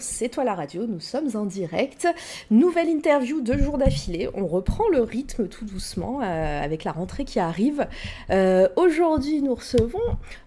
[0.00, 2.08] C'est toi la radio, nous sommes en direct.
[2.50, 7.24] Nouvelle interview deux jours d'affilée, on reprend le rythme tout doucement euh, avec la rentrée
[7.24, 7.86] qui arrive.
[8.30, 9.98] Euh, aujourd'hui nous recevons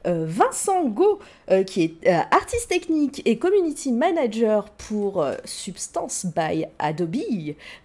[0.08, 1.20] euh, Vincent Go
[1.68, 7.17] qui est artiste technique et community manager pour Substance by Adobe.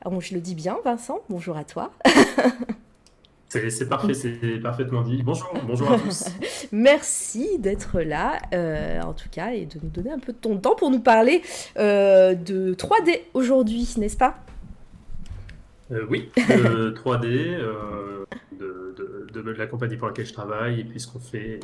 [0.04, 1.90] Ah je le dis bien Vincent, bonjour à toi.
[3.48, 5.22] C'est parfait, c'est parfaitement dit.
[5.22, 6.24] Bonjour, bonjour à tous.
[6.72, 10.58] Merci d'être là, euh, en tout cas, et de nous donner un peu de ton
[10.58, 11.40] temps pour nous parler
[11.78, 14.38] euh, de 3D aujourd'hui, n'est-ce pas?
[15.90, 17.58] Euh, Oui, de 3D,
[18.58, 18.94] de,
[19.32, 21.60] de, de, la compagnie pour laquelle je travaille, et puis ce qu'on fait,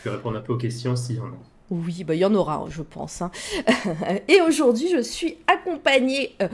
[0.00, 1.38] puis répondre un peu aux questions s'il y en a.
[1.70, 3.22] Oui, bah, il y en aura, je pense.
[3.22, 3.30] Hein.
[4.28, 6.48] Et aujourd'hui, je suis accompagnée, euh,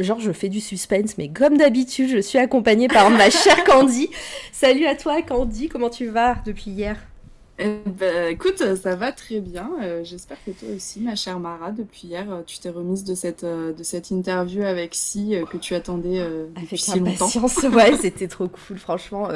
[0.00, 4.10] genre je fais du suspense, mais comme d'habitude, je suis accompagnée par ma chère Candy.
[4.52, 6.96] Salut à toi Candy, comment tu vas depuis hier?
[7.60, 9.70] Eh ben, écoute, ça va très bien.
[9.80, 13.14] Euh, j'espère que toi aussi, ma chère Mara, depuis hier, euh, tu t'es remise de
[13.14, 16.20] cette, de cette interview avec Si que tu attendais
[16.60, 17.28] depuis si longtemps.
[17.72, 19.28] ouais, c'était trop cool, franchement.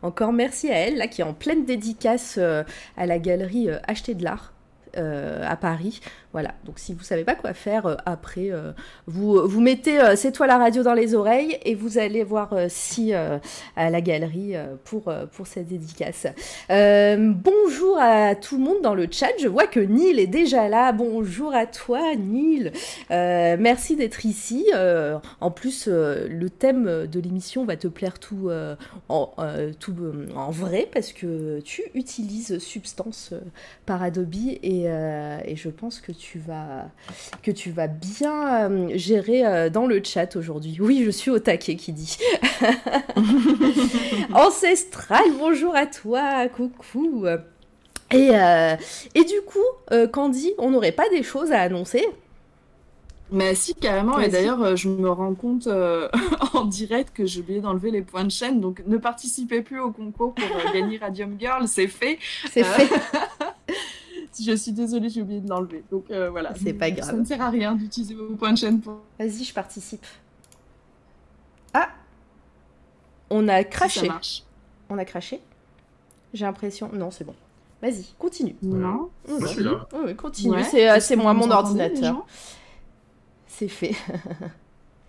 [0.00, 4.24] encore merci à elle, là, qui est en pleine dédicace à la galerie Acheter de
[4.24, 4.54] l'art.
[4.96, 6.00] À Paris.
[6.32, 8.72] Voilà, donc si vous savez pas quoi faire euh, après, euh,
[9.06, 12.54] vous, vous mettez euh, C'est toi la radio dans les oreilles et vous allez voir
[12.68, 13.40] si à
[13.76, 16.26] la galerie pour, pour cette dédicace.
[16.68, 20.92] bonjour à tout le monde dans le chat, je vois que Neil est déjà là.
[20.92, 22.72] Bonjour à toi Neil,
[23.10, 24.66] merci d'être ici.
[25.40, 28.50] en plus, le thème de l'émission va te plaire tout,
[29.08, 29.32] en,
[29.78, 29.94] tout
[30.34, 33.32] en vrai parce que tu utilises Substance
[33.84, 36.86] par Adobe et, et je pense que tu vas,
[37.42, 40.76] que tu vas bien euh, gérer euh, dans le chat aujourd'hui.
[40.80, 42.18] Oui, je suis au taquet qui dit.
[44.34, 47.26] Ancestral, bonjour à toi, coucou.
[48.12, 48.76] Et, euh,
[49.14, 49.58] et du coup,
[50.12, 52.06] Candy, on n'aurait pas des choses à annoncer?
[53.30, 54.20] Mais si, carrément.
[54.20, 55.68] Et d'ailleurs, je me rends compte
[56.54, 58.60] en direct que j'ai oublié d'enlever les points de chaîne.
[58.60, 61.66] Donc, ne participez plus au concours pour gagner Radium Girl.
[61.66, 62.18] C'est fait.
[62.50, 62.88] C'est fait.
[64.44, 65.84] je suis désolée, j'ai oublié de l'enlever.
[65.90, 66.52] Donc euh, voilà.
[66.62, 67.08] C'est pas grave.
[67.10, 69.00] Ça ne sert à rien d'utiliser vos points de chaîne pour.
[69.18, 70.04] Vas-y, je participe.
[71.72, 71.88] Ah
[73.30, 74.00] On a craché.
[74.00, 74.42] ça marche.
[74.88, 75.40] On a craché
[76.34, 76.90] J'ai l'impression.
[76.92, 77.34] Non, c'est bon.
[77.82, 78.56] Vas-y, continue.
[78.62, 79.86] Non, je suis là.
[80.04, 80.56] Oui, continue.
[80.56, 82.24] Euh, c'est moi, mon ordinateur.
[83.48, 83.94] C'est fait.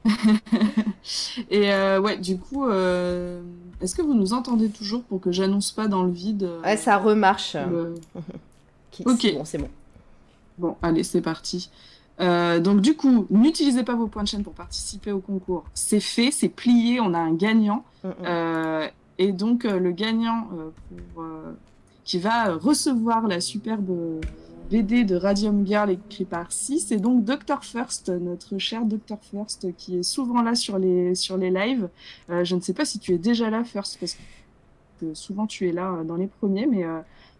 [1.50, 5.90] Et euh, ouais, du coup, est-ce que vous nous entendez toujours pour que j'annonce pas
[5.90, 7.58] dans le vide Ouais, ça remarche.
[9.06, 9.34] Ok.
[9.34, 9.70] Bon, c'est bon.
[10.58, 11.70] Bon, allez, c'est parti.
[12.20, 15.66] Euh, donc du coup, n'utilisez pas vos points de chaîne pour participer au concours.
[15.74, 17.86] C'est fait, c'est plié, on a un gagnant.
[18.04, 18.14] Mm, mm.
[18.26, 18.88] Euh,
[19.20, 20.48] et donc euh, le gagnant
[22.04, 24.22] qui va recevoir la superbe
[24.70, 29.76] BD de Radium Girl écrit par 6, c'est donc Dr First, notre cher Dr First,
[29.78, 31.90] qui est souvent là sur les, sur les lives.
[32.30, 34.18] je ne sais pas si tu es déjà là, First, parce
[35.00, 36.86] que souvent tu es là dans les premiers, mais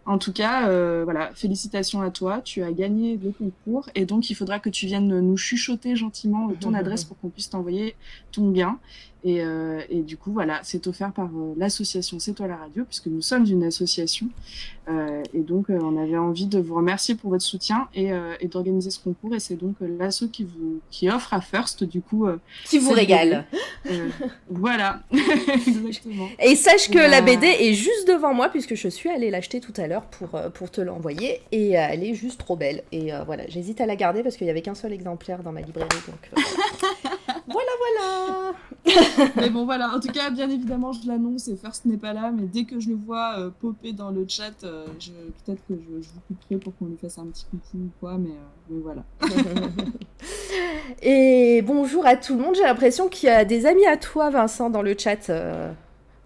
[0.08, 4.30] en tout cas, euh, voilà, félicitations à toi, tu as gagné le concours et donc
[4.30, 7.96] il faudra que tu viennes nous chuchoter gentiment ton adresse pour qu'on puisse t'envoyer
[8.32, 8.80] ton bien.
[9.26, 13.08] Euh, et, du coup, voilà, c'est offert par euh, l'association C'est toi la radio, puisque
[13.08, 14.28] nous sommes une association.
[14.90, 18.12] Euh, et donc, on avait envie de vous remercier pour votre soutien et,
[18.48, 19.36] d'organiser ce concours.
[19.36, 22.28] Et c'est donc l'asso qui vous qui offre à First, du coup.
[22.66, 23.46] qui vous régale.
[24.50, 26.28] voilà, exactement.
[26.40, 29.74] Et sache que la BD est juste devant moi, puisque je suis allée l'acheter tout
[29.78, 31.42] à l'heure pour, pour te l'envoyer.
[31.52, 32.84] Et elle est juste trop belle.
[32.92, 35.62] Et voilà, j'hésite à la garder parce qu'il n'y avait qu'un seul exemplaire dans ma
[35.62, 35.90] librairie.
[36.08, 36.32] Donc,
[37.48, 38.54] voilà, voilà
[39.36, 39.94] mais bon, voilà.
[39.94, 42.80] En tout cas, bien évidemment, je l'annonce et First n'est pas là, mais dès que
[42.80, 44.86] je le vois euh, popper dans le chat, euh,
[45.46, 48.30] peut-être que je, vous couperai pour qu'on lui fasse un petit coucou ou quoi, mais,
[48.30, 49.04] euh, mais voilà.
[51.02, 52.56] et bonjour à tout le monde.
[52.56, 55.32] J'ai l'impression qu'il y a des amis à toi, Vincent, dans le chat.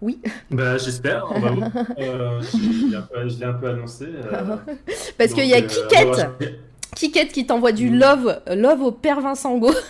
[0.02, 0.20] Oui.
[0.50, 1.26] Bah, j'espère.
[1.98, 4.08] je l'ai un peu annoncé.
[5.16, 6.28] Parce qu'il y a Kikette.
[6.94, 9.72] Kikette qui t'envoie du love, love au père Vincent Go.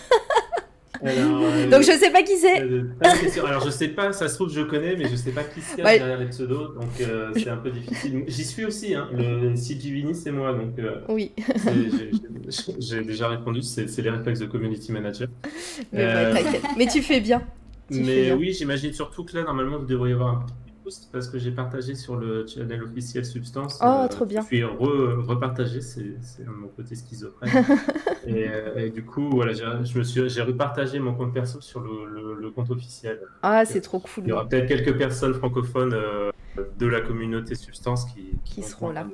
[1.05, 2.61] Euh, donc je sais pas qui c'est.
[2.61, 2.83] Euh,
[3.45, 5.81] alors je sais pas, ça se trouve je connais, mais je sais pas qui c'est
[5.81, 8.23] derrière les pseudos, donc euh, c'est un peu difficile.
[8.27, 9.09] J'y suis aussi, hein.
[9.11, 11.33] le CGVini c'est moi, donc oui.
[12.79, 15.27] j'ai déjà répondu, c'est les réflexes de community manager.
[15.91, 16.33] Mais,
[16.77, 17.41] mais tu fais bien.
[17.89, 20.45] Mais oui, j'imagine surtout que là normalement vous devriez avoir un
[20.83, 23.79] post parce que j'ai partagé sur le channel officiel Substance.
[23.81, 24.43] Oh, trop bien.
[24.43, 27.65] Puis repartagé, c'est mon côté schizophrène.
[28.27, 32.69] et, du coup, voilà, je me suis, j'ai repartagé mon compte perso sur le, compte
[32.69, 33.19] officiel.
[33.41, 34.25] Ah, c'est trop cool.
[34.25, 35.95] Il y aura peut-être quelques personnes francophones
[36.77, 39.07] de la communauté Substance qui, qui, seront là.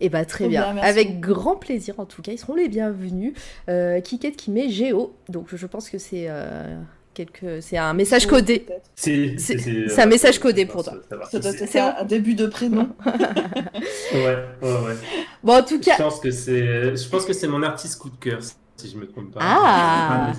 [0.00, 3.34] Et eh bah très bien, avec grand plaisir en tout cas, ils seront les bienvenus.
[3.68, 6.80] Euh, Kiket qui met Géo, donc je pense que c'est euh,
[7.14, 7.60] quelque...
[7.60, 8.66] c'est un message codé.
[8.94, 9.36] C'est
[9.98, 10.94] un euh, message codé pour toi.
[11.30, 12.88] C'est un début de prénom.
[13.06, 14.96] ouais, ouais, ouais.
[15.42, 15.94] Bon en tout cas.
[15.96, 18.40] Je pense que c'est, je pense que c'est mon artiste coup de cœur
[18.76, 19.40] si je me trompe pas.
[19.42, 20.32] Ah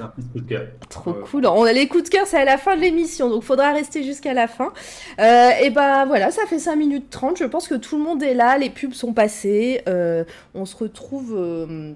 [0.89, 1.45] Trop cool.
[1.47, 4.33] On, les coups de cœur, c'est à la fin de l'émission, donc faudra rester jusqu'à
[4.33, 4.73] la fin.
[5.19, 7.37] Euh, et ben voilà, ça fait 5 minutes 30.
[7.37, 9.81] Je pense que tout le monde est là, les pubs sont passées.
[9.87, 10.23] Euh,
[10.53, 11.33] on se retrouve.
[11.37, 11.93] Euh,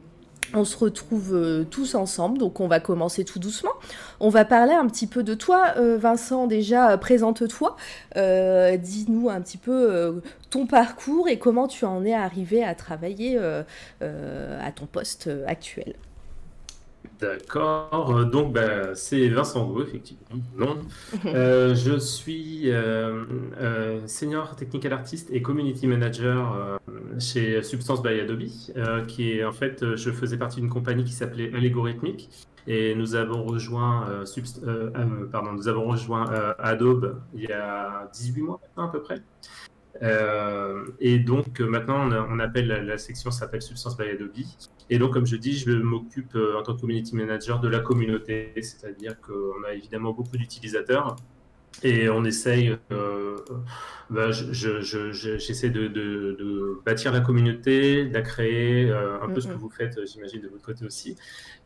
[0.53, 3.71] on se retrouve tous ensemble, donc on va commencer tout doucement.
[4.19, 6.47] On va parler un petit peu de toi, Vincent.
[6.47, 7.75] Déjà, présente-toi.
[8.15, 13.39] Dis-nous un petit peu ton parcours et comment tu en es arrivé à travailler
[14.01, 15.95] à ton poste actuel.
[17.19, 20.25] D'accord, euh, donc bah, c'est Vincent Gros, effectivement.
[20.57, 20.79] Non.
[21.25, 26.79] Euh, je suis euh, senior technical artist et community manager
[27.19, 28.43] chez Substance by Adobe,
[29.07, 32.29] qui est en fait, je faisais partie d'une compagnie qui s'appelait Allegorithmic
[32.67, 34.07] et nous avons rejoint,
[35.31, 36.25] pardon, nous avons rejoint
[36.57, 39.21] Adobe il y a 18 mois maintenant à peu près.
[40.01, 44.31] Euh, et donc euh, maintenant, on, appelle la, section s'appelle Substance by Adobe.
[44.89, 47.79] Et donc, comme je dis, je m'occupe euh, en tant que community manager de la
[47.79, 51.15] communauté, c'est-à-dire qu'on a évidemment beaucoup d'utilisateurs
[51.83, 52.77] et on essaye,
[54.09, 59.69] bah, j'essaie de, de, bâtir la communauté, de la créer, un peu ce que vous
[59.69, 61.15] faites, j'imagine, de votre côté aussi,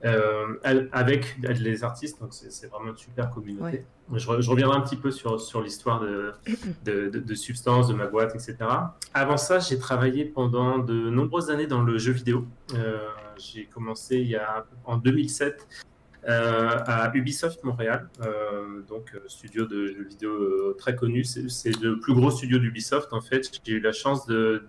[0.03, 2.19] avec les artistes.
[2.21, 3.85] Donc, c'est vraiment une super communauté.
[4.11, 6.33] Je, reviendrai un petit peu sur, sur l'histoire de,
[6.83, 8.57] de, de, Substance, de ma boîte, etc.
[9.13, 12.45] Avant ça, j'ai travaillé pendant de nombreuses années dans le jeu vidéo.
[12.75, 12.97] Euh,
[13.38, 15.83] j'ai commencé il y a, en 2007 euh,
[16.25, 21.24] à Ubisoft Montréal, euh, donc studio de jeux vidéo très connu.
[21.24, 23.50] C'est le plus gros studio d'Ubisoft en fait.
[23.66, 24.64] J'ai eu la chance de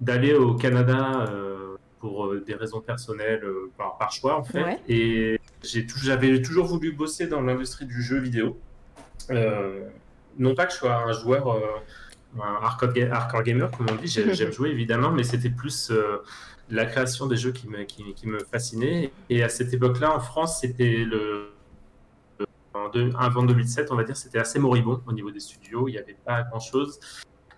[0.00, 1.26] d'aller au Canada
[1.98, 3.44] pour des raisons personnelles,
[3.76, 4.80] par, par, choix en fait.
[4.88, 8.58] Et j'avais toujours voulu bosser dans l'industrie du jeu vidéo.
[9.30, 9.88] Euh,
[10.38, 11.60] non pas que je sois un joueur, euh,
[12.40, 16.18] un hardcore, gamer, comme on dit, j'aime jouer évidemment, mais c'était plus euh,
[16.70, 19.12] la création des jeux qui me, qui, me fascinait.
[19.28, 21.52] Et à cette époque-là, en France, c'était le.
[23.18, 25.88] avant 2007, on va dire, c'était assez moribond au niveau des studios.
[25.88, 27.00] Il n'y avait pas grand-chose.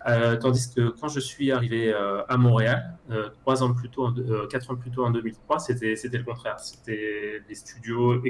[0.05, 4.09] Euh, tandis que quand je suis arrivé euh, à Montréal, euh, trois ans plus tôt,
[4.49, 6.59] quatre ans plus tôt en 2003, c'était c'était le contraire.
[6.59, 8.21] C'était les studios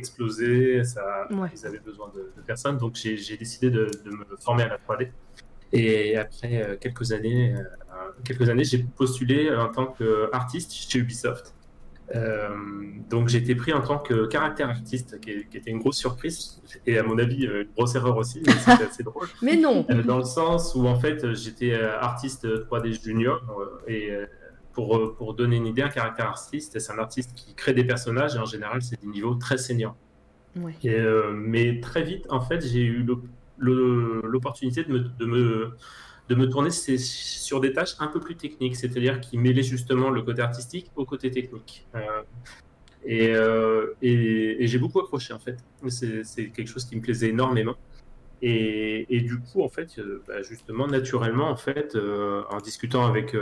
[0.83, 4.77] ça, ils avaient besoin de, personnes, donc j'ai décidé de, de, me former à la
[4.77, 5.09] 3D.
[5.71, 7.55] Et après quelques années,
[8.23, 11.53] quelques années, j'ai postulé en tant qu'artiste chez Ubisoft.
[12.15, 12.49] Euh,
[13.09, 16.97] donc j'ai été pris en tant que caractère artiste, qui, était une grosse surprise et
[16.97, 19.27] à mon avis une grosse erreur aussi, mais c'était assez drôle.
[19.41, 19.85] Mais non.
[19.89, 23.41] Euh, dans le sens où en fait j'étais euh, artiste 3D junior
[23.87, 24.11] et
[24.73, 28.35] pour, pour donner une idée, un caractère artiste, c'est un artiste qui crée des personnages
[28.35, 29.95] et en général c'est des niveaux très seniors.
[31.33, 33.05] mais très vite en fait j'ai eu
[33.57, 35.77] l'opportunité de de me
[36.29, 40.21] de me tourner sur des tâches un peu plus techniques, c'est-à-dire qui mêlaient justement le
[40.21, 41.85] côté artistique au côté technique.
[41.95, 42.23] Euh,
[43.09, 45.57] euh, et, j'ai beaucoup accroché en fait.
[45.89, 47.75] C'est quelque chose qui me plaisait énormément.
[48.45, 51.97] Et, du coup, en fait, euh, bah, justement, naturellement, en fait,
[52.49, 53.35] en discutant avec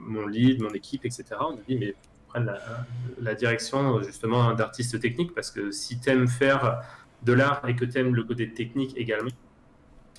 [0.00, 1.94] mon lead, mon équipe, etc., on a dit, mais
[2.28, 2.52] prenne
[3.20, 6.80] la, direction justement d'artiste technique parce que si tu aimes faire
[7.24, 9.30] de l'art et que tu aimes le côté technique également,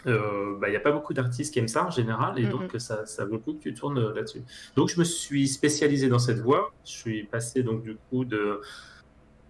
[0.06, 2.74] il euh, n'y bah, a pas beaucoup d'artistes qui aiment ça en général, et donc
[2.80, 4.42] ça, ça vaut le coup que tu tournes euh, là-dessus.
[4.76, 6.74] Donc je me suis spécialisé dans cette voie.
[6.86, 8.62] Je suis passé donc du coup de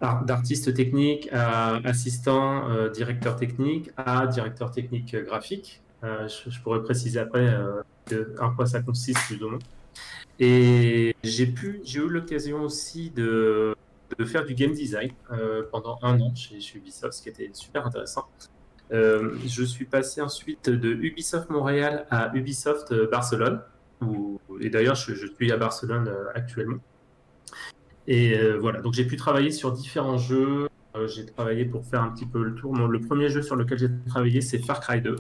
[0.02, 5.82] d'artiste technique à assistant euh, directeur technique à directeur technique graphique.
[6.02, 7.56] je, pourrais préciser après
[8.40, 9.60] en quoi ça consiste plus ou moins.
[10.40, 13.76] Et j'ai pu, j'ai eu l'occasion aussi de,
[14.18, 15.12] de, faire du game design
[15.72, 18.26] pendant un an chez, chez Ubisoft, ce qui était super intéressant.
[18.92, 23.62] Euh, je suis passé ensuite de Ubisoft Montréal à Ubisoft euh, Barcelone.
[24.60, 26.80] et d'ailleurs, je, suis à Barcelone euh, actuellement.
[28.08, 30.68] Et voilà, donc j'ai pu travailler sur différents jeux.
[31.06, 32.76] j'ai travaillé pour faire un petit peu le tour.
[32.76, 35.16] le premier jeu sur lequel j'ai travaillé, c'est Far Cry 2.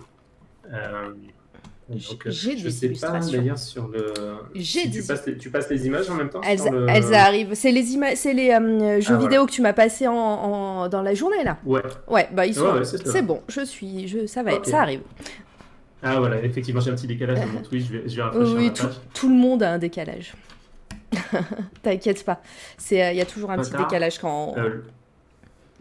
[2.25, 3.21] J'ai je sais pas
[3.55, 4.13] sur le.
[4.61, 6.41] Si tu, passes les, tu, passes les, images en même temps.
[6.41, 7.53] Elles, elles arrivent.
[7.53, 7.83] C'est les
[8.15, 11.43] c'est les euh, jeux ah, vidéo que tu m'as passé en, en, dans la journée
[11.43, 11.57] là.
[11.65, 11.81] Ouais.
[12.07, 12.83] Ouais, bah ils sont.
[12.83, 13.41] c'est bon.
[13.47, 15.01] Je suis, je, ça va, ça arrive.
[16.03, 18.55] Ah voilà, effectivement, j'ai un petit décalage dans mon Twitch, je vais, je vais rafraîchir
[18.55, 18.95] Oui, tout, page.
[19.13, 20.33] tout le monde a un décalage.
[21.83, 22.41] T'inquiète pas.
[22.91, 23.85] Euh, il y a toujours un Pas petit tard.
[23.85, 24.55] décalage quand.
[24.57, 24.81] Euh,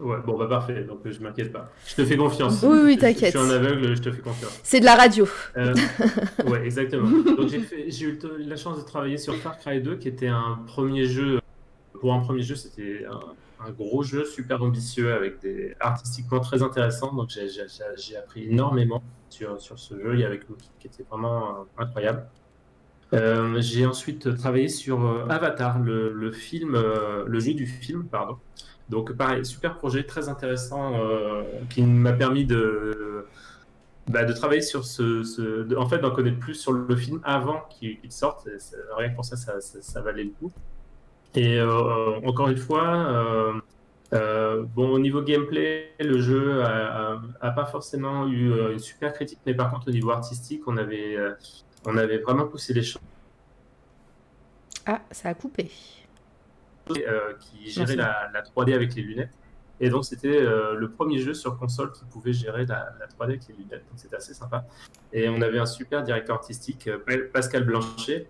[0.01, 1.69] Ouais, bon, bah parfait, donc je m'inquiète pas.
[1.85, 2.63] Je te fais confiance.
[2.63, 3.33] Oui, oui, Je- t'inquiète.
[3.33, 4.59] Je, suis en aveugle, je te fais confiance.
[4.63, 5.27] C'est de la radio.
[5.57, 5.73] Euh,
[6.47, 7.07] ouais, exactement.
[7.09, 11.05] Donc j'ai eu la chance de travailler sur Far Cry 2, qui était un premier
[11.05, 11.39] jeu.
[11.99, 16.63] Pour un premier jeu, c'était un, un gros jeu super ambitieux avec des artistiquement très
[16.63, 17.13] intéressant.
[17.13, 21.83] Donc j'ai- appris énormément sur, sur ce jeu et avec l'outil qui était vraiment euh,
[21.83, 22.25] incroyable.
[23.13, 26.75] Euh, j'ai ensuite travaillé sur euh, Avatar, le, le film,
[27.27, 28.37] le jeu du film, pardon.
[28.89, 33.25] Donc pareil, super projet très intéressant euh, qui m'a permis de,
[34.07, 38.47] bah, travailler sur ce, en fait d'en connaître plus sur le film avant qu'il sorte.
[38.97, 40.51] Rien que pour ça, ça, valait le coup.
[41.35, 43.53] Et euh, encore une fois, euh,
[44.13, 49.39] euh, bon au niveau gameplay, le jeu a, pas forcément eu euh, une super critique,
[49.45, 51.33] mais par contre au niveau artistique, on avait, euh,
[51.85, 53.01] on avait vraiment poussé les choses.
[54.85, 55.71] Ah, ça a coupé.
[56.89, 59.31] Euh, qui gérait la, la 3D avec les lunettes.
[59.83, 63.23] Et donc, c'était euh, le premier jeu sur console qui pouvait gérer la, la 3D
[63.31, 63.83] avec les lunettes.
[63.89, 64.65] Donc, c'était assez sympa.
[65.11, 68.27] Et on avait un super directeur artistique, euh, Pa- Pascal Blanchet,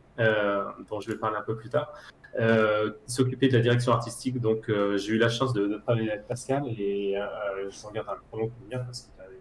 [0.89, 1.91] dont je vais parler un peu plus tard,
[2.39, 4.39] euh, qui s'occupait de la direction artistique.
[4.39, 7.91] Donc, euh, j'ai eu la chance de, de travailler avec Pascal et euh, je s'en
[7.91, 9.39] garde un très bon souvenir parce qu'il avait-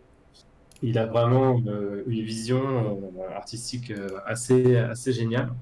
[0.83, 3.01] il a vraiment une vision
[3.37, 3.93] artistique
[4.27, 5.53] assez, assez géniale.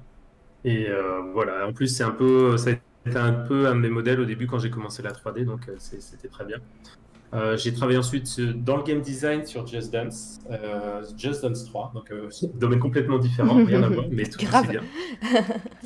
[0.64, 0.88] Et
[1.34, 2.72] voilà, en plus, c'est un peu, ça a
[3.08, 5.68] été un peu un de mes modèles au début quand j'ai commencé la 3D, donc
[5.68, 6.58] euh, c'était très bien.
[7.34, 11.92] Euh, j'ai travaillé ensuite dans le game design sur Just Dance, euh, Just Dance 3,
[11.94, 14.82] donc euh, domaine complètement différent, rien à voir, mais tout aussi bien.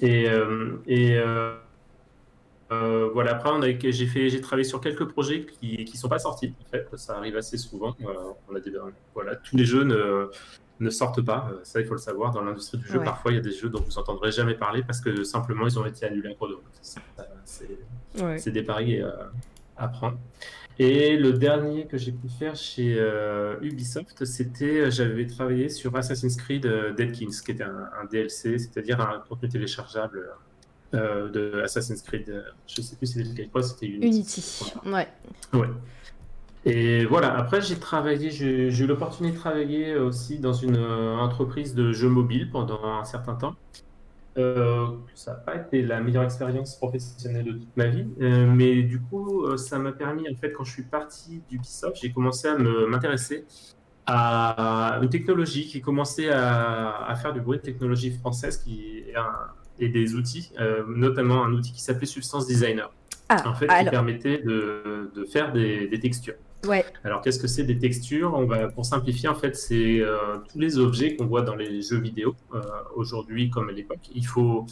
[0.00, 0.28] Et,
[0.86, 1.20] et
[2.70, 3.50] voilà, après,
[3.90, 6.54] j'ai fait, j'ai travaillé sur quelques projets qui qui sont pas sortis.
[6.64, 7.96] En fait, ça arrive assez souvent.
[8.48, 8.72] On a des,
[9.14, 10.30] voilà, tous les jeux ne,
[10.82, 11.48] ne sortent pas.
[11.52, 12.32] Euh, Ça, il faut le savoir.
[12.32, 13.04] Dans l'industrie du jeu, Ouais.
[13.04, 15.78] parfois, il y a des jeux dont vous entendrez jamais parler parce que simplement ils
[15.78, 16.64] ont été annulés en cours de route.
[17.44, 17.68] C'est
[18.22, 18.38] Ouais.
[18.38, 19.10] c'est des paris euh,
[19.76, 20.18] à prendre.
[20.78, 25.94] Et le dernier que j'ai pu faire chez euh, Ubisoft, c'était, euh, j'avais travaillé sur
[25.96, 30.30] Assassin's Creed euh, Dead Kings, qui était un, un DLC, c'est-à-dire un contenu téléchargeable
[30.94, 32.28] euh, de Assassin's Creed.
[32.30, 34.06] euh, Je sais plus quoi, c'était Unity.
[34.06, 34.72] Unity.
[34.86, 35.08] Ouais.
[35.52, 35.68] Ouais.
[36.64, 41.74] Et voilà, après j'ai travaillé, j'ai eu l'opportunité de travailler aussi dans une euh, entreprise
[41.74, 43.56] de jeux mobiles pendant un certain temps.
[44.38, 48.82] Euh, ça n'a pas été la meilleure expérience professionnelle de toute ma vie, euh, mais
[48.82, 52.56] du coup, ça m'a permis, en fait, quand je suis parti d'Ubisoft, j'ai commencé à
[52.58, 53.46] m'intéresser
[54.06, 59.16] à une technologie qui commençait à, à faire du bruit de technologie française qui, et,
[59.16, 62.92] un- et des outils, euh, notamment un outil qui s'appelait Substance Designer,
[63.28, 66.34] Ah, en fait, qui permettait de, de faire des, des textures.
[67.02, 68.46] Alors, qu'est-ce que c'est des textures?
[68.74, 72.36] Pour simplifier, en fait, c'est euh, tous les objets qu'on voit dans les jeux vidéo
[72.54, 72.60] euh,
[72.94, 74.08] aujourd'hui comme à l'époque.
[74.14, 74.66] Il faut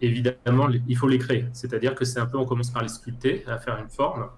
[0.00, 1.46] évidemment, il faut les créer.
[1.52, 4.28] C'est-à-dire que c'est un peu, on commence par les sculpter, à faire une forme.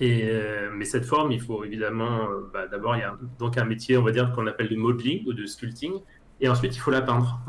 [0.00, 3.64] Et, euh, mais cette forme, il faut évidemment, bah, d'abord, il y a donc un
[3.64, 5.92] métier, on va dire, qu'on appelle de modeling ou de sculpting.
[6.40, 7.40] Et ensuite, il faut la peindre.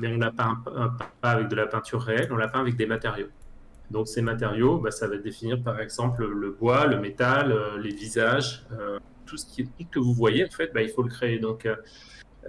[0.00, 0.62] Mais on la peint
[1.20, 3.28] pas avec de la peinture réelle, on la peint avec des matériaux.
[3.90, 7.94] Donc ces matériaux, bah, ça va définir par exemple le bois, le métal, euh, les
[7.94, 11.08] visages, euh, tout ce qui ce que vous voyez en fait, bah, il faut le
[11.08, 11.38] créer.
[11.38, 11.66] Donc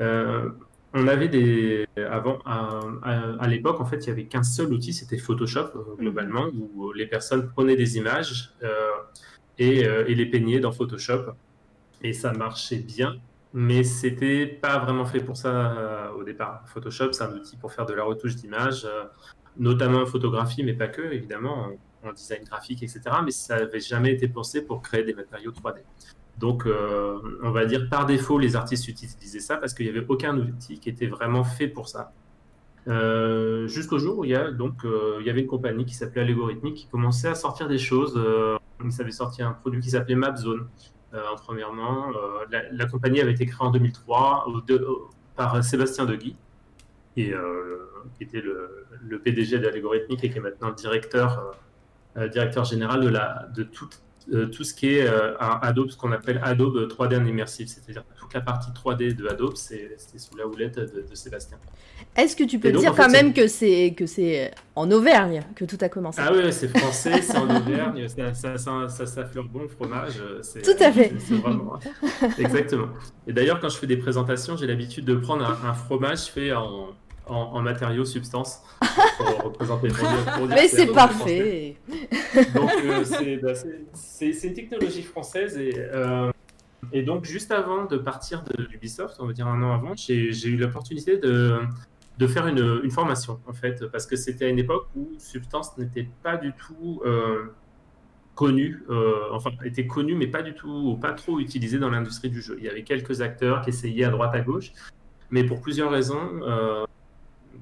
[0.01, 0.49] euh,
[0.93, 4.73] on avait des avant à, à- à l'époque en fait il y avait qu'un seul
[4.73, 8.69] outil, c'était Photoshop euh, globalement où les personnes prenaient des images euh,
[9.57, 11.33] et, et les peignaient dans Photoshop
[12.01, 13.17] et ça marchait bien.
[13.51, 16.63] Mais c'était pas vraiment fait pour ça au départ.
[16.67, 18.87] Photoshop, c'est un outil pour faire de la retouche d'image,
[19.57, 21.69] notamment en photographie, mais pas que, évidemment,
[22.03, 23.01] en, en design graphique, etc.
[23.23, 25.79] Mais ça n'avait jamais été pensé pour créer des matériaux 3D.
[26.37, 30.05] Donc, euh, on va dire par défaut, les artistes utilisaient ça parce qu'il n'y avait
[30.07, 32.13] aucun outil qui était vraiment fait pour ça.
[32.87, 35.93] Euh, Jusqu'au jour où il y a donc euh, il y avait une compagnie qui
[35.93, 38.19] s'appelait Algorithmic qui commençait à sortir des choses.
[38.83, 40.67] Ils avaient sorti un produit qui s'appelait Mapzone.
[41.13, 42.05] Euh, premièrement,
[42.49, 46.35] la, la compagnie avait été créée en 2003 au- de- au- par Sébastien Deguy,
[47.19, 47.77] qui, euh,
[48.17, 51.55] qui était le, le PDG d'Algorithmic et qui est maintenant directeur,
[52.17, 53.89] euh, euh, directeur général de, la, de tout,
[54.31, 57.67] euh, tout ce qui est euh, un Adobe, ce qu'on appelle Adobe 3D en immersive,
[57.67, 61.57] c'est-à-dire toute la partie 3D de Adobe, c'est sous la houlette de, de Sébastien.
[62.15, 65.41] Est-ce que tu peux donc, dire fait, quand même que c'est que c'est en Auvergne
[65.55, 66.21] que tout a commencé?
[66.23, 68.57] Ah oui, c'est français, c'est en Auvergne, ça, ça,
[68.87, 70.21] ça, ça, fleur bon le fromage.
[70.63, 71.13] Tout à fait.
[71.19, 71.79] c'est vraiment...
[72.37, 72.87] Exactement.
[73.27, 76.53] Et d'ailleurs, quand je fais des présentations, j'ai l'habitude de prendre un, un fromage fait
[76.53, 76.89] en,
[77.29, 78.61] en, en matériaux substance
[79.17, 79.87] pour représenter.
[79.89, 81.75] pour dire- pour dire Mais c'est parfait.
[82.55, 83.53] Donc, euh, c'est bah,
[83.93, 86.31] c'est- une technologie française et euh,
[86.91, 90.29] et donc, juste avant de partir de Ubisoft, on va dire un an avant, j'ai
[90.47, 91.59] eu l'opportunité de,
[92.17, 95.77] de faire une, une, formation, en fait, parce que c'était à une époque où Substance
[95.77, 97.53] n'était pas du tout euh,
[98.33, 102.41] connu, euh, enfin, était connu, mais pas du tout, pas trop utilisé dans l'industrie du
[102.41, 102.55] jeu.
[102.59, 104.71] Il y avait quelques acteurs qui essayaient à droite, à gauche,
[105.29, 106.85] mais pour plusieurs raisons, euh,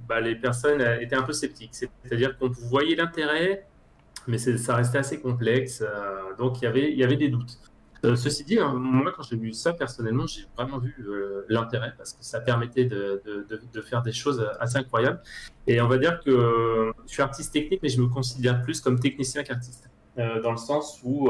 [0.08, 1.74] bah, les personnes étaient un peu sceptiques.
[1.74, 3.66] C'est-à-dire qu'on voyait l'intérêt,
[4.28, 5.84] mais ça restait assez complexe,
[6.38, 7.58] donc il y avait, il y avait des doutes.
[8.06, 11.94] Euh, ceci dit, hein, moi, quand j'ai vu ça personnellement, j'ai vraiment vu euh, l'intérêt
[11.98, 13.24] parce que ça permettait de,
[13.74, 15.22] de, faire des choses assez incroyables.
[15.66, 19.00] Et on va dire que je suis artiste technique, mais je me considère plus comme
[19.00, 19.90] technicien qu'artiste.
[20.18, 21.30] Euh, dans le sens où,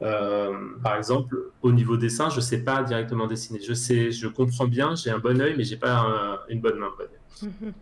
[0.00, 3.60] par exemple, au niveau dessin, je ne sais pas directement dessiner.
[3.60, 6.90] Je sais, je comprends bien, j'ai un bon œil, mais j'ai pas une bonne main.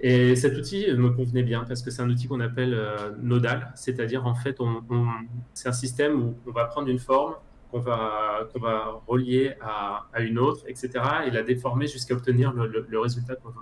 [0.00, 2.76] Et cet outil me convenait bien parce que c'est un outil qu'on appelle
[3.20, 4.82] nodal, c'est-à-dire en fait, on
[5.54, 7.34] c'est un système où on va prendre une forme,
[7.70, 10.90] qu'on va, qu'on va relier à, à, une autre, etc.,
[11.26, 13.54] et la déformer jusqu'à obtenir le, le, résultat qu'on veut.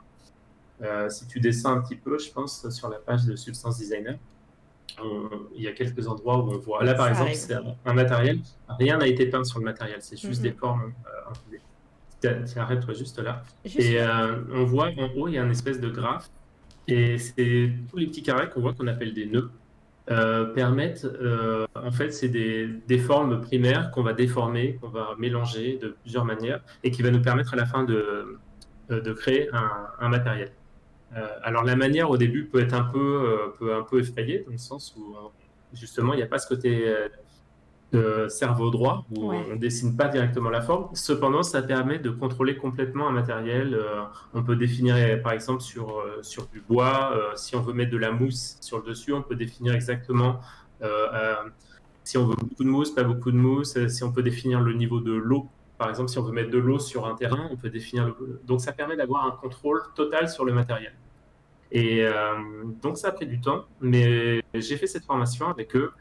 [0.83, 4.19] Euh, si tu descends un petit peu, je pense, sur la page de Substance Designer,
[5.55, 6.83] il y a quelques endroits où on voit.
[6.85, 8.41] Là, par exemple, c'est un, matériel.
[8.79, 11.57] Rien n'a été peint sur le matériel, c'est juste des formes euh,
[12.57, 13.43] Arrête-toi juste là.
[13.65, 16.31] Et euh, on voit en haut, il y a une espèce de graphe.
[16.89, 19.51] Et c'est tous les petits carrés qu'on voit qu'on appelle des nœuds.
[20.09, 25.17] Euh, permettent, euh, en fait, c'est des, des, formes primaires qu'on va déformer, qu'on va
[25.19, 28.39] mélanger de plusieurs manières et qui va nous permettre à la fin de,
[28.89, 29.69] de créer un,
[29.99, 30.53] un matériel.
[31.43, 34.59] alors la manière au début peut être un peu, peut un peu effrayée dans le
[34.59, 35.17] sens où
[35.73, 36.85] justement il n'y a pas ce côté
[38.29, 40.89] cerveau droit, où on ne dessine pas directement la forme.
[40.95, 43.75] Cependant, ça permet de contrôler complètement un matériel.
[43.75, 44.03] Euh,
[44.35, 47.93] on peut définir, par exemple, sur, euh, sur du bois, euh, si on veut mettre
[47.93, 50.41] de la mousse sur le dessus, on peut définir exactement
[52.05, 54.75] si on veut beaucoup de mousse, pas beaucoup de mousse, si on peut définir le
[54.75, 55.49] niveau de l'eau.
[55.79, 58.07] Par exemple, si on veut mettre de l'eau sur un terrain, on peut définir.
[58.07, 58.41] Le...
[58.45, 60.95] Donc, ça permet d'avoir un contrôle total sur le matériel.
[61.73, 62.07] Et
[62.83, 65.93] donc, ça a pris du temps, mais j'ai fait cette formation avec eux.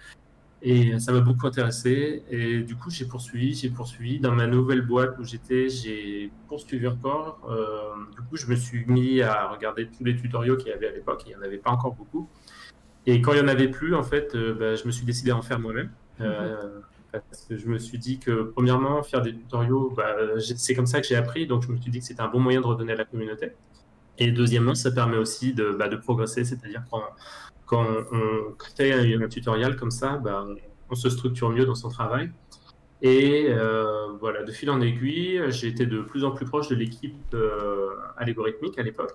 [0.62, 2.24] Et ça m'a beaucoup intéressé.
[2.30, 4.20] Et du coup, j'ai poursuivi, j'ai poursuivi.
[4.20, 7.40] Dans ma nouvelle boîte où j'étais, j'ai poursuivi encore.
[7.50, 10.88] Euh, du coup, je me suis mis à regarder tous les tutoriaux qu'il y avait
[10.88, 11.24] à l'époque.
[11.26, 12.28] Il n'y en avait pas encore beaucoup.
[13.06, 15.32] Et quand il n'y en avait plus, en fait, euh, bah, je me suis décidé
[15.32, 15.92] à en faire moi-même.
[16.22, 16.82] Euh, mhm.
[17.12, 21.02] parce que je me suis dit que, premièrement, faire des tutoriaux, bah, c'est comme ça
[21.02, 21.46] que j'ai appris.
[21.46, 23.52] Donc, je me suis dit que c'était un bon moyen de redonner à la communauté.
[24.18, 26.44] Et deuxièmement, ça permet aussi de, bah, de progresser.
[26.44, 27.04] C'est-à-dire quand
[27.66, 30.56] quand on crée un, tutoriel comme ça, ben,
[30.90, 32.32] on se structure mieux dans son travail.
[33.02, 36.76] Et euh, voilà, de fil en aiguille, j'ai été de plus en plus proche de
[36.76, 39.14] l'équipe euh, algorithmique à l'époque,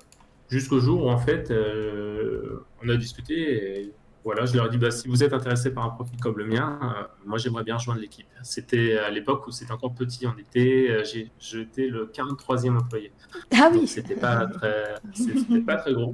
[0.49, 3.93] jusqu'au jour où en fait, euh, on a discuté.
[4.23, 6.45] Voilà, je leur ai dit, bah, si vous êtes intéressé par un profil comme le
[6.45, 8.27] mien, euh, moi j'aimerais bien rejoindre l'équipe.
[8.43, 11.05] C'était à l'époque où c'était encore petit, on était, euh,
[11.39, 13.13] j'étais le 43e employé.
[13.55, 13.87] Ah oui.
[13.87, 16.13] C'était pas très, c'était pas très gros.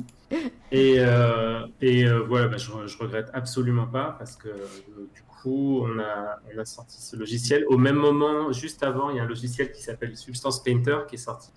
[0.70, 5.98] Et, euh, et voilà, bah, je, je, regrette absolument pas parce que du coup, on
[5.98, 7.64] a, on a sorti ce logiciel.
[7.68, 11.16] Au même moment, juste avant, il y a un logiciel qui s'appelle Substance Painter qui
[11.16, 11.50] est sorti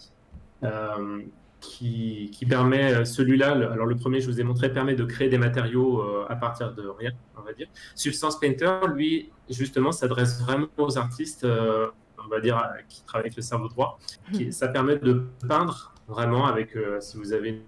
[1.60, 5.38] qui, permet, euh, celui-là, alors le premier, je vous ai montré, permet de créer des
[5.38, 7.68] matériaux euh, à partir de rien, on va dire.
[7.96, 11.88] Substance Painter, lui, justement, s'adresse vraiment aux artistes, euh,
[12.24, 14.00] on va dire, qui travaillent avec le cerveau droit.
[14.34, 17.62] Qui, ça permet de peindre vraiment avec, si vous avez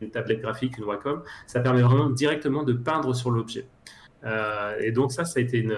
[0.00, 3.66] une tablette graphique, une Wacom, ça permet vraiment directement de peindre sur l'objet.
[4.80, 5.76] et donc ça, ça a été une,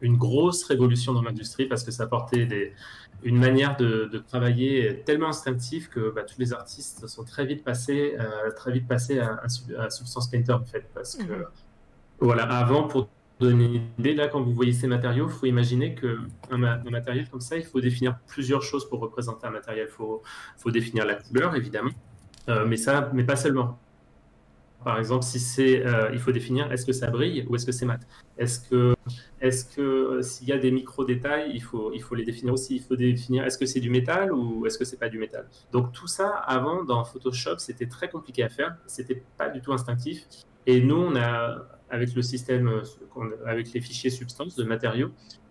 [0.00, 2.72] une grosse révolution dans l'industrie parce que ça apportait des,
[3.22, 8.16] une manière de, travailler tellement instinctive que bah, tous les artistes sont très vite passés,
[8.18, 9.40] euh, très vite passés à,
[9.78, 10.88] à, Substance Painter en fait.
[10.94, 11.46] Parce que, mhm.
[12.20, 13.08] voilà, avant, pour
[13.40, 17.28] donner une idée, là, quand vous voyez ces matériaux, il faut imaginer qu'un un matériel
[17.28, 19.86] comme ça, il faut définir plusieurs choses pour représenter un matériel.
[19.88, 20.22] Il faut,
[20.56, 21.90] faut définir la couleur, évidemment,
[22.48, 23.78] euh, mais, ça, mais pas seulement.
[24.84, 27.72] Par exemple, si c'est, euh, il faut définir est-ce que ça brille ou est-ce que
[27.72, 28.00] c'est mat?
[28.38, 28.94] Est-ce que,
[29.40, 32.54] est-ce que euh, s'il y a des micro détails, il faut, il faut les définir
[32.54, 32.76] aussi.
[32.76, 35.48] Il faut définir est-ce que c'est du métal ou est-ce que c'est pas du métal?
[35.72, 38.76] Donc tout ça avant dans Photoshop, c'était très compliqué à faire.
[38.86, 40.26] C'était pas du tout instinctif.
[40.66, 42.82] Et nous, on a avec le système, euh,
[43.46, 45.10] avec les fichiers substances de matériaux,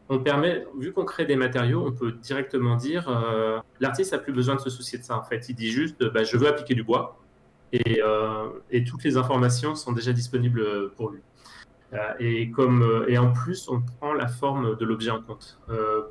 [0.10, 3.10] on permet, vu qu'on crée des matériaux, on peut directement dire
[3.82, 5.18] l'artiste a plus besoin de se soucier de ça.
[5.18, 7.20] En fait, il dit juste bah, je veux appliquer du bois
[7.76, 11.22] euh, et, toutes les informations sont déjà disponibles pour lui.
[11.94, 15.60] Euh, et, comme, euh, et en plus, on prend la forme de l'objet en compte.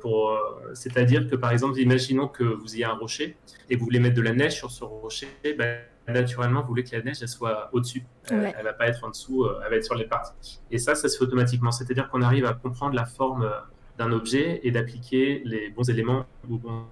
[0.01, 0.37] pour,
[0.73, 3.37] c'est-à-dire que, par exemple, imaginons que vous ayez un rocher
[3.69, 6.83] et que vous voulez mettre de la neige sur ce rocher, ben, naturellement, vous voulez
[6.83, 8.05] que la neige elle soit au-dessus.
[8.29, 10.61] Elle ne va pas être en dessous, elle va être sur les parties.
[10.71, 11.71] Et ça, ça se fait automatiquement.
[11.71, 13.49] C'est-à-dire qu'on arrive à comprendre la forme
[13.97, 16.85] d'un objet et d'appliquer les bons éléments au bon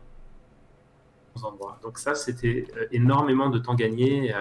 [1.43, 1.79] endroit.
[1.83, 4.33] Donc ça, c'était énormément de temps gagné.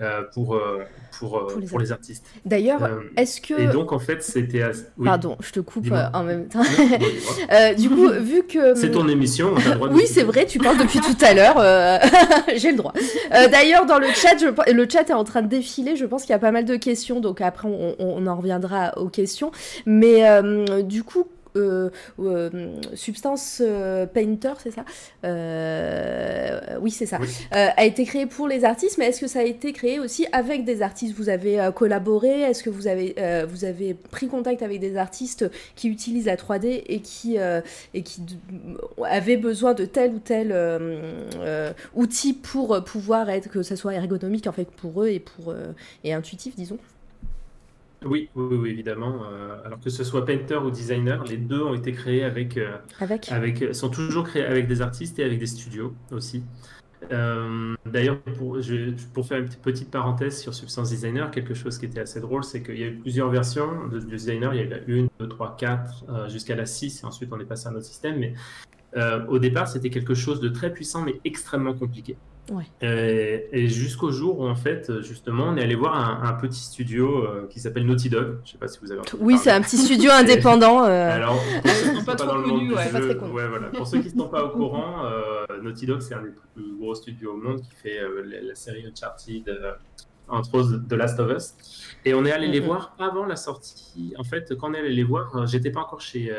[0.00, 0.82] Euh, pour, euh,
[1.20, 2.26] pour, euh, pour, les, artistes.
[2.44, 2.80] D'ailleurs,
[3.16, 3.54] est-ce que...
[3.54, 4.64] Et donc, en fait, c'était...
[5.02, 6.64] Pardon, je te coupe en même temps.
[7.78, 8.74] du coup, vu que...
[8.74, 9.94] C'est ton émission, on a le droit de...
[9.94, 12.10] Oui, c'est vrai, tu parles depuis tout à l'heure,
[12.56, 12.92] j'ai le droit.
[13.30, 14.72] D'ailleurs, dans le chat, je...
[14.72, 16.74] le chat est en train de défiler, je pense qu'il y a pas mal de
[16.74, 19.52] questions, donc après, on, on en reviendra aux questions.
[19.86, 20.24] Mais
[20.82, 21.33] du coup, euh, euh,
[22.94, 24.84] Substance euh, Painter, c'est ça
[26.80, 27.18] Oui, c'est ça.
[27.50, 30.64] a été créé pour les artistes, mais est-ce que ça a été créé aussi avec
[30.64, 31.14] des artistes?
[31.16, 32.42] Vous avez collaboré?
[32.42, 33.14] Est-ce que vous avez,
[33.48, 37.36] vous avez pris contact avec des artistes qui utilisent la 3D et qui,
[37.94, 38.22] et qui
[39.04, 40.54] avaient besoin de tel ou tel
[41.94, 45.54] outil pour pouvoir être, que ça soit ergonomique en fait pour eux et, pour,
[46.02, 46.78] et intuitif, disons?
[48.04, 49.22] Oui, oui, évidemment.
[49.30, 52.76] Euh, alors que ce soit painter ou designer, les deux ont été créés avec, euh,
[53.00, 56.42] avec, avec, sont toujours créés avec des artistes et avec des studios aussi.
[57.12, 58.58] Euh, d'ailleurs, pour,
[59.12, 62.62] pour, faire une petite parenthèse sur Substance Designer, quelque chose qui était assez drôle, c'est
[62.62, 64.54] qu'il y a eu plusieurs versions de, designer.
[64.54, 67.38] Il y a eu la 1, 2, 3, 4, jusqu'à la 6, et ensuite on
[67.40, 68.18] est passé à un autre système.
[68.18, 68.34] Mais
[69.28, 72.16] au départ, c'était quelque chose de très puissant, mais extrêmement compliqué.
[72.82, 77.24] Euh, et, jusqu'au jour où, en fait, justement, on est allé voir un, petit studio
[77.24, 78.38] euh, qui s'appelle Naughty Dog.
[78.44, 80.84] Je sais pas si vous avez Oui, c'est un petit studio indépendant.
[80.84, 81.14] Euh.
[81.14, 83.68] Alors, pour ceux qui ne sont pas, dans le monde du jeu, voilà.
[83.68, 85.04] pour ceux qui ne sont pas au courant,
[85.62, 89.50] Naughty Dog, c'est un des plus gros studios au monde qui fait la, série Uncharted,
[90.28, 91.54] entre autres The Last of Us.
[92.04, 94.14] Et on est allé les voir avant la sortie.
[94.18, 96.30] En fait, quand on est allé les voir, j'étais pas encore chez,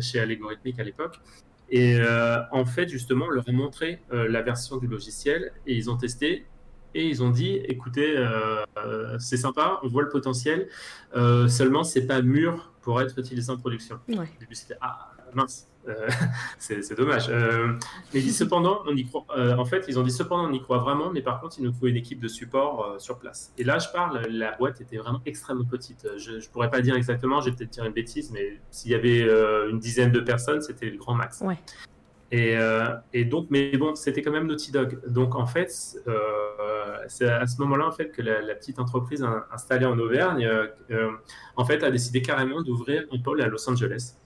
[0.00, 1.18] chez Allegorithmic à l'époque.
[1.70, 5.74] Et euh, en fait, justement, on leur a montré euh, la version du logiciel et
[5.74, 6.46] ils ont testé
[6.94, 10.68] et ils ont dit écoutez, euh, c'est sympa, on voit le potentiel,
[11.48, 13.98] seulement c'est pas mûr pour être utilisé en production.
[14.10, 15.71] Au début, c'était ah mince, euh,
[16.58, 17.26] c'est dommage.
[17.28, 17.74] Euh,
[18.14, 19.24] mais cependant, on y croit.
[19.36, 21.64] Euh, en fait, ils ont dit cependant, on y croit vraiment, mais par contre, il
[21.64, 23.52] nous faut une équipe de support sur place.
[23.58, 26.06] Et là, je parle, la boîte était vraiment extrêmement petite.
[26.18, 29.22] Je, ne pourrais pas dire exactement, j'ai peut-être dire une bêtise, mais s'il y avait
[29.70, 31.42] une dizaine de personnes, c'était le grand max.
[32.30, 32.56] Et,
[33.12, 35.00] et, donc, mais bon, c'était quand même Naughty Dog.
[35.08, 35.70] Donc, en fait,
[37.08, 40.48] c'est à ce moment-là, en fait, que la, petite entreprise installée en Auvergne,
[41.56, 44.16] en fait, a décidé carrément d'ouvrir un pôle à Los Angeles.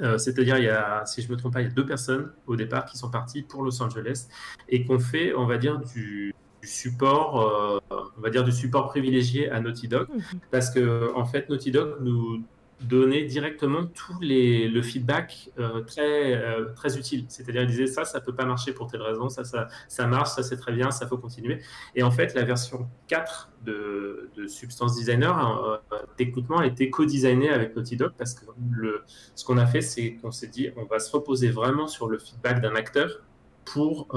[0.00, 1.86] Euh, c'est-à-dire, il y a, si je ne me trompe pas, il y a deux
[1.86, 4.28] personnes au départ qui sont parties pour Los Angeles
[4.68, 7.78] et qu'on fait, on va dire, du, support, euh,
[8.16, 10.40] on va dire du support privilégié à Naughty Dog, mhm.
[10.50, 12.44] parce que en fait, Naughty Dog nous
[12.82, 17.24] donner directement tout les, le feedback euh, très, euh, très utile.
[17.28, 20.30] C'est-à-dire, il disait ça, ça peut pas marcher pour telle raison, ça, ça, ça marche,
[20.30, 21.60] ça c'est très bien, ça faut continuer.
[21.94, 27.50] Et en fait, la version 4 de, Substance Designer, hein, euh, techniquement, a été co-designée
[27.50, 29.02] avec Naughty Dog parce que le,
[29.34, 32.18] ce qu'on a fait, c'est qu'on s'est dit, on va se reposer vraiment sur le
[32.18, 33.20] feedback d'un acteur
[33.64, 34.08] pour,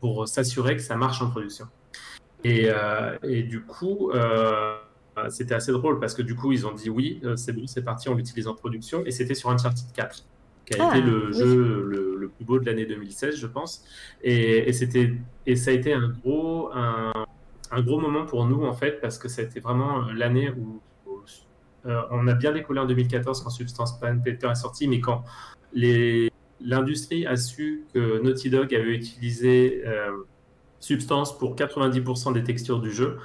[0.00, 1.66] pour s'assurer que ça marche en production.
[2.44, 2.70] Et,
[3.22, 4.78] et du coup, euh,
[5.30, 7.82] c'était assez drôle parce que du coup, ils ont dit oui, euh, c'est bon, c'est
[7.82, 9.04] parti, on l'utilise en production.
[9.04, 10.24] Et c'était sur Uncharted 4,
[10.64, 13.84] qui a été ah, le jeu le, plus beau de l'année 2016, je pense.
[14.22, 15.14] Et, c'était,
[15.46, 19.28] et ça a été un gros, un, gros moment pour nous, en fait, parce que
[19.28, 20.80] c'était vraiment euh, l'année où,
[22.10, 25.24] on a bien décollé en 2014 quand Substance Painter est sorti, mais quand
[26.60, 29.84] l'industrie a su que Naughty Dog avait utilisé
[30.80, 33.16] Substance pour 90% des textures du jeu,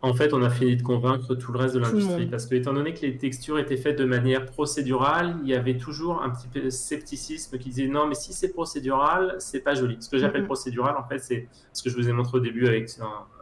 [0.00, 2.72] en fait, on a fini de convaincre tout le reste de l'industrie parce que, étant
[2.72, 6.46] donné que les textures étaient faites de manière procédurale, il y avait toujours un petit
[6.46, 9.96] peu de scepticisme qui disait non, mais si c'est procédural, c'est pas joli.
[10.00, 12.68] Ce que j'appelle procédural, en fait, c'est ce que je vous ai montré au début
[12.68, 12.88] avec,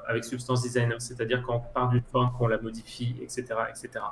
[0.07, 4.05] avec Substance Designer, c'est-à-dire quand on part d'une forme, qu'on la modifie, etc., etc.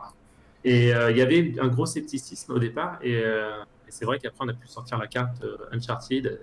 [0.65, 4.19] Et euh, il y avait un gros scepticisme au départ, et, euh, et c'est vrai
[4.19, 6.39] qu'après on a pu sortir la carte euh, Uncharted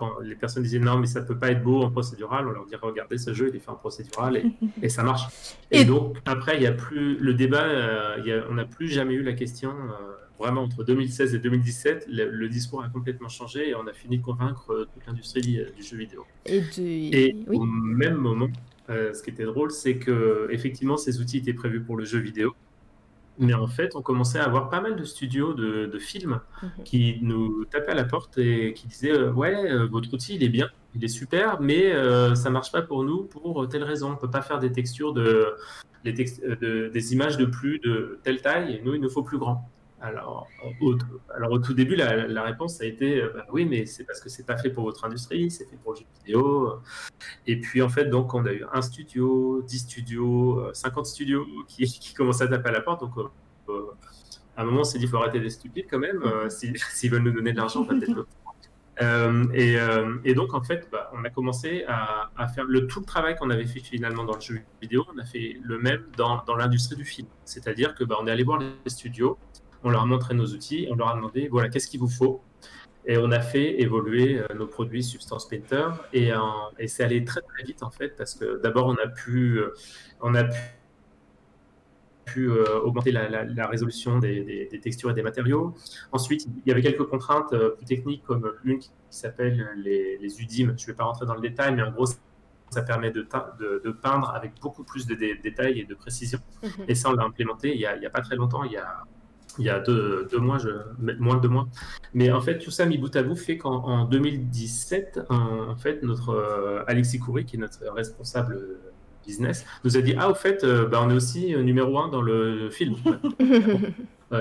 [0.00, 2.64] quand les personnes disaient non, mais ça peut pas être beau en procédural, on leur
[2.64, 4.46] dirait regardez ce jeu, il est fait en procédural et,
[4.82, 5.24] et ça marche.
[5.70, 9.22] Et, donc après, il y a plus le débat, euh, on n'a plus jamais eu
[9.22, 9.70] la question.
[9.70, 14.16] Euh, vraiment entre 2016 et 2017, le, discours a complètement changé et on a fini
[14.16, 16.24] de convaincre euh, toute l'industrie du jeu vidéo.
[16.46, 18.48] Et, au même moment,
[18.88, 22.54] ce qui était drôle, c'est que effectivement ces outils étaient prévus pour le jeu vidéo.
[23.38, 26.84] Mais en fait, on commençait à avoir pas mal de studios de, films mhm.
[26.84, 30.44] qui nous tapaient à la porte et qui disaient euh, Ouais, euh, votre outil, il
[30.44, 34.12] est bien, il est super, mais euh, ça marche pas pour nous pour telle raison.
[34.12, 35.54] On peut pas faire des textures de,
[36.04, 39.70] des images de plus de telle taille et nous, il nous faut plus grand.
[40.00, 40.48] Alors
[40.80, 40.96] au,
[41.34, 44.46] alors, au tout début, la, réponse a été bah oui, mais c'est parce que c'est
[44.46, 46.80] pas fait pour votre industrie, c'est fait pour le jeu vidéo.
[47.46, 51.84] Et puis, en fait, donc, on a eu un studio, 10 studios, 50 studios qui,
[51.84, 53.00] qui commençaient à taper à la porte.
[53.00, 53.12] Donc,
[54.56, 56.22] à un moment, on s'est dit, il faut arrêter d'être stupide quand même.
[56.48, 58.26] S'ils veulent nous donner de l'argent, peut-être
[59.02, 63.06] euh, euh, et, donc, en fait, bah, on a commencé à, faire le, tout le
[63.06, 66.42] travail qu'on avait fait finalement dans le jeu vidéo, on a fait le même dans,
[66.56, 67.28] l'industrie du film.
[67.44, 69.38] C'est-à-dire que bah, on est allé voir les studios,
[69.84, 72.42] on leur a montré nos outils, on leur a demandé, voilà, qu'est-ce qu'il vous faut?
[73.06, 76.30] Et on a fait évoluer euh, nos produits Substance Painter, et,
[76.78, 79.60] et c'est allé très très vite en fait, parce que d'abord, on a pu...
[80.20, 80.44] On a
[82.32, 85.74] pu euh, augmenter la, résolution des, textures et des matériaux.
[86.12, 90.40] Ensuite, il y avait quelques contraintes euh, plus techniques, comme une qui s'appelle les, les
[90.40, 90.74] UDIM.
[90.76, 92.06] Je ne vais pas rentrer dans le détail, mais en gros,
[92.70, 93.26] ça permet de,
[93.84, 96.38] de, peindre avec beaucoup plus de détails et de précision.
[96.62, 96.84] Mhm.
[96.88, 99.02] Et ça, on l'a implémenté il n'y a, pas très longtemps, il y a,
[99.58, 100.68] il y a deux, mois, je,
[101.18, 101.68] moins de deux mois.
[102.14, 106.30] Mais en fait, tout ça mis bout à bout fait qu'en 2017, en, fait, notre
[106.30, 108.78] euh, Alexis Coury, qui est notre responsable
[109.26, 112.08] business, nous a dit Ah, au fait, euh, bah, on est aussi euh, numéro un
[112.08, 112.96] dans le film.
[114.30, 114.40] on a,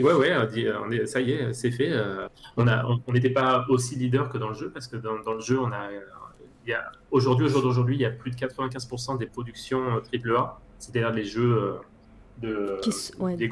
[0.00, 0.36] ouais, ouais,
[0.82, 1.90] on est, ça y est, c'est fait.
[1.90, 5.40] Euh, on n'était pas aussi leader que dans le jeu parce que dans, dans le
[5.40, 5.88] jeu, on a,
[6.66, 10.00] il y a aujourd'hui, au jour d'aujourd'hui, il y a plus de 95% des productions
[10.12, 11.76] AAA, c'est-à-dire les jeux
[12.40, 12.80] de,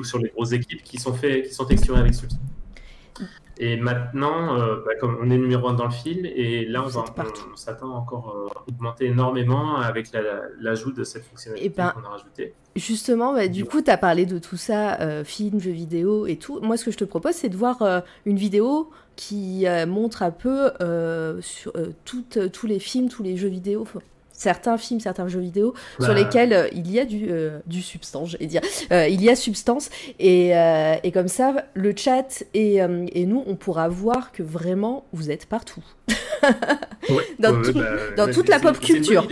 [0.04, 2.40] sur les grosses équipes qui sont faits, qui sont texturés avec Substance.
[3.60, 7.56] Et maintenant, euh, bah, comme on est numéro un dans le film, et là, on,
[7.56, 10.10] s'attend encore à euh, augmenter énormément avec
[10.60, 12.54] l'ajout de cette fonctionnalité ben, qu'on a rajoutée.
[12.76, 16.36] Justement, bah, du coup, tu as parlé de tout ça, euh, film, jeux vidéo et
[16.36, 16.60] tout.
[16.60, 20.70] Moi, ce que je te propose, c'est de voir une vidéo qui montre un peu
[21.40, 21.72] sur
[22.04, 23.84] tous les films, tous les jeux vidéo
[24.38, 26.14] certains films, certains jeux vidéo sur bah.
[26.14, 28.62] lesquels euh, il y a du, euh, du substance, vais dire.
[28.92, 29.90] Euh, il y a substance.
[30.18, 30.50] Et,
[31.02, 35.46] et, comme ça, le chat et, et, nous, on pourra voir que vraiment, vous êtes
[35.46, 35.84] partout.
[37.40, 37.82] dans, bah,
[38.16, 39.26] dans toute la pop culture.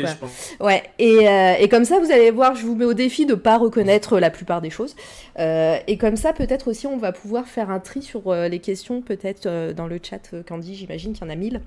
[0.61, 0.83] ouais.
[0.99, 1.27] Et,
[1.61, 4.19] et, comme ça, vous allez voir, je vous mets au défi de ne pas reconnaître
[4.19, 4.97] la plupart des choses.
[5.39, 9.73] et comme ça, peut-être aussi, on va pouvoir faire un tri sur les questions, peut-être
[9.73, 11.61] dans le chat, Candy, j'imagine qu'il y en a mille.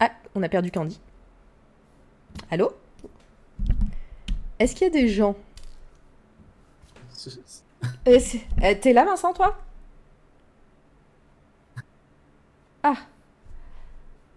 [0.00, 0.98] Ah, on a perdu Candy.
[2.50, 2.72] Allô
[4.58, 5.36] Est-ce qu'il y a des gens
[8.06, 8.18] euh,
[8.62, 9.58] euh, T'es là, Vincent, toi
[12.82, 12.96] Ah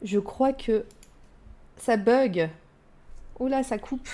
[0.04, 0.86] Je crois que
[1.78, 2.50] ça bug.
[3.40, 4.10] Oula, ça coupe.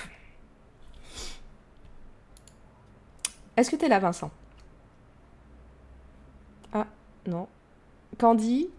[3.57, 4.31] Est-ce que t'es là, Vincent?
[6.71, 6.87] Ah,
[7.25, 7.47] non.
[8.17, 8.69] Candy?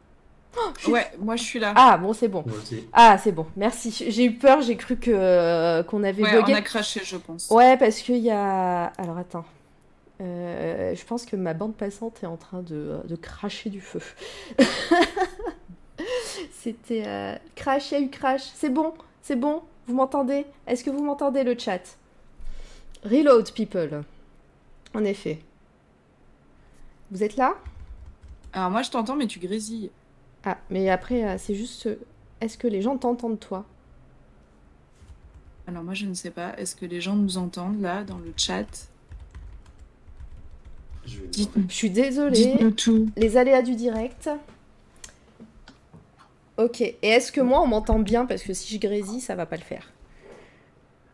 [0.57, 1.73] Oh, ouais, moi je suis là.
[1.77, 2.45] Ah bon, c'est bon.
[2.93, 3.47] Ah, c'est bon.
[3.57, 3.91] Merci.
[4.09, 7.51] J'ai eu peur, j'ai cru que euh, qu'on avait ouais, on a craché, je pense.
[7.51, 8.87] Ouais, parce qu'il y a.
[8.99, 9.45] Alors attends.
[10.21, 14.01] Euh, je pense que ma bande passante est en train de, de cracher du feu.
[16.53, 18.43] C'était euh, crash, il y a eu crash.
[18.55, 19.63] C'est bon, c'est bon.
[19.87, 20.45] Vous m'entendez?
[20.67, 21.81] Est-ce que vous m'entendez le chat?
[23.05, 24.03] Reload people.
[24.95, 25.39] En effet.
[27.11, 27.55] Vous êtes là?
[28.53, 29.91] Alors moi je t'entends mais tu grésilles.
[30.51, 31.89] Ah, mais après, euh, c'est juste.
[31.89, 32.01] Euh,
[32.41, 33.67] est-ce que les gens t'entendent, toi?
[35.67, 36.55] Alors, moi, je ne sais pas.
[36.57, 38.89] Est-ce que les gens nous entendent, là, dans le chat?
[41.05, 42.57] Je, je suis désolée.
[42.79, 43.11] tout.
[43.17, 44.31] Les aléas du direct.
[46.57, 46.81] Ok.
[46.81, 48.25] Et est-ce que moi, on m'entend bien?
[48.25, 49.93] Parce que si je grésille, ça va pas le faire.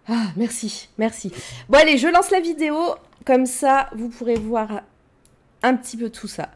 [0.06, 1.32] Ah, merci, merci.
[1.68, 2.76] Bon, allez, je lance la vidéo.
[3.24, 4.82] Comme ça, vous pourrez voir
[5.64, 6.50] un petit peu tout ça.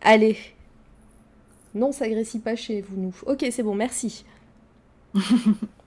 [0.00, 0.38] Allez,
[1.74, 2.06] non, ça
[2.40, 3.14] pas chez vous, nous.
[3.26, 4.24] Ok, c'est bon, merci.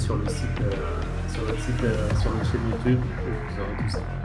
[0.00, 3.90] sur le site, euh, sur notre site, euh, sur notre chaîne YouTube, vous aurez tout
[3.90, 4.19] ça.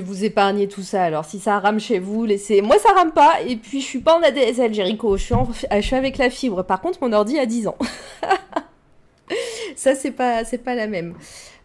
[0.00, 1.04] Vous épargner tout ça.
[1.04, 2.62] Alors, si ça rame chez vous, laissez.
[2.62, 3.40] Moi, ça rame pas.
[3.46, 5.16] Et puis, je suis pas en ADSL, Jericho.
[5.16, 5.34] Je suis,
[5.70, 6.62] je suis avec la fibre.
[6.62, 7.76] Par contre, mon ordi a 10 ans.
[9.76, 11.14] ça, c'est pas, c'est pas la même.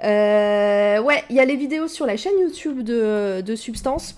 [0.04, 4.16] Euh, ouais, il y a les vidéos sur la chaîne YouTube de, de Substance.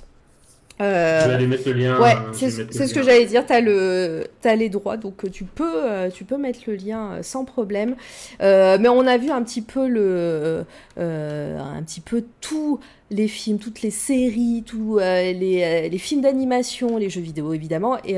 [0.83, 1.99] Euh, je vais aller mettre le lien.
[1.99, 3.45] Ouais, c'est ce que j'allais dire.
[3.45, 7.13] Tu as, le, as les droits, donc tu peux, euh, tu peux mettre le lien
[7.13, 7.95] euh, sans problème.
[8.39, 10.65] mais on a vu un petit peu le,
[10.97, 12.79] un petit peu tous
[13.11, 18.17] les films, toutes les séries, tous les, les, films d'animation, les jeux vidéo évidemment, et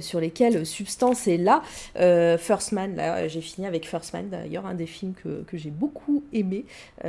[0.00, 1.62] sur lesquels Substance est là.
[2.38, 5.70] First Man, là, j'ai fini avec First Man d'ailleurs, un des films que, que j'ai
[5.70, 6.64] beaucoup aimé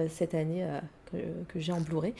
[0.10, 0.66] cette année.
[1.12, 1.18] que,
[1.54, 2.14] que j'ai en Blu-ray.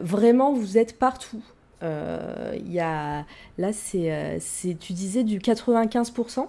[0.00, 1.42] vraiment, vous êtes partout.
[1.82, 3.24] Euh, il y a,
[3.58, 6.46] là, euh, c'est, tu disais du 95%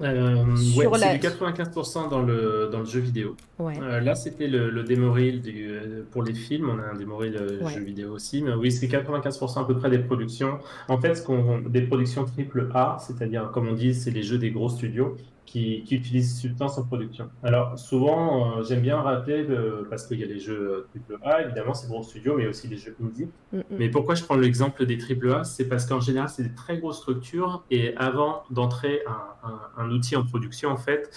[0.00, 0.44] euh,
[0.76, 3.34] ouais, c'est du 95% dans le, dans le jeu vidéo.
[3.60, 5.68] Euh, là, c'était le, le démo reel du,
[6.12, 6.70] pour les films.
[6.70, 7.36] On a un démo reel
[7.74, 8.42] jeu vidéo aussi.
[8.42, 10.58] Mais oui, c'est 95% à peu près des productions.
[10.88, 14.38] En fait, ce qu'on, des productions triple A, c'est-à-dire, comme on dit, c'est les jeux
[14.38, 15.16] des gros studios
[15.48, 17.30] qui, qui utilisent Substance en production.
[17.42, 19.46] Alors, souvent, euh, j'aime bien rappeler,
[19.88, 20.86] parce qu'il y a les jeux
[21.24, 23.28] AAA, évidemment, c'est gros studio, mais aussi les jeux indie.
[23.52, 23.62] Mm, mm.
[23.70, 26.98] Mais pourquoi je prends l'exemple des AAA C'est parce qu'en général, c'est des très grosses
[26.98, 31.10] structures, et avant d'entrer un, un, outil en production, en fait,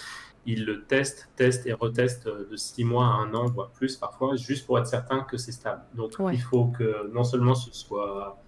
[0.46, 4.34] ils le testent, testent et retestent de six mois à un an, voire plus parfois,
[4.36, 5.82] juste pour être certain que c'est stable.
[5.94, 8.42] Donc, il faut que non seulement ce soit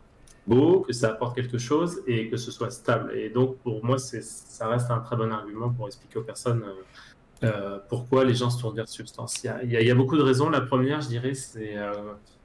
[0.46, 3.16] beau, que ça apporte quelque chose et que ce soit stable.
[3.16, 7.46] Et donc, pour moi, ça reste un très bon argument pour expliquer aux personnes euh,
[7.46, 9.42] euh, pourquoi les gens se tournent vers Substance.
[9.62, 10.50] Il y, a, beaucoup de raisons.
[10.50, 11.92] La première, je dirais, c'est euh,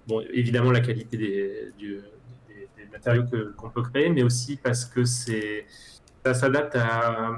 [0.07, 2.01] bon, évidemment la qualité des, des,
[2.91, 3.23] matériaux
[3.55, 7.37] qu'on peut créer, mais aussi parce que ça s'adapte à,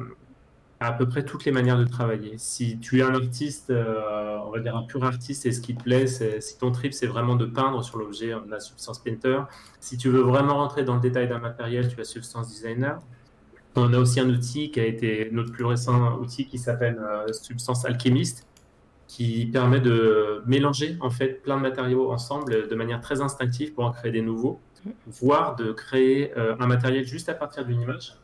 [0.81, 2.33] à peu près toutes les manières de travailler.
[2.37, 5.75] Si tu es un artiste, euh, on va dire un pur artiste, et ce qui
[5.75, 9.41] te plaît, si ton trip c'est vraiment de peindre sur l'objet, on a Substance Painter.
[9.79, 12.97] Si tu veux vraiment rentrer dans le détail d'un matériel, tu as Substance Designer.
[13.75, 17.31] On a aussi un outil qui a été notre plus récent outil qui s'appelle euh,
[17.31, 18.47] Substance Alchemist,
[19.07, 23.85] qui permet de mélanger en fait plein de matériaux ensemble de manière très instinctive pour
[23.85, 24.59] en créer des nouveaux,
[25.05, 28.15] voire de créer euh, un matériel juste à partir d'une image.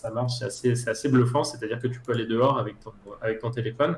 [0.00, 1.44] Ça marche, c'est assez, assez, bluffant.
[1.44, 3.96] C'est-à-dire que tu peux aller dehors avec ton, avec ton téléphone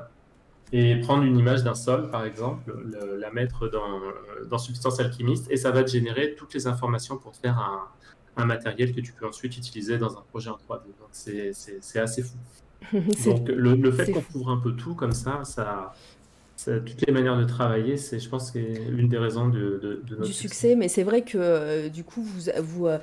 [0.71, 2.75] et prendre une image d'un sol, par exemple,
[3.19, 4.01] la mettre dans,
[4.49, 7.87] dans Substance Alchimiste et ça va te générer toutes les informations pour te faire un,
[8.37, 10.87] un matériel que tu peux ensuite utiliser dans un projet en 3D.
[10.99, 12.37] Donc c'est assez fou.
[13.25, 15.93] Donc le, le fait qu'on couvre un peu tout comme ça, ça,
[16.57, 20.23] toutes les manières de travailler, c'est, je pense, c'est l'une des raisons de, de, notre
[20.23, 20.75] du succès.
[20.75, 22.97] Mais c'est vrai que euh, du coup, vous, vous, euh,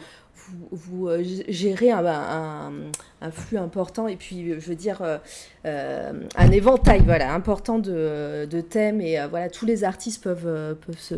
[0.71, 2.73] vous, euh, gérez un,
[3.21, 5.03] un, flux important et puis, je veux dire,
[5.65, 11.17] un éventail voilà, important de, de thèmes et voilà, tous les artistes peuvent, peuvent se,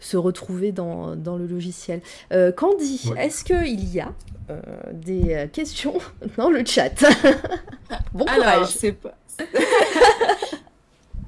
[0.00, 2.00] se retrouver dans, dans le logiciel.
[2.56, 4.12] Candy, est-ce qu'il y a
[4.92, 5.98] des questions
[6.36, 7.04] dans le chat?
[8.12, 8.46] Bon courage.
[8.46, 9.14] Alors, c'est pas...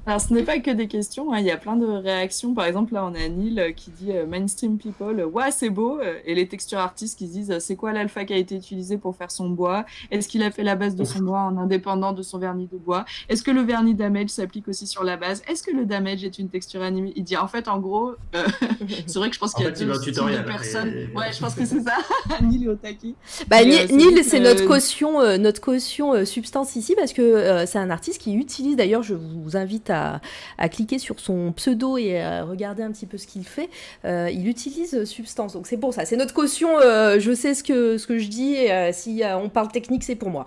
[0.07, 1.39] Alors, ce n'est pas que des questions, hein.
[1.39, 2.53] il y a plein de réactions.
[2.53, 5.71] Par exemple, là, on a Neil euh, qui dit euh, Mainstream People, euh, ouais, c'est
[5.71, 5.99] beau.
[6.25, 9.31] Et les textures artistes qui disent c'est quoi l'alpha qui a été utilisé pour faire
[9.31, 9.83] son bois?
[10.11, 12.77] Est-ce qu'il a fait la base de son bois en indépendant de son vernis de
[12.77, 13.05] bois?
[13.29, 15.41] Est-ce que le vernis damage s'applique aussi sur la base?
[15.47, 17.13] Est-ce que le damage est une texture animée?
[17.15, 18.13] Il dit en fait, en gros,
[19.07, 20.93] c'est vrai que je pense qu'il y a deux de personnes.
[21.15, 21.97] Ouais, je pense que c'est ça.
[22.43, 23.15] Neil et Otaki.
[23.47, 28.35] Bah, Neil, c'est notre caution, notre caution substance ici parce que c'est un artiste qui
[28.35, 32.91] utilise, d'ailleurs, je vous invite à à, cliquer sur son pseudo et à regarder un
[32.91, 33.69] petit peu ce qu'il fait,
[34.03, 35.53] euh, il utilise Substance.
[35.53, 36.05] Donc c'est pour ça.
[36.05, 36.79] C'est notre caution.
[36.79, 38.53] Euh, je sais ce que, ce que je dis.
[38.53, 40.45] Et, euh, si on parle technique, c'est pour moi.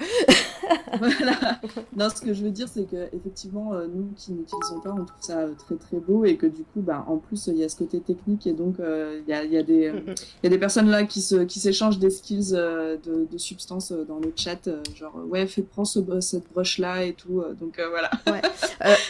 [0.98, 1.38] voilà.
[1.96, 5.20] Non, ce que je veux dire, c'est que effectivement, nous qui n'utilisons pas, on trouve
[5.20, 7.76] ça très très beau et que du coup, bah, en plus, il y a ce
[7.76, 9.92] côté technique et donc il y a, y, a des,
[10.42, 14.18] y a des personnes là qui se, qui s'échangent des skills de, de substance dans
[14.18, 17.42] le chat, genre ouais, fais prends ce, cette broche là et tout.
[17.60, 18.10] donc voilà.
[18.26, 18.42] Ouais.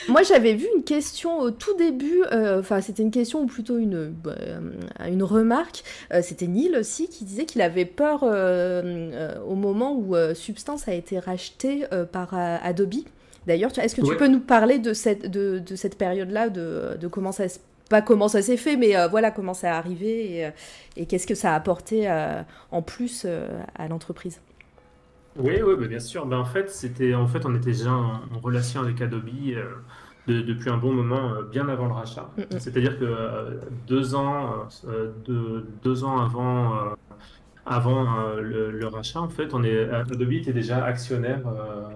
[0.09, 3.79] moi, j'avais vu une question au tout début, euh, enfin c'était une question ou plutôt
[3.79, 4.61] une, euh,
[5.07, 10.89] une remarque, euh, c'était Neil aussi qui disait qu'il avait peur au moment où Substance
[10.89, 12.95] a été racheté par Adobe.
[13.47, 17.09] D'ailleurs, est-ce que tu peux nous parler de cette, de, de cette période-là, de, de,
[17.09, 17.45] comment ça
[17.89, 20.51] pas comment ça s'est fait, mais voilà comment ça est arrivé et,
[20.99, 22.09] et qu'est-ce que ça a apporté
[22.71, 23.27] en plus
[23.77, 24.41] à l'entreprise?
[25.39, 26.27] Oui, oui, bien sûr.
[26.27, 29.29] Ben, en fait, c'était, en fait, on était déjà en, relation avec Adobe
[30.29, 32.31] depuis un bon moment, euh, bien avant le rachat.
[32.37, 32.59] Mm, mm.
[32.59, 35.13] C'est-à-dire que euh, deux ans, euh,
[35.83, 36.95] deux, ans avant,
[37.67, 41.43] avant le, rachat, en fait, on est, Adobe était déjà actionnaire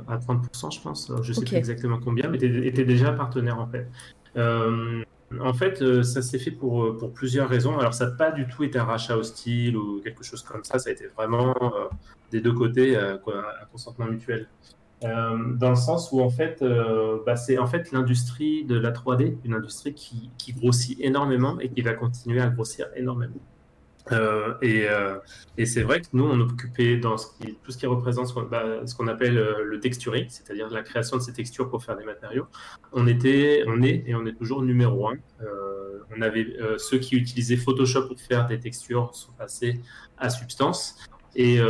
[0.09, 1.13] à 30%, je pense.
[1.23, 3.87] Je sais plus exactement combien, mais était, était, déjà partenaire, en fait.
[5.41, 7.79] en fait, ça s'est fait pour, pour plusieurs raisons.
[7.79, 10.79] Alors, ça n'a pas du tout été un rachat hostile ou quelque chose comme ça.
[10.79, 11.55] Ça a été vraiment
[12.31, 13.19] des deux côtés un
[13.71, 14.49] consentement mutuel.
[15.03, 16.65] Dans le sens où en fait,
[17.27, 21.83] bah, c'est en fait l'industrie de la 3D, une industrie qui, grossit énormément et qui
[21.83, 23.41] va continuer à grossir énormément.
[24.11, 25.19] Euh, et, euh,
[25.65, 29.39] c'est vrai que nous, on occupait dans tout ce qui représente ce qu'on bah, appelle
[29.39, 32.47] euh, le texturing, c'est-à-dire la création de ces textures pour faire des matériaux.
[32.93, 35.17] On était, on est et on est toujours numéro un.
[36.17, 39.81] on avait ceux qui utilisaient Photoshop pour faire des textures sont passés
[40.19, 40.97] à Substance
[41.35, 41.61] et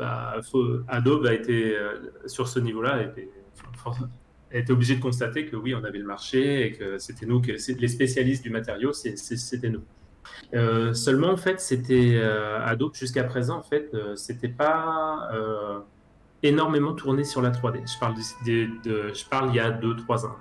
[0.00, 0.34] bah,
[0.88, 1.76] Adobe a été
[2.26, 2.94] sur ce niveau-là
[4.52, 7.40] a été, obligé de constater que oui, on avait le marché et que c'était nous,
[7.40, 9.82] que les spécialistes du matériau, c'était nous.
[10.54, 15.30] Euh, seulement, en fait, c'était euh, Adobe jusqu'à présent, en fait, euh, c'était pas
[16.42, 17.82] énormément tourné sur la 3D.
[17.86, 20.36] Je parle, il y a 2-3 ans,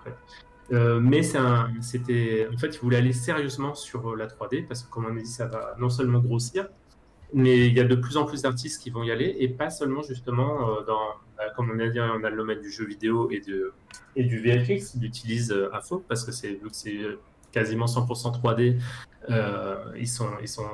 [1.02, 1.22] mais
[1.82, 5.20] c'était, en fait, ils voulaient aller sérieusement sur la 3D parce que, comme on a
[5.20, 6.68] dit, ça va non seulement grossir,
[7.34, 9.70] mais il y a de plus en plus d'artistes qui vont y aller et pas
[9.70, 11.00] seulement justement dans,
[11.38, 13.74] bah, comme on a dit, on a le domaine du jeu vidéo et, de,
[14.16, 16.60] et du VFX, ils l'utilisent à fond parce que c'est
[17.52, 18.80] quasiment 100% 3D,
[19.30, 20.68] euh, ils, sont, ils, sont,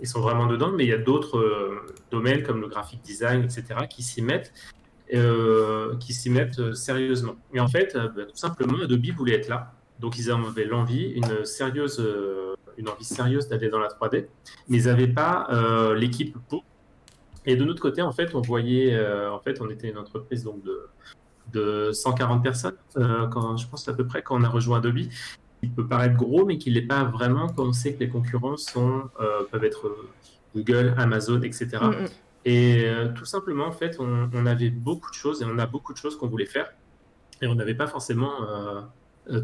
[0.00, 3.42] ils sont vraiment dedans, mais il y a d'autres euh, domaines comme le graphic design,
[3.42, 4.52] etc., qui s'y mettent,
[5.12, 7.36] euh, qui s'y mettent sérieusement.
[7.52, 9.72] Et en fait, bah, tout simplement, Adobe voulait être là.
[10.00, 12.04] Donc, ils avaient l'envie, une sérieuse,
[12.78, 14.26] une envie sérieuse d'aller dans la 3D,
[14.68, 15.48] mais ils n'avaient pas
[15.96, 16.64] l'équipe pour.
[17.46, 18.98] Et de notre côté, en fait, on voyait,
[19.28, 20.88] en fait, on était une entreprise donc de,
[21.52, 24.98] de 140 personnes, quand, je pense à peu près, quand on a rejoint Adobe
[25.68, 29.10] peut paraître gros, mais qu'il n'est pas vraiment quand on sait que les concurrents sont,
[29.20, 30.08] euh, peuvent être euh,
[30.54, 31.68] Google, Amazon, etc.
[32.44, 32.94] Et mm, mm.
[32.94, 35.98] euh, tout simplement, en fait, on, avait beaucoup de choses et on a beaucoup de
[35.98, 36.72] choses qu'on voulait faire.
[37.42, 38.32] Et on n'avait pas forcément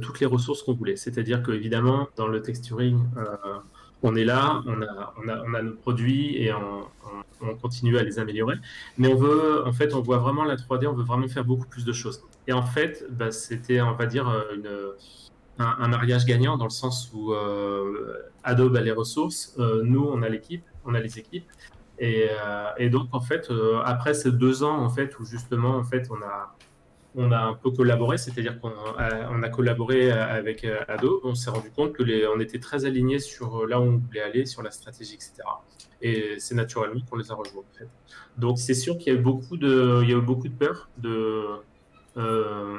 [0.03, 0.97] toutes les ressources qu'on voulait.
[0.97, 2.99] C'est-à-dire qu'évidemment, dans le texturing,
[4.03, 6.87] on est là, on a, on a, on a nos produits et on,
[7.43, 8.57] on, continue à les améliorer.
[8.99, 11.67] Mais on veut, en fait, on voit vraiment la 3D, on veut vraiment faire beaucoup
[11.67, 12.23] plus de choses.
[12.47, 14.69] Et en fait, bah, c'était, on va dire, une
[15.61, 20.23] un, mariage gagnant dans le sens où euh, Adobe a les ressources, euh, nous on
[20.23, 21.47] a l'équipe, on a les équipes.
[21.99, 23.53] Et, euh, donc en fait,
[23.85, 26.57] après ces deux ans en fait où justement en fait on a
[27.15, 28.71] on a un peu collaboré, c'est-à-dire qu'on
[29.43, 33.81] a, collaboré avec Adobe, on s'est rendu compte que les, était très alignés sur là
[33.81, 35.35] où on voulait aller, sur la stratégie, etc.
[36.03, 37.65] Et c'est naturellement qu'on les a rejoints.
[38.39, 41.47] Donc c'est sûr qu'il y a eu beaucoup de, peur de
[42.17, 42.79] euh,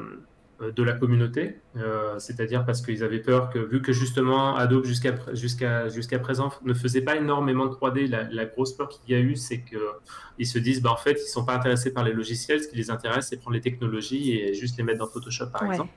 [0.70, 5.16] de la communauté, euh, c'est-à-dire parce qu'ils avaient peur que, vu que justement Adobe jusqu'à
[5.34, 9.20] jusqu'à jusqu'à présent ne faisait pas énormément de 3D, la, grosse peur qu'il y a
[9.20, 12.62] eu, c'est qu'ils se disent, bah, en fait, ils sont pas intéressés par les logiciels,
[12.62, 15.64] ce qui les intéresse, c'est prendre les technologies et juste les mettre dans Photoshop, par
[15.64, 15.92] exemple.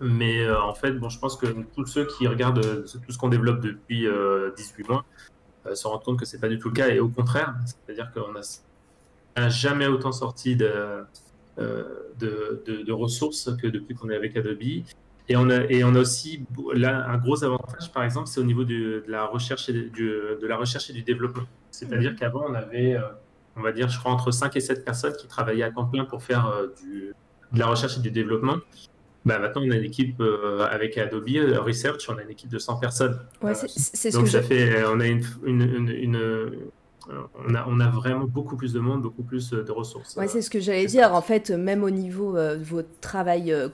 [0.00, 3.28] Mais euh, en fait, bon, je pense que tous ceux qui regardent tout ce qu'on
[3.28, 4.06] développe depuis
[4.56, 5.04] 18 mois
[5.72, 8.34] se rendent compte que c'est pas du tout le cas, et au contraire, c'est-à-dire qu'on
[9.36, 11.04] a jamais autant sorti de
[11.58, 11.84] euh,
[12.18, 14.62] de, de, ressources que depuis qu'on est avec Adobe.
[15.28, 16.44] Et on a, et on a aussi
[16.74, 20.46] là, un gros avantage, par exemple, c'est au niveau de, la recherche et du, de
[20.46, 21.44] la recherche et du développement.
[21.70, 22.16] C'est-à-dire mhm.
[22.18, 23.02] qu'avant, on avait, euh,
[23.56, 26.04] on va dire, je crois, entre 5 et 7 personnes qui travaillaient à temps plein
[26.04, 27.14] pour faire euh, du,
[27.52, 28.56] de la recherche et du développement.
[29.24, 30.22] Bah, maintenant, on a une équipe
[30.70, 31.26] avec Adobe
[31.64, 33.18] Research, on a une équipe de 100 personnes.
[33.42, 36.50] Ouais, c'est donc, ça fait, on a une, une, une,
[37.48, 40.16] on a, on a, vraiment beaucoup plus de monde, beaucoup plus euh, de ressources.
[40.16, 41.14] Ouais, c'est ce que j'allais dire.
[41.14, 43.68] En fait, même au niveau euh, de votre travail euh,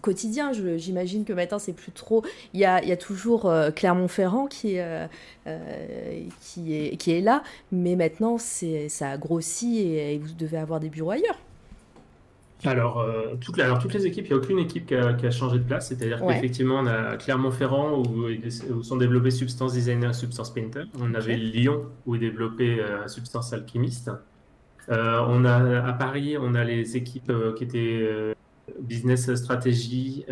[0.00, 2.24] quotidien, j'imagine que maintenant, c'est plus trop.
[2.54, 4.78] Il y a, il y a toujours Clermont-Ferrand qui,
[6.40, 10.88] qui, est, qui est là, mais maintenant, ça a grossi et vous devez avoir des
[10.88, 11.38] bureaux ailleurs.
[12.64, 15.64] Alors, euh, alors, toutes les équipes, il n'y a aucune équipe qui a, changé de
[15.64, 15.88] place.
[15.88, 20.84] C'est-à-dire qu'effectivement, on a Clermont-Ferrand où, sont développés Substance Designer et Substance Painter.
[21.00, 24.10] On avait Lyon où est développé euh, Substance Alchimiste.
[24.88, 28.34] Euh, on a, à Paris, on a les équipes qui étaient
[28.80, 30.24] Business Stratégie,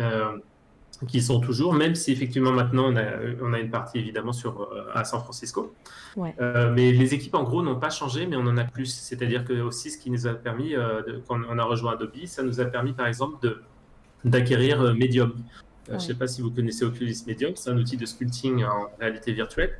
[1.07, 3.03] qui sont toujours, même si effectivement maintenant on a,
[3.41, 5.73] on a une partie évidemment sur, à San Francisco.
[6.39, 8.87] Euh, mais les équipes, en gros, n'ont pas changé, mais on en a plus.
[8.87, 12.43] C'est-à-dire que aussi, ce qui nous a permis, euh, quand on a rejoint Adobe, ça
[12.43, 13.61] nous a permis, par exemple, de,
[14.25, 15.33] d'acquérir euh, Medium.
[15.87, 18.89] Je ne sais pas si vous connaissez Oculus Medium, c'est un outil de sculpting en
[18.99, 19.79] réalité virtuelle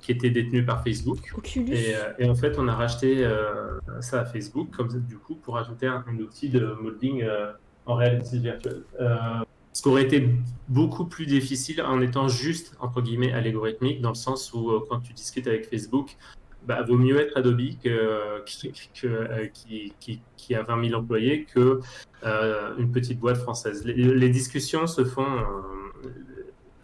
[0.00, 1.18] qui était détenu par Facebook.
[1.36, 1.74] Oculus.
[2.18, 3.28] Et, en fait, on a racheté
[4.00, 7.24] ça à Facebook, comme ça, du coup, pour ajouter un, un outil de modeling
[7.88, 8.84] en réalité virtuelle.
[9.78, 10.28] Ce qui aurait été
[10.68, 14.98] beaucoup plus difficile en étant juste, entre guillemets, allégorithmique, dans le sens où euh, quand
[14.98, 16.16] tu discutes avec Facebook,
[16.66, 20.20] bah, vaut mieux être Adobe euh, qui,
[20.52, 21.78] a 20 000 employés que
[22.24, 23.84] euh, une petite boîte française.
[23.84, 25.44] Les, discussions se font,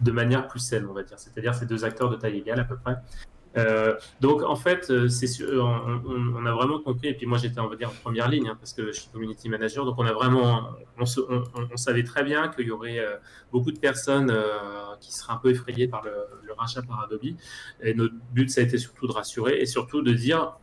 [0.01, 1.19] de manière plus saine, on va dire.
[1.19, 2.95] C'est-à-dire ces deux acteurs de taille égale à peu près.
[3.57, 5.09] Euh, donc en fait, euh,
[5.61, 7.09] on, a vraiment compris.
[7.09, 9.11] Et puis moi, j'étais, on va dire, en première ligne hein, parce que je suis
[9.11, 9.85] community manager.
[9.85, 13.17] Donc on a vraiment, on, savait très bien qu'il y aurait euh,
[13.53, 14.35] beaucoup de personnes
[15.01, 16.13] qui seraient un peu effrayées par le,
[16.57, 17.37] rachat par Adobe.
[17.83, 20.57] Et notre but, ça a été surtout de rassurer et surtout de dire,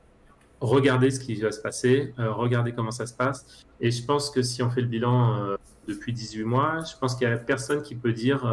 [0.62, 3.66] regardez ce qui va se passer, regardez comment ça se passe.
[3.82, 7.28] Et je pense que si on fait le bilan depuis 18 mois, je pense qu'il
[7.28, 8.46] y a personne qui peut dire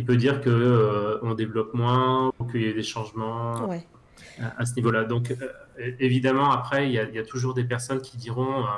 [0.00, 3.70] il peut dire que euh, on développe moins ou qu'il y a des changements
[4.40, 5.04] à, ce niveau-là.
[5.04, 8.68] Donc, euh, évidemment, après, il y, a, toujours des personnes qui diront, euh,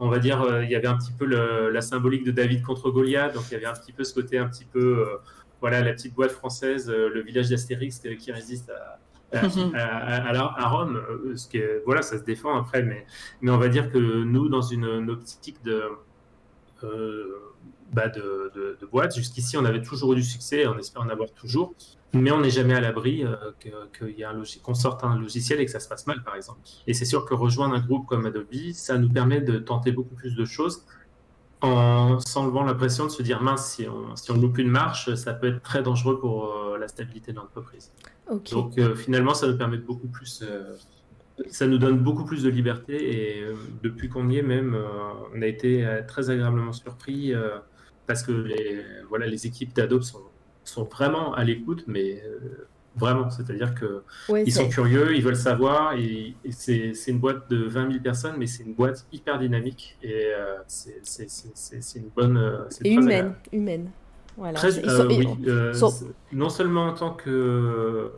[0.00, 3.34] on va dire, il y avait un petit peu la symbolique de David contre Goliath,
[3.34, 5.06] donc il y avait un petit peu ce côté un petit peu,
[5.62, 8.98] voilà, la petite boîte française, le village d'Astérix qui résiste à,
[9.32, 11.00] à, Rome,
[11.36, 13.06] ce qui voilà, ça se défend après, mais,
[13.40, 15.82] mais on va dire que nous, dans une, une optique de,
[17.92, 19.14] bah, de, de, boîtes.
[19.14, 21.74] Jusqu'ici, on avait toujours eu du succès, on espère en avoir toujours,
[22.12, 23.36] mais on n'est jamais à l'abri euh,
[24.62, 26.60] qu'on sorte un logiciel et que ça se passe mal, par exemple.
[26.86, 30.14] Et c'est sûr que rejoindre un groupe comme Adobe, ça nous permet de tenter beaucoup
[30.14, 30.84] plus de choses
[31.62, 35.14] en s'enlevant la pression de se dire mince, si on, si on loupe une marche,
[35.14, 37.92] ça peut être très dangereux pour euh, la stabilité de l'entreprise.
[38.52, 40.44] Donc euh, finalement, ça nous permet de beaucoup plus
[41.48, 43.44] ça nous donne beaucoup plus de liberté et
[43.82, 44.74] depuis qu'on y est même,
[45.34, 47.34] on a été très agréablement surpris
[48.06, 50.22] parce que les, voilà, les équipes d'Adobe sont,
[50.64, 54.02] sont vraiment à l'écoute, mais euh, vraiment, c'est-à-dire que
[54.44, 58.46] ils sont curieux, ils veulent savoir, et, c'est une boîte de 20 000 personnes, mais
[58.46, 62.36] c'est une boîte hyper dynamique et euh, c'est une bonne.
[62.36, 63.90] Euh, et humaine, humaine.
[64.36, 64.60] Voilà.
[65.08, 65.26] oui,
[66.32, 68.12] non seulement en tant que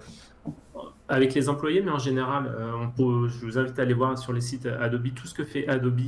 [1.09, 4.33] avec les employés, mais en général, on peut, je vous invite à aller voir sur
[4.33, 6.01] les sites Adobe tout ce que fait Adobe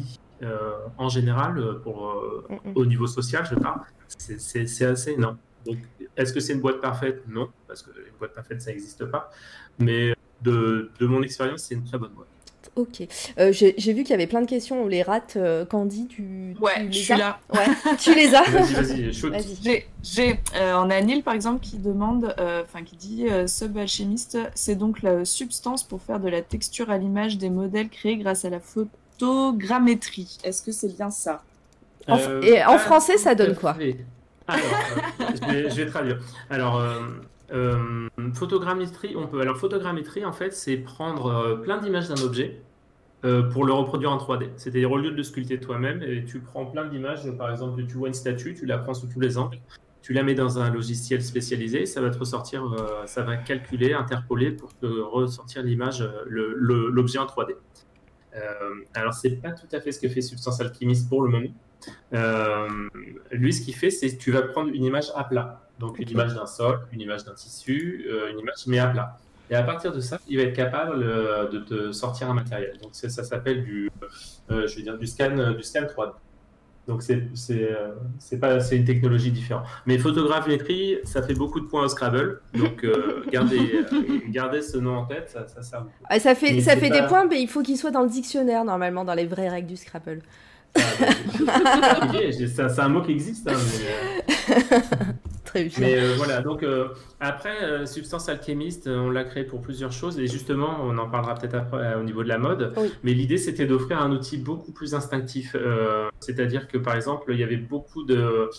[0.42, 2.72] euh, en général, euh, pour, euh, mm, mm.
[2.74, 5.36] au niveau social, je parle, c'est assez énorme.
[5.66, 5.78] Donc,
[6.16, 7.22] est-ce que c'est une boîte parfaite?
[7.28, 9.30] Non, parce que une boîte parfaite, ça n'existe pas.
[9.78, 12.29] Mais de, de mon expérience, c'est une très bonne boîte.
[12.80, 13.06] Ok.
[13.36, 14.86] J'ai vu qu'il y avait plein de questions.
[14.86, 17.38] Les rates, Candy, tu, ouais, je suis là.
[17.54, 17.66] Ouais,
[17.98, 22.96] tu les as Vas-y, vas-y, J'ai, on a Neil par exemple qui demande, enfin qui
[22.96, 27.50] dit, Sub Alchemist, c'est donc la substance pour faire de la texture à l'image des
[27.50, 30.38] modèles créés grâce à la photo photogrammétrie.
[30.44, 31.42] Est-ce que c'est bien ça?
[32.08, 33.76] Euh, Et en français, ça donne quoi
[34.48, 34.64] Alors,
[35.20, 36.18] euh, je, vais, traduire.
[36.48, 36.82] Alors,
[37.52, 39.40] euh, photogrammétrie, on peut.
[39.40, 42.60] Alors, photogrammétrie, en fait, c'est prendre plein d'images d'un objet
[43.22, 44.48] pour le reproduire en 3D.
[44.56, 47.94] C'est-à-dire, au lieu de le sculpter toi-même, et tu prends plein d'images, par exemple, tu
[47.94, 49.58] vois une statue, tu la prends sous tous les angles,
[50.00, 52.64] tu la mets dans un logiciel spécialisé, ça va te ressortir,
[53.04, 57.56] ça va calculer, interpoler pour te ressortir l'image, l'objet en 3D.
[58.36, 61.52] Euh, alors, c'est pas tout à fait ce que fait Substance Alchemist pour le moment.
[62.12, 62.88] Euh,
[63.32, 65.68] lui, ce qu'il fait, c'est que tu vas prendre une image à plat.
[65.78, 69.18] Donc, une image d'un sol, une image d'un tissu, euh, une image mais à plat.
[69.50, 71.00] Et à partir de ça, il va être capable
[71.50, 72.78] de te sortir un matériel.
[72.80, 73.90] Donc, ça, s'appelle du,
[74.48, 76.12] je vais dire, du scan, du scan 3D.
[76.90, 79.64] Donc c'est euh, c'est une technologie différente.
[79.86, 82.40] Mais photogrammétrie, ça fait beaucoup de points au Scrabble.
[82.54, 85.94] Donc euh, gardez euh, gardez ce nom en tête, ça, ça sert beaucoup.
[86.08, 88.64] Ah, ça fait ça fait des points, mais il faut qu'il soit dans le dictionnaire
[88.64, 90.20] normalement dans les vraies règles du Scrabble.
[90.76, 93.48] Ah, c'est un mot qui existe.
[93.48, 94.54] Hein, mais,
[95.78, 100.18] Mais euh, voilà, donc euh, après, euh, Substance Alchemiste, on l'a créé pour plusieurs choses
[100.18, 102.72] et justement, on en parlera peut-être après au niveau de la mode.
[103.02, 105.56] Mais l'idée, c'était d'offrir un outil beaucoup plus instinctif.
[106.20, 108.50] C'est-à-dire que par exemple, il y avait beaucoup de,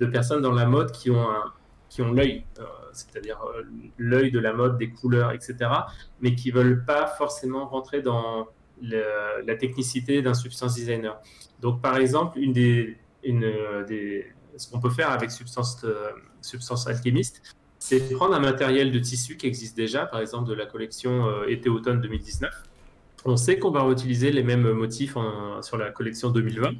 [0.00, 1.26] de personnes dans la mode qui ont,
[1.88, 2.44] qui ont l'œil,
[2.92, 3.40] c'est-à-dire
[3.98, 5.56] l'œil de la mode, des couleurs, etc.,
[6.20, 8.48] mais qui veulent pas forcément rentrer dans
[8.82, 11.18] la technicité d'un substance designer.
[11.60, 13.52] Donc par exemple, une une
[13.88, 16.10] des ce qu'on peut faire avec Substance, euh,
[17.78, 21.46] c'est prendre un matériel de tissu qui existe déjà, par exemple de la collection euh,
[21.46, 22.50] été-automne 2019.
[23.24, 25.16] On sait qu'on va réutiliser les mêmes motifs
[25.62, 26.70] sur la collection 2020,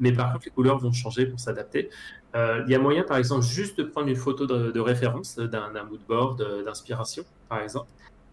[0.00, 1.88] mais par contre, les couleurs vont changer pour s'adapter.
[2.36, 5.84] Euh, il y a moyen, par exemple, juste de prendre une photo de, référence d'un
[5.84, 7.88] mood board, d'inspiration, par exemple,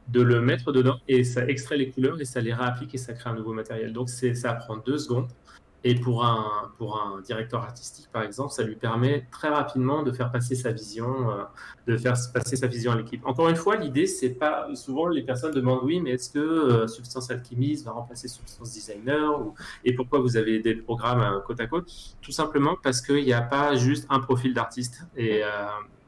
[0.10, 3.14] de le mettre dedans et ça extrait les couleurs et ça les réapplique et ça
[3.14, 3.94] crée un nouveau matériel.
[3.94, 5.30] Donc ça prend deux secondes
[5.88, 10.12] et pour un, pour un directeur artistique, par exemple, ça lui permet très rapidement de
[10.12, 11.44] faire passer sa vision, euh,
[11.86, 13.22] de faire passer sa vision à l'équipe.
[13.24, 16.88] Encore une fois, l'idée, c'est pas souvent les personnes demandent oui, mais est-ce que euh,
[16.88, 21.60] Substance Alchemist va remplacer Substance Designer ou, et pourquoi vous avez des programmes euh, côte
[21.60, 21.92] à côte?
[22.20, 25.44] Tout simplement parce qu'il n'y a pas juste un profil d'artiste et,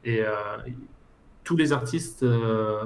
[0.04, 0.24] et
[1.44, 2.24] tous les artistes,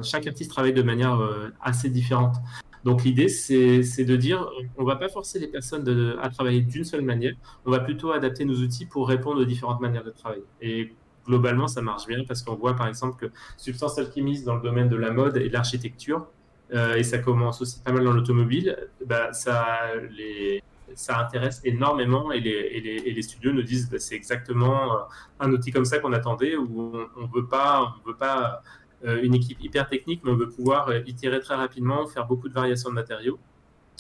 [0.02, 1.18] chaque artiste travaille de manière
[1.62, 2.36] assez différente.
[2.84, 6.84] Donc l'idée, c'est de dire, on ne va pas forcer les personnes à travailler d'une
[6.84, 10.44] seule manière, on va plutôt adapter nos outils pour répondre aux différentes manières de travailler.
[10.60, 10.92] Et
[11.26, 14.88] globalement, ça marche bien parce qu'on voit par exemple que Substance Alchimiste dans le domaine
[14.88, 16.26] de la mode et de l'architecture,
[16.74, 18.76] euh, et ça commence aussi pas mal dans l'automobile,
[19.06, 19.66] bah, ça,
[20.10, 20.62] les,
[21.08, 24.98] intéresse énormément et les, et les, studios nous disent bah, c'est exactement euh,
[25.40, 28.70] un outil comme ça qu'on attendait où on ne veut pas, on veut pas euh,
[29.04, 32.90] une équipe hyper technique, mais on veut pouvoir itérer très rapidement, faire beaucoup de variations
[32.90, 33.38] de matériaux.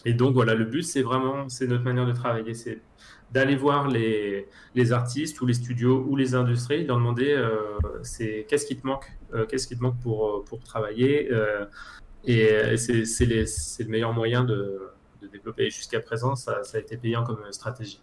[0.04, 2.80] Et donc voilà, le but c'est vraiment, c'est notre manière de travailler, c'est
[3.32, 8.46] d'aller voir les, les, artistes ou les studios ou les industries, leur demander euh, c'est
[8.48, 9.10] qu'est-ce qui te manque,
[9.48, 11.30] qu'est-ce qui te manque pour, pour travailler.
[12.24, 14.92] et c'est le meilleur moyen de,
[15.22, 15.70] de développer.
[15.70, 18.00] Jusqu'à présent, ça, a été payant comme stratégie.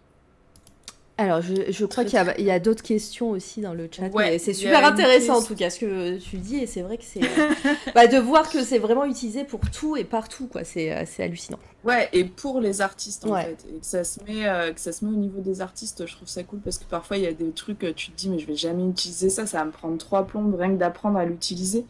[1.20, 4.08] Alors, je, je crois qu'il y a, a d'autres questions aussi dans le chat.
[4.08, 6.56] Ouais, c'est super intéressant en tout cas ce que tu dis.
[6.56, 7.20] Et c'est vrai que c'est.
[7.94, 10.64] bah, de voir que c'est vraiment utilisé pour tout et partout, quoi.
[10.64, 11.58] C'est hallucinant.
[11.84, 13.58] Ouais, et pour les artistes en fait.
[13.68, 16.16] Et que ça, se met, euh, que ça se met au niveau des artistes, je
[16.16, 18.30] trouve ça cool parce que parfois il y a des trucs, euh, tu te dis,
[18.30, 21.18] mais je vais jamais utiliser ça, ça va me prendre trois plombes rien que d'apprendre
[21.18, 21.84] à l'utiliser.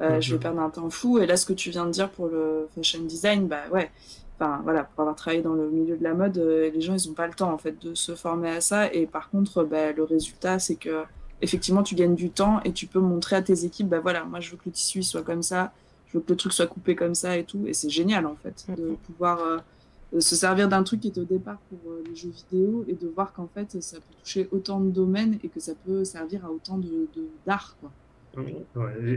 [0.00, 0.42] Euh, Je vais mhm.
[0.42, 1.18] perdre un temps fou.
[1.18, 3.90] Et là, ce que tu viens de dire pour le fashion design, bah ouais
[4.38, 7.08] enfin voilà, pour avoir travaillé dans le milieu de la mode, euh, les gens ils
[7.08, 8.92] n'ont pas le temps en fait de se former à ça.
[8.92, 11.04] Et par contre, bah, le résultat c'est que
[11.42, 14.40] effectivement tu gagnes du temps et tu peux montrer à tes équipes, bah voilà, moi
[14.40, 15.72] je veux que le tissu soit comme ça,
[16.08, 17.66] je veux que le truc soit coupé comme ça et tout.
[17.66, 21.24] Et c'est génial en fait de pouvoir euh, se servir d'un truc qui est au
[21.24, 24.80] départ pour euh, les jeux vidéo et de voir qu'en fait ça peut toucher autant
[24.80, 27.08] de domaines et que ça peut servir à autant de
[27.46, 27.90] d'art quoi.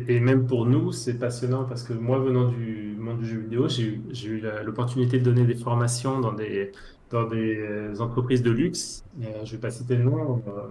[0.08, 3.68] Et même pour nous, c'est passionnant parce que moi, venant du monde du jeu vidéo,
[3.68, 6.72] j'ai eu, l'opportunité de donner des formations dans des,
[7.10, 9.04] dans des entreprises de luxe.
[9.22, 10.44] Euh, je ne vais pas citer le nom.
[10.48, 10.62] Euh,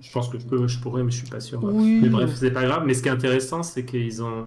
[0.00, 1.62] je pense que je, peux, je pourrais, mais je ne suis pas sûr.
[1.62, 2.84] Mais bref, c'est pas grave.
[2.86, 4.46] Mais ce qui est intéressant, c'est qu'ils ont.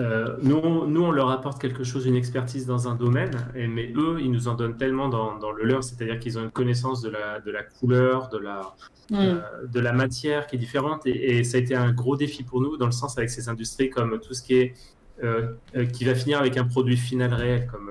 [0.00, 3.92] Euh, nous, nous, on leur apporte quelque chose, une expertise dans un domaine, et, mais
[3.94, 7.02] eux, ils nous en donnent tellement dans, dans le leur, c'est-à-dire qu'ils ont une connaissance
[7.02, 8.74] de la, de la couleur, de la,
[9.12, 9.16] Mm.
[9.16, 11.02] Euh, de la matière qui est différente.
[11.06, 13.90] Et, ça a été un gros défi pour nous, dans le sens avec ces industries
[13.90, 14.74] comme tout ce qui est
[15.22, 15.52] euh,
[15.92, 17.90] qui va finir avec un produit final réel, comme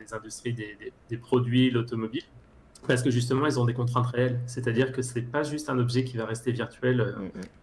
[0.00, 2.24] les industries des produits, l'automobile
[2.86, 4.40] parce que justement, ils ont des contraintes réelles.
[4.46, 7.12] C'est-à-dire que ce n'est pas juste un objet qui va rester virtuel euh,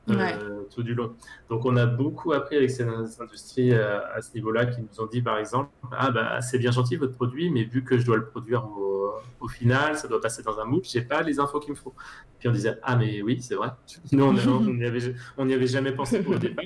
[0.08, 0.20] mm, mm.
[0.20, 1.14] Euh, tout du long.
[1.50, 5.08] Donc, on a beaucoup appris avec ces industries euh, à ce niveau-là qui nous ont
[5.08, 8.18] dit, par exemple, ah bah c'est bien gentil votre produit, mais vu que je dois
[8.18, 11.72] le produire au, final, ça doit passer dans un moule, j'ai pas les infos qu'il
[11.72, 11.94] me faut.
[12.40, 13.72] Puis on disait, ah mais oui, c'est vrai.
[14.14, 16.64] Nous, on n'y avait, avait, jamais pensé au départ.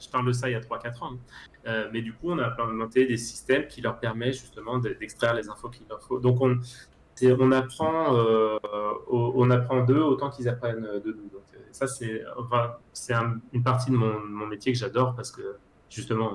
[0.00, 1.18] Je parle de ça il y a 3-4 ans.
[1.92, 5.70] mais du coup, on a implémenté des systèmes qui leur permettent justement d'extraire les infos
[5.70, 6.20] qu'il leur faut.
[6.20, 6.56] Donc, on,
[7.38, 8.58] on apprend, euh,
[9.10, 11.28] on apprend d'eux autant qu'ils apprennent de nous.
[11.28, 12.76] Donc, euh, ça, c'est enfin,
[13.52, 15.56] une partie de mon, métier que j'adore parce que
[15.88, 16.32] justement,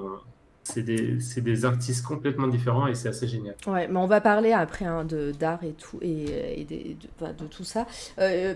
[0.64, 3.56] c'est des, des, artistes complètement différents et c'est assez génial.
[3.68, 5.06] Ouais, mais on va parler après hein,
[5.40, 7.86] d'art et tout, et, de, tout ça.
[8.20, 8.56] Euh,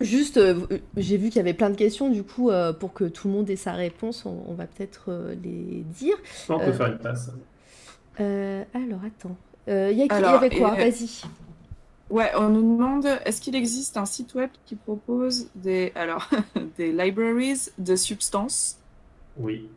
[0.00, 0.40] juste,
[0.96, 3.50] j'ai vu qu'il y avait plein de questions, du coup, pour que tout le monde
[3.50, 5.10] ait sa réponse, on, va peut-être
[5.42, 6.16] les dire.
[6.48, 7.32] On peut faire une passe.
[8.18, 9.36] alors, attends.
[9.66, 10.74] Il y, y, avait quoi?
[10.74, 11.22] Vas-y.
[12.10, 16.28] Ouais, on nous demande est-ce qu'il existe un site web qui propose des alors
[16.76, 18.78] des libraries de substances?
[19.36, 19.68] Oui.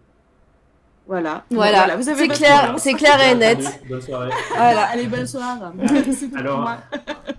[1.07, 1.45] Voilà.
[1.51, 1.95] Voilà.
[1.95, 3.59] Vous avez c'est clair, c'est clair et net.
[3.87, 4.31] Bonne soirée.
[4.49, 4.85] Voilà.
[4.85, 5.59] Allez, bonne soirée.
[6.35, 6.71] alors,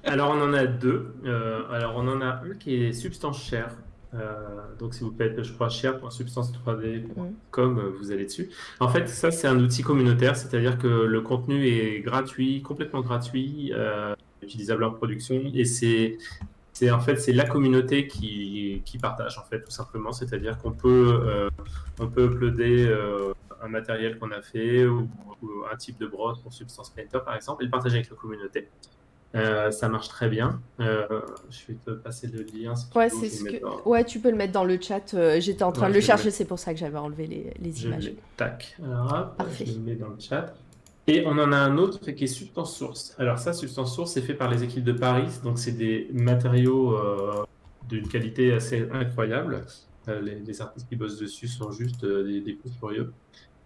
[0.04, 1.16] alors on en a deux.
[1.24, 3.74] Euh, alors on en a un qui est substance share.
[4.14, 7.88] Euh, donc si vous faites, je crois, share.substance3d.com, mm.
[7.98, 8.48] vous allez dessus.
[8.78, 13.72] En fait, ça c'est un outil communautaire, c'est-à-dire que le contenu est gratuit, complètement gratuit.
[13.74, 14.14] Euh,
[14.44, 15.42] utilisable en production.
[15.54, 16.18] Et c'est
[16.74, 20.72] c'est en fait c'est la communauté qui, qui, partage en fait tout simplement c'est-à-dire qu'on
[20.72, 21.48] peut euh,
[22.00, 23.32] on peut uploader euh,
[23.62, 25.08] un matériel qu'on a fait ou,
[25.72, 28.68] un type de brosse pour Substance Painter par exemple et le partager avec la communauté
[29.36, 30.60] euh, ça marche très bien.
[30.78, 32.74] je vais te passer le lien.
[32.94, 33.88] ouais, c'est ce que...
[33.88, 35.40] ouais, tu peux le mettre dans le chat.
[35.40, 38.12] J'étais en train de le chercher, c'est pour ça que j'avais enlevé les, les images.
[38.36, 38.76] Tac.
[38.80, 39.66] Alors, Parfait.
[39.66, 40.54] je le mets dans le chat.
[41.06, 43.14] Et on en a un autre qui est Substance Source.
[43.18, 46.96] Alors ça, Substance Source, c'est fait par les équipes de Paris, donc c'est des matériaux
[46.96, 47.44] euh,
[47.88, 49.66] d'une qualité assez incroyable.
[50.08, 53.12] Euh, les, artistes qui bossent dessus sont juste euh, des, des coups furieux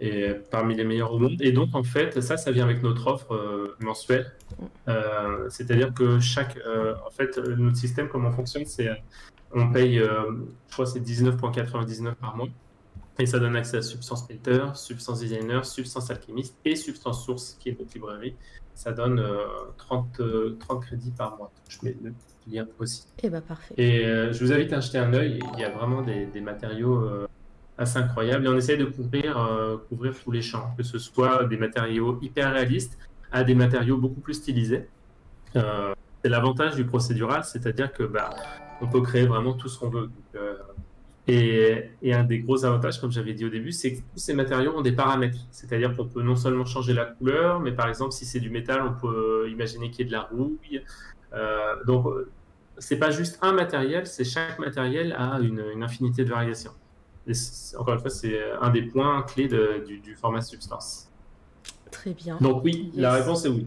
[0.01, 1.41] et parmi les meilleurs au monde.
[1.41, 4.33] Et donc en fait, ça, ça vient avec notre offre mensuelle.
[5.49, 6.57] C'est-à-dire que chaque,
[7.05, 8.91] en fait, notre système, comment on fonctionne, c'est
[9.53, 12.47] on paye, je crois, c'est 19,99 par mois.
[13.21, 17.71] Et ça donne accès à Substance Painter, Substance Designer, Substance Alchimiste et Substance Source, qui
[17.71, 18.37] est notre librairie.
[18.75, 19.21] Ça donne
[19.77, 21.51] 30, euh, 30 euh, crédits par mois.
[21.69, 22.13] Je mets le
[22.47, 23.07] lien aussi.
[23.19, 23.75] Et eh bah ben, parfait.
[23.77, 25.41] Et euh, je vous invite à jeter un œil.
[25.55, 27.11] Il y a vraiment des, des matériaux
[27.77, 28.47] assez incroyables.
[28.47, 32.53] Et on essaye de couvrir, couvrir tous les champs, que ce soit des matériaux hyper
[32.53, 32.99] réalistes
[33.33, 34.89] à des matériaux beaucoup plus stylisés.
[35.55, 38.31] c'est l'avantage du procédural, c'est-à-dire que bah,
[38.81, 40.07] on peut créer vraiment tout ce qu'on veut.
[40.07, 40.43] Donc,
[41.29, 44.73] Et, un des gros avantages, comme j'avais dit au début, c'est que tous ces matériaux
[44.75, 45.39] ont des paramètres.
[45.51, 48.83] C'est-à-dire qu'on peut non seulement changer la couleur, mais par exemple, si c'est du métal,
[48.83, 50.83] on peut imaginer qu'il y ait de la rouille.
[51.35, 52.07] Euh, donc,
[52.79, 56.73] c'est pas juste un matériel, c'est chaque matériel a une, infinité de variations.
[57.77, 61.08] encore une fois, c'est un des points clés du, du format Substance.
[61.91, 62.39] Très bien.
[62.41, 63.67] Donc oui, la réponse est oui.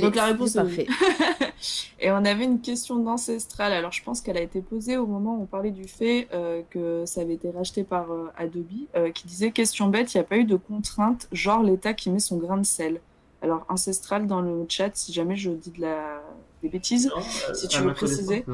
[0.00, 0.88] Donc la réponse est parfaite.
[2.00, 3.72] Et on avait une question d'ancestrale.
[3.72, 6.62] Alors je pense qu'elle a été posée au moment où on parlait du fait euh,
[6.70, 8.66] que ça avait été racheté par euh, Adobe,
[8.96, 12.10] euh, qui disait question bête, il n'y a pas eu de contrainte, genre l'État qui
[12.10, 13.00] met son grain de sel.
[13.42, 16.22] Alors ancestral dans le chat, si jamais je dis de la
[16.62, 17.10] des bêtises,
[17.54, 18.44] si tu veux préciser.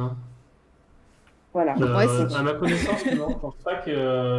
[1.55, 1.77] Voilà.
[1.81, 3.91] Euh, à ma connaissance, non, je pense pas que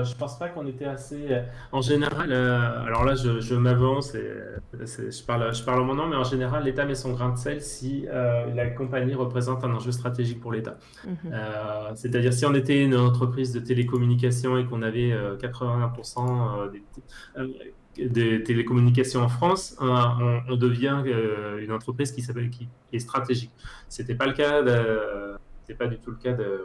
[0.04, 1.26] je pense pas qu'on était assez.
[1.72, 4.34] En général, euh, alors là, je, m'avance et
[4.74, 7.38] je parle, je parle au mon nom, mais en général, l'État met son grain de
[7.38, 10.78] sel si euh, la compagnie représente un enjeu stratégique pour l'État.
[11.06, 11.32] Mhm.
[11.96, 16.70] C'est-à-dire si on était une entreprise de télécommunications et qu'on avait 81%
[17.98, 21.02] des, des, télécommunications en France, on, devient
[21.62, 23.52] une entreprise qui s'appelle qui, est stratégique.
[23.88, 24.62] C'était pas le cas.
[25.62, 26.60] c'était pas du tout le cas de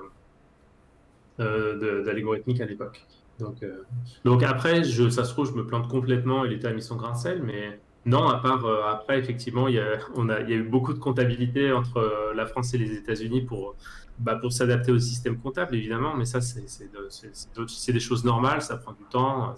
[1.40, 3.06] d'algorithmique à l'époque.
[3.40, 6.96] Donc, euh, après, ça se trouve, je me plante complètement et l'État a mis son
[6.96, 9.98] grain sel, mais non, à part euh, après, effectivement, il y, a,
[10.46, 13.76] il eu beaucoup de comptabilité entre la France et les États-Unis pour,
[14.18, 18.92] bah, pour s'adapter au système comptable, évidemment, mais ça, c'est des choses normales, ça prend
[18.92, 19.54] du temps.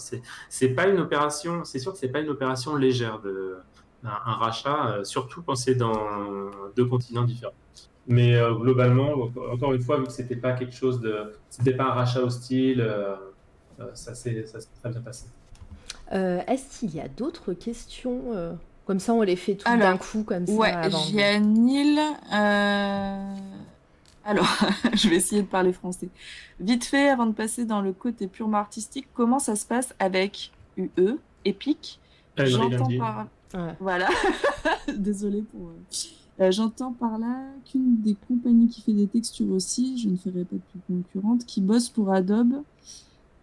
[0.49, 3.57] C'est pas une opération, c'est sûr que c'est pas une opération légère, de,
[4.05, 7.55] un rachat, surtout quand c'est dans deux continents différents.
[8.07, 9.13] Mais euh, globalement,
[9.53, 12.81] encore une fois, vu que c'était pas quelque chose de, c'était pas un rachat hostile,
[12.81, 13.15] euh,
[13.81, 14.45] euh, ça s'est
[14.83, 15.27] très bien passé.
[16.11, 20.47] Est-ce qu'il y a d'autres questions Comme ça, on les fait tout d'un coup, comme
[20.47, 20.53] ça.
[20.53, 21.99] Ouais, Gianil.
[24.25, 24.47] Alors,
[24.95, 26.09] je vais essayer de parler français.
[26.61, 30.53] Vite fait, avant de passer dans le côté purement artistique, comment ça se passe avec
[30.77, 31.99] UE, Epic?
[32.37, 33.27] J'entends par...
[33.81, 34.09] Voilà.
[34.95, 35.71] Désolée pour.
[36.41, 40.45] Euh, j'entends par là qu'une des compagnies qui fait des textures aussi, je ne ferai
[40.45, 42.63] pas de plus concurrente, qui bosse pour Adobe,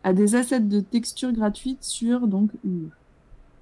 [0.04, 2.90] a des assets de texture gratuites sur donc UE.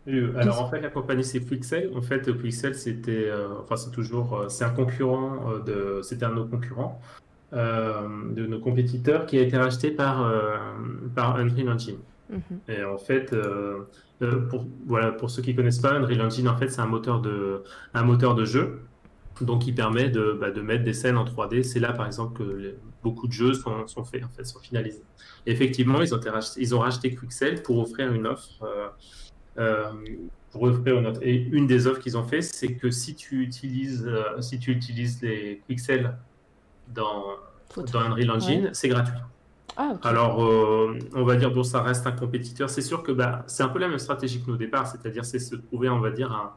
[0.08, 0.34] E.
[0.38, 1.92] Alors en fait la compagnie c'est Pixel.
[1.96, 6.30] En fait Pixel c'était, euh, enfin c'est toujours, euh, c'est un concurrent de, c'était un
[6.30, 7.02] de nos concurrents,
[7.52, 10.32] de nos compétiteurs qui a été racheté par
[11.16, 11.98] par Unreal Engine.
[12.30, 12.40] Mhm.
[12.70, 13.34] Et en fait,
[14.50, 17.64] pour, voilà, pour ceux qui connaissent pas, Unreal Engine, en fait, c'est un moteur de,
[17.94, 18.82] un moteur de jeu
[19.44, 21.64] donc, il permet de, bah, de, mettre des scènes en 3D.
[21.64, 25.04] C'est là, par exemple, que beaucoup de jeux sont, sont, faits, en fait, sont finalisés.
[25.46, 28.64] effectivement, ils ont, racheté, ils ont racheté Quixel pour offrir une offre.
[28.64, 28.88] Euh,
[29.60, 29.92] euh,
[30.52, 31.20] pour offrir une offre.
[31.22, 34.72] Et une des offres qu'ils ont fait, c'est que si tu utilises, euh, si tu
[34.72, 36.16] utilises les Quixel
[36.88, 37.24] dans,
[37.76, 39.18] dans Unreal Engine, c'est gratuit.
[39.76, 40.40] Ah, Alors,
[41.14, 42.70] on va dire, bon, ça reste un compétiteur.
[42.70, 45.24] C'est sûr que bah, c'est un peu la même stratégie que nous au départ, c'est-à-dire
[45.24, 46.54] c'est se trouver, on va dire, un,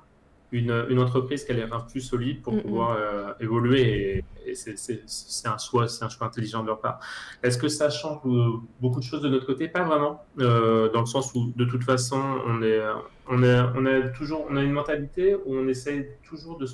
[0.53, 5.59] une, une, entreprise qui a l'air plus solide pour pouvoir euh, évoluer et, c'est un
[5.59, 6.98] choix, c'est un choix intelligent de leur part.
[7.42, 9.68] Est-ce que ça change euh, beaucoup de choses de notre côté?
[9.68, 12.80] Pas vraiment, euh, dans le sens où de toute façon on est,
[13.28, 16.66] on est, on a toujours, on a une mentalité où on essaie toujours de,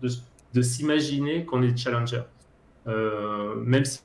[0.00, 0.08] de,
[0.54, 2.22] de s'imaginer qu'on est challenger,
[2.86, 4.00] même si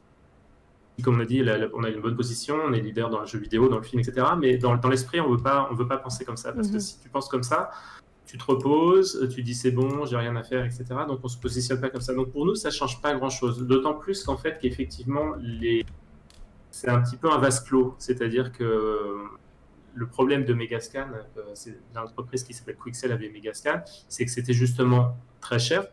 [1.04, 1.44] comme on a dit,
[1.74, 4.02] on a une bonne position, on est leader dans le jeu vidéo, dans le film,
[4.02, 4.28] etc.
[4.40, 6.78] Mais dans, dans l'esprit, on veut pas, on veut pas penser comme ça, parce que
[6.78, 6.80] mm-hmm.
[6.80, 7.70] si tu penses comme ça,
[8.36, 10.84] tu te reposes, tu dis c'est bon, j'ai rien à faire, etc.
[11.08, 12.14] Donc on se positionne pas comme ça.
[12.14, 13.66] Donc pour nous, ça change pas grand chose.
[13.66, 15.86] D'autant plus qu'en fait, qu'effectivement, les...
[16.70, 17.96] c'est un petit peu un vase clos.
[17.98, 19.24] C'est-à-dire que
[19.94, 21.08] le problème de Megascan,
[21.38, 25.88] euh, c'est l'entreprise qui s'appelle Quixel avait Megascan, c'est que c'était justement très cher.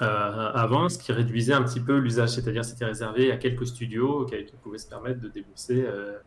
[0.00, 4.26] Euh, avant, ce qui réduisait un petit peu l'usage, c'est-à-dire c'était réservé à quelques studios
[4.26, 6.18] qui, pouvaient se permettre de débourser euh,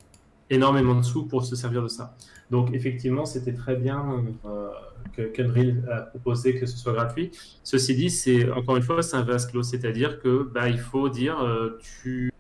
[0.52, 2.16] énormément de sous pour se servir de ça.
[2.52, 4.70] Donc effectivement, c'était très bien euh,
[5.16, 7.32] que qu'Unreal a proposé que ce soit gratuit.
[7.64, 11.08] Ceci dit, c'est encore une fois, c'est un vase clos, c'est-à-dire que bah, il faut
[11.08, 12.32] dire, euh, tu,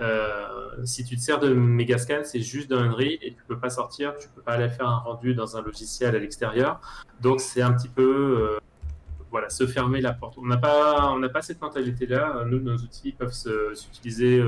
[0.00, 0.46] euh,
[0.84, 4.16] si tu te sers de Megascan, c'est juste d'un Unreal et tu peux pas sortir,
[4.16, 6.80] tu peux pas aller faire un rendu dans un logiciel à l'extérieur.
[7.20, 8.58] Donc c'est un petit peu
[9.30, 10.36] voilà, se fermer la porte.
[10.38, 12.44] On n'a pas, on n'a pas cette mentalité-là.
[12.46, 13.32] Nous, nos outils peuvent
[13.74, 14.42] s'utiliser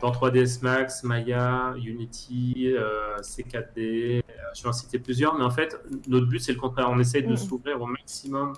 [0.00, 4.22] dans 3ds Max, Maya, Unity, euh, C4D, euh,
[4.54, 6.88] je vais en citer plusieurs, mais en fait, notre but, c'est le contraire.
[6.90, 7.36] On essaye de mm.
[7.36, 8.52] s'ouvrir au maximum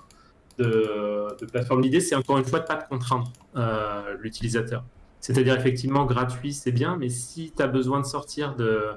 [0.57, 1.81] de, plateformes.
[1.81, 4.83] L'idée, c'est encore une fois de ne pas contraindre euh, l'utilisateur.
[5.19, 8.91] C'est-à-dire, effectivement, gratuit, c'est bien, mais si tu as besoin de sortir de,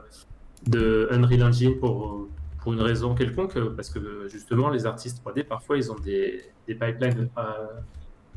[0.67, 2.29] de Unreal Engine pour,
[2.63, 6.75] pour une raison quelconque, parce que justement, les artistes 3D, parfois, ils ont des, des
[6.75, 7.29] pipelines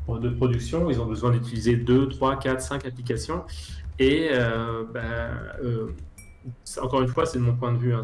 [0.08, 3.44] de, de production, ils ont besoin d'utiliser 2, 3, 4, 5 applications
[3.98, 4.30] Et
[4.92, 5.30] bah,
[6.80, 7.94] encore une fois, c'est de mon point de vue.
[7.94, 8.02] Hein,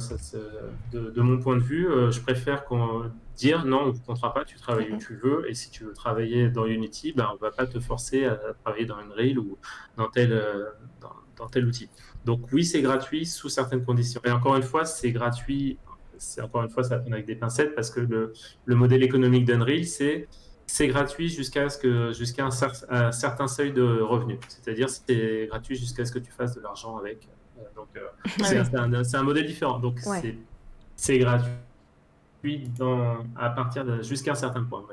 [0.92, 4.45] de, mon point de vue, je préfère qu'on dire non, on ne vous comptera pas,
[4.45, 7.40] tu travailles où tu veux, et si tu veux travailler dans Unity, ben, on ne
[7.40, 9.59] va pas te forcer à travailler dans Unreal ou
[9.97, 10.30] dans tel,
[11.01, 11.88] dans, dans tel outil.
[12.24, 14.20] Donc oui, c'est gratuit sous certaines conditions.
[14.24, 15.78] Et encore une fois, c'est gratuit,
[16.16, 18.32] c'est encore une fois, ça va avec des pincettes parce que le,
[18.64, 20.28] le modèle économique d'Unreal, c'est
[20.66, 24.38] c'est gratuit jusqu'à ce que jusqu'à un, certain seuil de revenus.
[24.48, 27.28] C'est-à-dire c'est gratuit jusqu'à ce que tu fasses de l'argent avec.
[27.58, 28.00] Euh, donc euh,
[28.42, 29.78] c'est un, un, modèle différent.
[29.78, 30.00] Donc
[30.96, 34.84] c'est gratuit dans, à partir jusqu'à un certain point.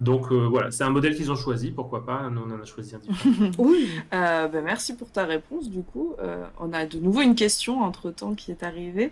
[0.00, 2.64] Donc euh, voilà, c'est un modèle qu'ils ont choisi, pourquoi pas, nous on en a
[2.64, 3.50] choisi un différent.
[3.58, 6.14] oui, euh, ben, merci pour ta réponse du coup.
[6.20, 9.10] Euh, on a de nouveau une question entre-temps qui est arrivée,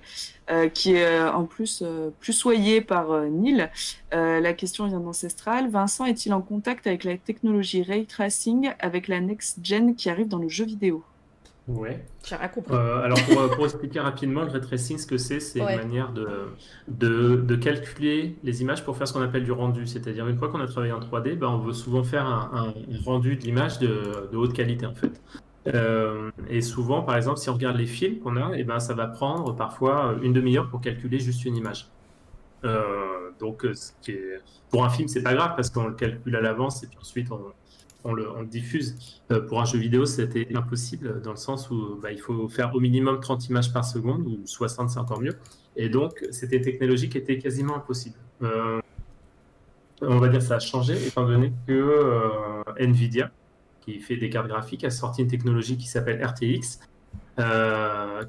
[0.74, 1.82] qui est en plus
[2.20, 3.68] plus soyée par Neil.
[4.12, 5.68] la question vient d'Ancestral.
[5.68, 10.28] Vincent est-il en contact avec la technologie Ray Tracing avec la Next Gen qui arrive
[10.28, 11.03] dans le jeu vidéo?
[11.69, 12.05] Ouais.
[12.25, 12.75] J'ai rien compris.
[12.75, 13.19] Euh, alors,
[13.57, 16.29] pour, expliquer rapidement, le ray tracing, ce que c'est, c'est une manière de,
[16.87, 19.87] de, de, calculer les images pour faire ce qu'on appelle du rendu.
[19.87, 22.73] C'est-à-dire, une fois qu'on a travaillé en 3D, ben, on veut souvent faire un,
[23.05, 25.21] rendu de l'image de, de, haute qualité, en fait.
[25.75, 28.95] Euh, et souvent, par exemple, si on regarde les films qu'on a, et ben, ça
[28.95, 31.89] va prendre parfois une demi-heure pour calculer juste une image.
[32.64, 34.41] Euh, donc, ce qui est...
[34.71, 37.31] pour un film, c'est pas grave parce qu'on le calcule à l'avance et puis ensuite
[37.33, 37.41] on,
[38.07, 39.21] on le, diffuse.
[39.31, 42.75] Euh, pour un jeu vidéo, c'était impossible dans le sens où bah, il faut faire
[42.75, 45.37] au minimum 30 images par seconde ou 60, c'est encore mieux.
[45.77, 48.17] Et donc, c'était technologie qui était quasiment impossible.
[48.43, 48.81] Euh,
[50.03, 53.31] on va dire ça a changé étant donné que euh, Nvidia,
[53.81, 56.81] qui fait des cartes graphiques, a sorti une technologie qui s'appelle RTX,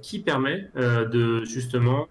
[0.02, 2.08] qui permet de justement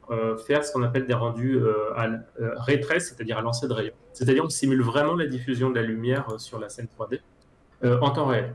[0.47, 1.61] faire ce qu'on appelle des rendus
[1.95, 2.09] à
[2.57, 3.93] ray c'est-à-dire à lancer de rayons.
[4.15, 7.21] C'est-à-dire qu'on simule vraiment la diffusion de la lumière sur la scène 3D.
[7.87, 8.55] Euh, en temps réel.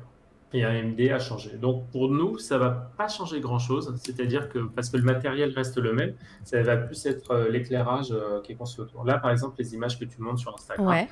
[0.54, 1.52] Et AMD a changé.
[1.58, 3.94] Donc pour nous, ça va pas changer grand-chose.
[4.04, 6.14] C'est-à-dire que parce que le matériel reste le même,
[6.44, 9.06] ça va plus être euh, l'éclairage euh, qui est conçu autour.
[9.06, 11.08] Là, par exemple, les images que tu montres sur Instagram,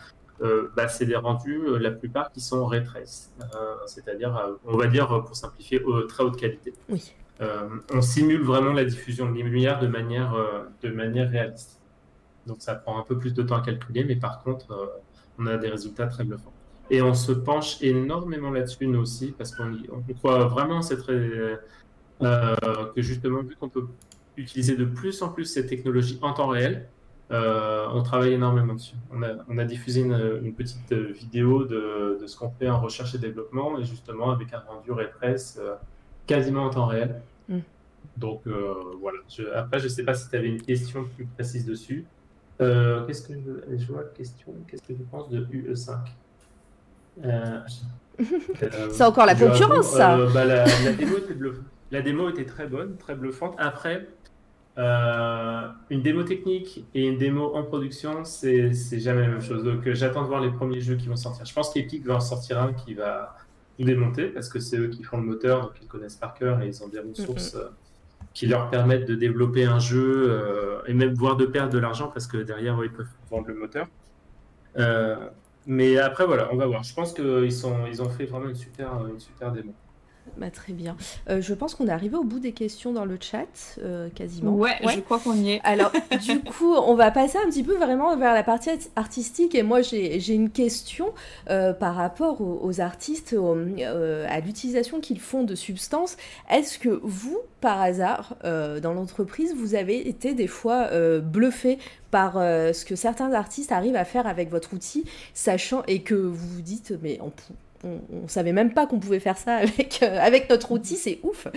[0.76, 2.82] bah, c'est des rendus, la plupart qui sont ray
[3.86, 6.74] c'est-à-dire, on va dire pour simplifier, très haute qualité.
[6.88, 7.14] Oui.
[7.94, 10.34] on simule vraiment la diffusion de lumière de manière,
[10.82, 11.82] de manière réaliste.
[12.48, 15.02] Donc ça prend un peu plus de temps à calculer, mais par contre,
[15.38, 16.54] on a des résultats très bluffants.
[16.90, 19.72] Et on se penche énormément là-dessus, nous aussi, parce qu'on
[20.18, 21.56] croit vraiment cette, euh,
[22.96, 23.88] que justement, vu qu'on peut
[24.38, 26.88] utiliser de plus en plus ces technologies en temps réel,
[27.32, 28.96] euh, on travaille énormément dessus.
[29.12, 33.14] On a, on a diffusé une, petite vidéo de, de ce qu'on fait en recherche
[33.14, 35.76] et développement, et justement avec un rendu repress euh,
[36.26, 37.22] quasiment en temps réel.
[37.48, 37.60] Mm.
[38.18, 38.42] Donc
[39.00, 39.20] voilà.
[39.56, 42.06] après, je ne sais pas si tu avais une question plus précise dessus.
[42.58, 45.96] qu'est-ce que je, je vois question Qu'est-ce que tu penses de UE5 euh,
[48.92, 50.18] c'est encore la concurrence, ça.
[50.18, 51.36] Euh, bah, la, démo était
[51.92, 53.56] la, démo était très bonne, très bluffante.
[53.58, 54.08] Après,
[54.78, 59.64] euh, une démo technique et une démo en production, c'est jamais la même chose.
[59.64, 61.46] Donc j'attends de voir les premiers jeux qui vont sortir.
[61.46, 63.36] Je pense qu'Epic va en sortir un qui va
[63.78, 66.62] tout démonter parce que c'est eux qui font le moteur, donc ils connaissent par cœur
[66.62, 67.58] et ils ont des ressources
[68.34, 72.28] qui leur permettent de développer un jeu et même voire de perdre de l'argent parce
[72.28, 73.88] que derrière ils peuvent vendre le moteur.
[75.66, 76.84] Mais après, voilà, on va voir.
[76.84, 79.74] Je pense qu'ils ils ont fait vraiment une super, une super démo.
[80.40, 80.96] Bah, très bien.
[81.30, 83.46] Euh, je pense qu'on est arrivé au bout des questions dans le chat,
[83.84, 84.54] euh, quasiment.
[84.54, 85.62] Ouais, je crois qu'on y est.
[85.66, 85.92] Alors,
[86.24, 89.54] du coup, on va passer un petit peu vraiment vers la partie artistique.
[89.54, 91.14] Et moi, j'ai une question
[91.50, 96.16] euh, par rapport aux, artistes, à l'utilisation qu'ils font de substances.
[96.50, 101.80] Est-ce que vous, par hasard, dans l'entreprise, vous avez été des fois bluffé
[102.12, 106.48] par ce que certains artistes arrivent à faire avec votre outil, sachant et que vous
[106.48, 107.32] vous dites, mais on,
[107.84, 111.48] on, savait même pas qu'on pouvait faire ça avec, euh, avec notre outil, c'est ouf.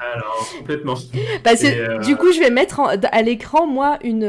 [0.00, 0.94] Alors, complètement.
[1.44, 4.24] Parce que euh, du coup, je vais mettre à l'écran, moi, une,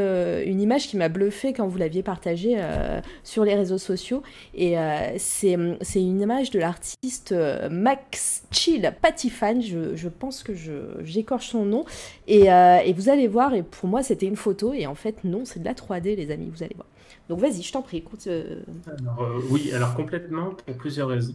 [0.46, 4.22] une image qui m'a bluffé quand vous l'aviez partagée euh, sur les réseaux sociaux.
[4.54, 4.76] Et
[5.18, 7.34] c'est une image de l'artiste
[7.70, 10.52] Max Chill Patifan, je, je pense que
[11.02, 11.84] j'écorche son nom.
[12.28, 15.44] Et, et vous allez voir, et pour moi, c'était une photo, et en fait, non,
[15.44, 16.86] c'est de la 3D, les amis, vous allez voir.
[17.28, 18.26] Donc vas-y, je t'en prie, écoute.
[18.26, 18.60] Euh.
[18.88, 21.34] Euh, oui, alors complètement pour plusieurs raisons.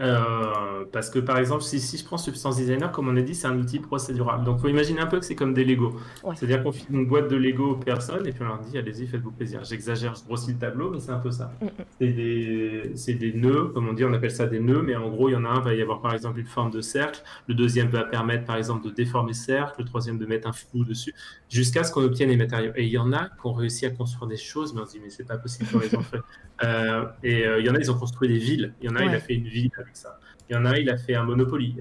[0.00, 3.34] Euh, parce que par exemple, si, si, je prends Substance Designer, comme on a dit,
[3.34, 4.44] c'est un outil procédural.
[4.44, 5.96] Donc, il faut imaginer un peu que c'est comme des Lego.
[6.34, 9.06] C'est-à-dire qu'on file une boîte de Lego aux personnes et puis on leur dit allez-y,
[9.06, 9.64] faites-vous plaisir.
[9.64, 11.52] J'exagère, je grossis le tableau, mais c'est un peu ça.
[11.60, 11.66] Mm.
[11.98, 15.28] C'est des, des, nœuds, comme on dit, on appelle ça des nœuds, mais en gros,
[15.28, 17.22] il y en a un, va y avoir par exemple une forme de cercle.
[17.48, 20.52] Le deuxième va permettre par exemple de déformer ce cercle, le troisième de mettre un
[20.52, 21.14] flou dessus,
[21.48, 22.72] jusqu'à ce qu'on obtienne les matériaux.
[22.76, 24.92] Et il y en a qui ont réussi à construire des choses, mais on se
[24.92, 26.18] dit mais c'est pas possible pour les enfants.
[26.64, 28.74] Euh, et euh, il y en a, ils ont construit des villes.
[28.80, 30.18] Il y en a, il a fait une ville avec ça.
[30.48, 31.76] Il y en a un, il a fait un Monopoly.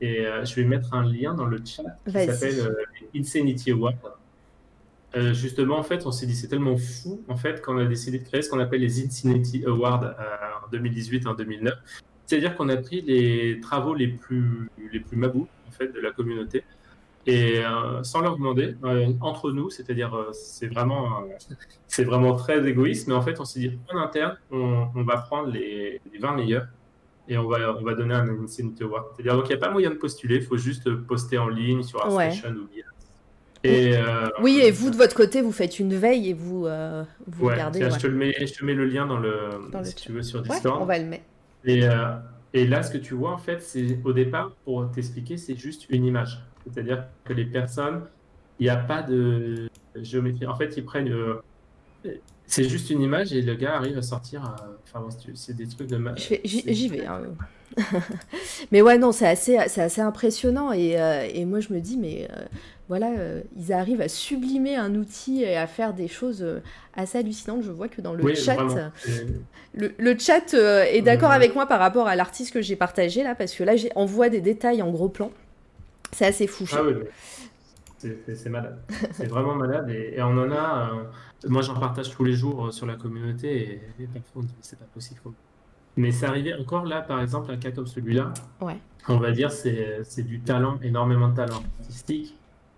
[0.00, 2.76] et je vais mettre un lien dans le chat qui s'appelle
[3.14, 3.96] Insanity Award.
[5.32, 8.24] justement, en fait, on s'est dit c'est tellement fou en fait qu'on a décidé de
[8.24, 10.14] créer ce qu'on appelle les Insanity Awards
[10.64, 11.74] en 2018 et en 2009.
[12.26, 16.12] C'est-à-dire qu'on a pris les travaux les plus les plus mabous en fait de la
[16.12, 16.62] communauté
[17.28, 21.24] et euh, sans leur demander, euh, entre nous, c'est-à-dire euh, c'est vraiment,
[21.86, 25.50] c'est vraiment très égoïste, mais en fait on s'est dit en interne, on, va prendre
[25.50, 26.68] les, 20 meilleurs
[27.28, 29.06] et on va, on va donner un Insanity Award.
[29.14, 31.82] C'est-à-dire donc il n'y a pas moyen de postuler, il faut juste poster en ligne
[31.82, 32.84] sur ArtStation ou bien.
[33.64, 33.94] Et,
[34.40, 36.66] oui, et vous de votre côté, vous faites une veille et vous,
[37.26, 37.80] vous regardez.
[37.90, 39.50] Je, te le mets, je te mets le lien dans le,
[39.82, 40.80] si tu veux sur Discord.
[40.80, 41.24] on va le mettre.
[41.64, 41.82] Et,
[42.54, 45.86] et là, ce que tu vois en fait, c'est au départ, pour t'expliquer, c'est juste
[45.90, 46.42] une image.
[46.64, 48.02] C'est-à-dire que les personnes,
[48.58, 50.46] il n'y a pas de géométrie.
[50.46, 51.12] En fait, ils prennent.
[52.48, 54.42] Euh, c'est juste une image et le gars arrive à sortir.
[54.42, 56.00] Euh, enfin, c'est des trucs de.
[56.44, 57.04] J'y vais.
[57.04, 57.20] Hein.
[58.72, 60.72] mais ouais, non, c'est assez, assez impressionnant.
[60.72, 62.26] Et, euh, et, moi, je me dis, mais
[62.88, 63.10] voilà,
[63.56, 66.44] ils arrivent à sublimer un outil et à faire des choses
[66.96, 67.62] assez hallucinantes.
[67.62, 68.56] Je vois que dans le chat,
[69.74, 73.34] le, le, chat est d'accord avec moi par rapport à l'artiste que j'ai partagé là,
[73.34, 75.30] parce que là, on voit des détails en gros plan.
[76.12, 76.64] C'est assez fou.
[76.72, 76.94] Ah oui,
[77.98, 78.78] c'est malade.
[79.12, 79.90] c'est vraiment malade.
[79.90, 80.92] Et, on en a.
[81.44, 84.86] Euh, moi, j'en partage tous les jours euh, sur la communauté et, parfois c'est pas
[84.86, 85.20] possible.
[85.96, 88.32] Mais c'est arrivé encore là, par exemple, un cas comme celui-là.
[88.60, 88.78] Ouais.
[89.08, 92.34] On va dire c'est du talent, énormément de talent artistique.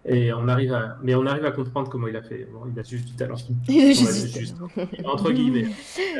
[0.07, 2.49] Et on arrive à, mais on arrive à comprendre comment il a fait.
[2.51, 3.35] Bon, il a juste du talent.
[3.69, 4.57] Il juste,
[5.05, 5.67] entre guillemets.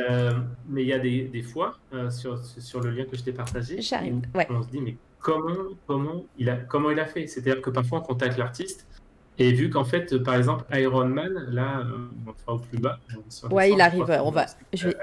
[0.09, 0.31] Euh,
[0.67, 1.77] mais il y a des, des fois
[2.09, 3.79] sur, sur le lien que je t'ai partagé,
[4.33, 4.47] Ouais.
[4.49, 5.53] on se dit mais comment,
[5.85, 7.27] comment, il a, comment il a fait?
[7.27, 8.87] C'est-à-dire que parfois on contacte l'artiste
[9.37, 12.99] et vu qu'en fait, par exemple, Iron Man, là, euh, on fera au plus bas.
[13.49, 14.05] Ouais, il arrive.
[14.23, 14.45] On va.
[14.73, 14.97] Je vais,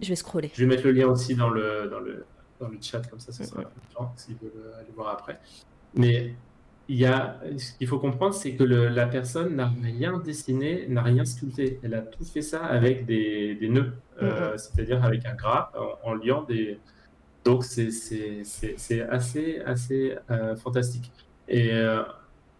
[0.00, 0.50] je vais scroller.
[0.54, 2.24] Je vais mettre le lien aussi dans le, dans le,
[2.60, 3.62] dans le chat, comme ça, ça sera
[3.94, 5.38] gens s'ils veulent aller voir après.
[5.94, 6.34] Mais
[6.88, 10.86] il y a, ce qu'il faut comprendre, c'est que le, la personne n'a rien dessiné,
[10.88, 11.78] n'a rien sculpté.
[11.82, 15.70] Elle a tout fait ça avec des, des nœuds, euh, c'est-à-dire avec un gras,
[16.04, 16.78] en, en liant des,
[17.44, 17.90] donc c'est
[19.10, 21.10] assez, assez euh, fantastique.
[21.52, 22.04] Euh,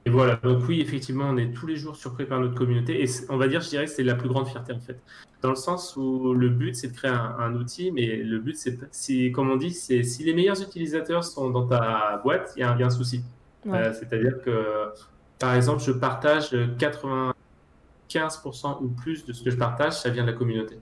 [0.05, 3.03] et, voilà, donc oui, effectivement, on est tous les jours surpris par notre communauté.
[3.03, 5.01] Et on va dire, je dirais que c'est la plus grande fierté en fait.
[5.41, 8.57] Dans le sens où le but, c'est de créer un, outil, mais le but,
[8.91, 12.63] c'est, comme on dit, c'est si les meilleurs utilisateurs sont dans ta boîte, il y,
[12.63, 13.25] a un, souci.
[13.67, 14.93] Euh, c'est-à-dire que,
[15.39, 20.31] par exemple, je partage 95% ou plus de ce que je partage, ça vient de
[20.31, 20.79] la communauté.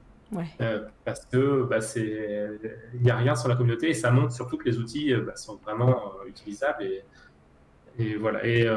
[0.60, 4.56] Euh, parce que bah, il n'y a rien sur la communauté et ça montre surtout
[4.56, 7.02] que les outils euh, bah, sont vraiment euh, utilisables et,
[7.98, 8.44] et, voilà.
[8.46, 8.68] Et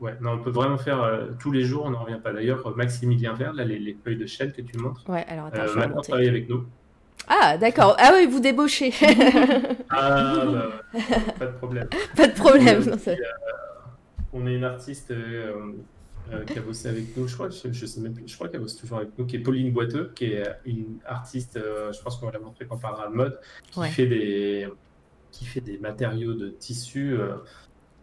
[0.00, 2.32] ouais, non, on peut vraiment faire tous les jours, on n'en revient pas.
[2.32, 6.00] D'ailleurs, Maximilien Vert, là, les, feuilles de chaîne que tu montres, ouais, alors attends, maintenant
[6.00, 6.64] travaille avec nous.
[7.28, 7.96] Ah, d'accord.
[7.98, 8.92] Ah oui, vous débauchez.
[9.90, 10.44] ah,
[10.92, 11.00] bah,
[11.38, 11.88] pas de problème.
[12.16, 12.96] pas de problème.
[14.32, 15.12] on est une artiste
[16.32, 18.60] euh, qui a bossé avec nous, je crois, je, sais même plus, je crois qu'elle
[18.60, 22.16] bosse toujours avec nous, qui est Pauline Boiteux, qui est une artiste, euh, je pense
[22.16, 23.40] qu'on va la montrer quand on parlera de mode,
[23.72, 24.68] qui, fait, des,
[25.32, 27.36] qui fait des matériaux de tissu euh,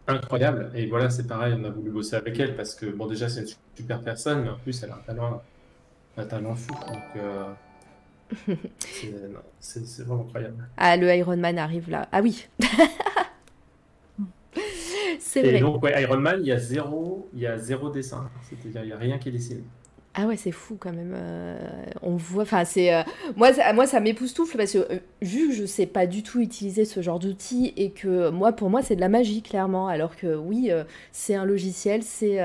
[0.08, 0.70] incroyables.
[0.74, 3.42] Et voilà, c'est pareil, on a voulu bosser avec elle parce que, bon, déjà, c'est
[3.42, 5.42] une super personne, mais en plus, elle a un talent,
[6.16, 6.74] un talent fou.
[6.74, 7.22] Donc,
[9.60, 10.68] c'est vraiment incroyable.
[10.76, 12.08] Ah, le Iron Man arrive là.
[12.12, 12.46] Ah oui
[15.20, 15.56] C'est vrai.
[15.56, 18.30] Et donc, ouais, Iron Man, il y a zéro, il y a zéro dessin.
[18.42, 19.62] C'est-à-dire, il n'y a rien qui est dessiné.
[20.14, 21.14] Ah ouais, c'est fou quand même.
[21.14, 21.56] Euh,
[22.02, 23.02] on voit, enfin c'est euh,
[23.36, 26.40] moi, ça, moi ça m'époustoufle parce que euh, vu que je sais pas du tout
[26.40, 29.86] utiliser ce genre d'outils et que moi pour moi c'est de la magie clairement.
[29.86, 30.70] Alors que oui,
[31.12, 32.40] c'est un logiciel, c'est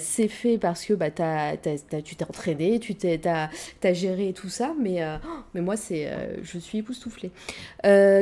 [0.00, 5.02] c'est fait parce que bah tu t'es entraîné, tu t'es t'as géré tout ça, mais
[5.54, 6.10] mais moi c'est
[6.42, 7.30] je suis époustouflée.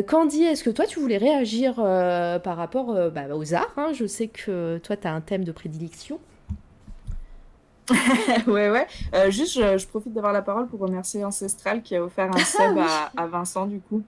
[0.07, 3.93] Candy, est-ce que toi tu voulais réagir par rapport bah, aux arts hein?
[3.95, 6.21] Je sais que toi tu as un thème de prédilection.
[8.47, 8.87] ouais, ouais.
[9.15, 12.79] Euh, juste, je, profite d'avoir la parole pour remercier Ancestral qui a offert un sub
[13.17, 14.03] à, Vincent, du coup.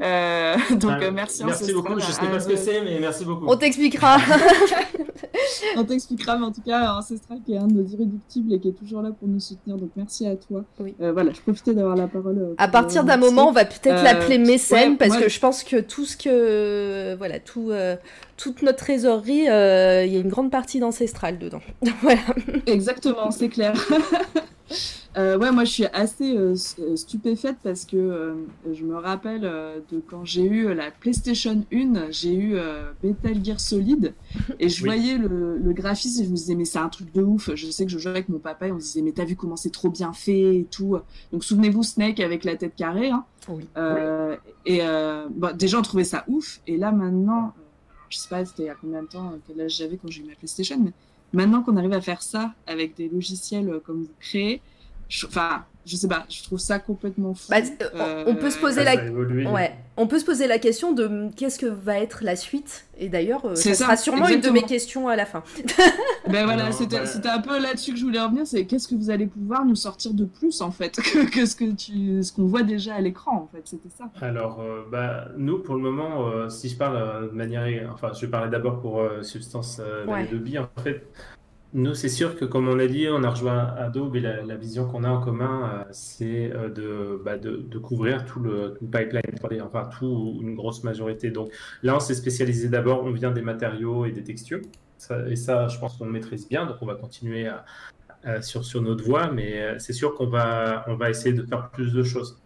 [0.00, 1.98] Euh, donc, ah, merci, Merci beaucoup.
[1.98, 3.46] Je ne sais pas ce que c'est, mais merci beaucoup.
[3.48, 4.18] On t'expliquera.
[5.76, 8.68] On t'expliquera, mais en tout cas, Ancestral qui est un de nos irréductibles et qui
[8.68, 9.76] est toujours là pour nous soutenir.
[9.76, 10.64] Donc, merci à toi.
[10.78, 10.94] Oui.
[11.00, 12.54] Euh, voilà, je profitais d'avoir la parole.
[12.56, 16.04] à partir d'un moment, on va peut-être l'appeler mécène parce que je pense que tout
[16.04, 17.14] ce que.
[17.16, 17.72] Voilà, tout
[18.36, 21.60] toute notre trésorerie, euh, il y a une grande partie d'Ancestral dedans.
[22.02, 22.20] voilà.
[22.66, 23.74] Exactement, c'est clair.
[25.16, 26.56] Euh, ouais, moi je suis assez euh,
[26.96, 28.34] stupéfaite parce que
[28.72, 32.56] je me rappelle de quand j'ai eu la PlayStation 1, j'ai eu
[33.02, 34.12] Metal Gear Solid
[34.58, 37.22] et je voyais le, le, graphisme et je me disais mais c'est un truc de
[37.22, 37.54] ouf.
[37.54, 39.36] Je sais que je jouais avec mon papa et on se disait mais t'as vu
[39.36, 40.98] comment c'est trop bien fait et tout.
[41.32, 43.10] Donc souvenez-vous Snake avec la tête carrée.
[43.10, 43.24] Hein.
[43.48, 43.66] Oui.
[44.66, 44.80] Et
[45.30, 47.52] bon, déjà on trouvait ça ouf et là maintenant,
[48.08, 50.22] je sais pas c'était il y a combien de temps, quel âge j'avais quand j'ai
[50.22, 50.92] eu ma PlayStation, mais
[51.32, 54.60] maintenant qu'on arrive à faire ça avec des logiciels comme vous créez,
[55.26, 57.50] enfin, je sais pas, je trouve ça complètement fou.
[57.50, 57.58] Bah,
[57.94, 61.58] euh, on peut se poser la, ouais, on peut se poser la question de qu'est-ce
[61.58, 62.86] que va être la suite?
[62.96, 65.42] Et d'ailleurs, euh, ça, sera sûrement une de mes questions à la fin.
[66.28, 68.46] ben voilà, c'était un peu là-dessus que je voulais revenir.
[68.46, 70.96] C'est qu'est-ce que vous allez pouvoir nous sortir de plus en fait
[71.32, 73.62] que, ce que tu, ce qu'on voit déjà à l'écran en fait.
[73.64, 74.04] C'était ça.
[74.22, 78.30] Alors, euh, bah, nous pour le moment, si je parle de manière, enfin, je vais
[78.30, 81.06] parler d'abord pour Substance de Bi en fait.
[81.74, 84.86] Nous, c'est sûr que, comme on a dit, on a rejoint Adobe et la, vision
[84.86, 89.22] qu'on a en commun, euh, c'est euh, bah, de, de, couvrir tout le, pipeline
[89.62, 91.32] enfin, tout, une grosse majorité.
[91.32, 91.50] Donc
[91.82, 94.60] là, on s'est spécialisé d'abord, on vient des matériaux et des textures.
[95.26, 97.50] et ça, je pense qu'on maîtrise bien, donc on va continuer
[98.40, 101.70] sur, sur notre voie, mais euh, c'est sûr qu'on va, on va essayer de faire
[101.70, 102.40] plus de choses.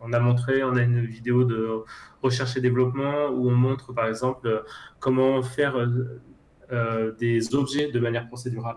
[0.00, 1.82] on a montré, on a une vidéo de
[2.22, 4.64] recherche et développement où on montre par exemple
[5.00, 5.76] comment faire
[6.72, 8.76] euh, des objets de manière procédurale.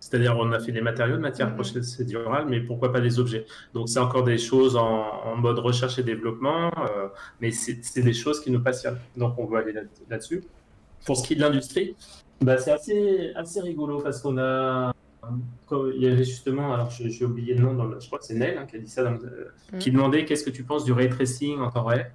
[0.00, 1.56] C'est-à-dire, on a fait des matériaux de matière mhm.
[1.56, 3.46] procédurale, mais pourquoi pas des objets?
[3.74, 7.08] Donc, c'est encore des choses en, mode recherche et développement, euh,
[7.40, 8.98] mais c'est des choses qui nous passionnent.
[9.16, 9.74] Donc, on va aller
[10.08, 10.44] là-dessus.
[11.04, 11.96] Pour ce qui est de l'industrie,
[12.40, 14.92] bah, c'est assez, assez rigolo parce qu'on a.
[15.72, 18.56] Il y avait justement, alors j'ai oublié le nom, dans je crois que c'est Nel
[18.56, 19.18] hein, qui a dit ça, euh,
[19.78, 19.96] qui mhm.
[19.96, 22.12] demandait qu'est-ce que tu penses du ray tracing en temps réel.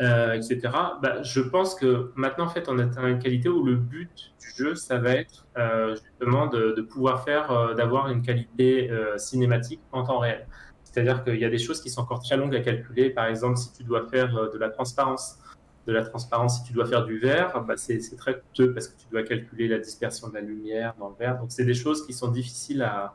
[0.00, 0.60] Euh, etc.
[1.02, 4.50] Bah, je pense que maintenant, en fait, on atteint une qualité où le but du
[4.56, 10.02] jeu, ça va être euh, justement de, pouvoir faire, euh, d'avoir une qualité cinématique en
[10.02, 10.46] temps réel.
[10.84, 13.10] C'est-à-dire qu'il y a des choses qui sont encore très longues à calculer.
[13.10, 15.38] Par exemple, si tu dois faire de la transparence,
[15.86, 18.98] de la transparence, si tu dois faire du verre, bah, c'est très coûteux parce que
[18.98, 21.38] tu dois calculer la dispersion de la lumière dans le verre.
[21.38, 23.14] Donc, c'est des choses qui sont difficiles à,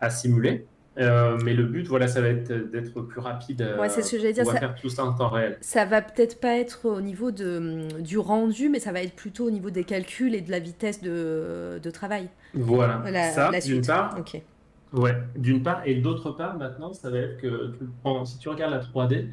[0.00, 0.66] à simuler.
[0.98, 3.76] Euh, mais le but, voilà, ça va être d'être plus rapide.
[3.78, 4.44] Ouais, c'est ce que j'allais dire.
[4.46, 5.56] On va faire tout ça en temps réel.
[5.60, 9.46] Ça va peut-être pas être au niveau de, du rendu, mais ça va être plutôt
[9.46, 12.28] au niveau des calculs et de la vitesse de, de travail.
[12.54, 13.02] Voilà.
[13.32, 14.16] ça, d'une part.
[14.92, 15.82] Ouais, d'une part.
[15.86, 17.72] Et d'autre part, maintenant, ça va être que
[18.24, 19.26] si tu regardes la 3D,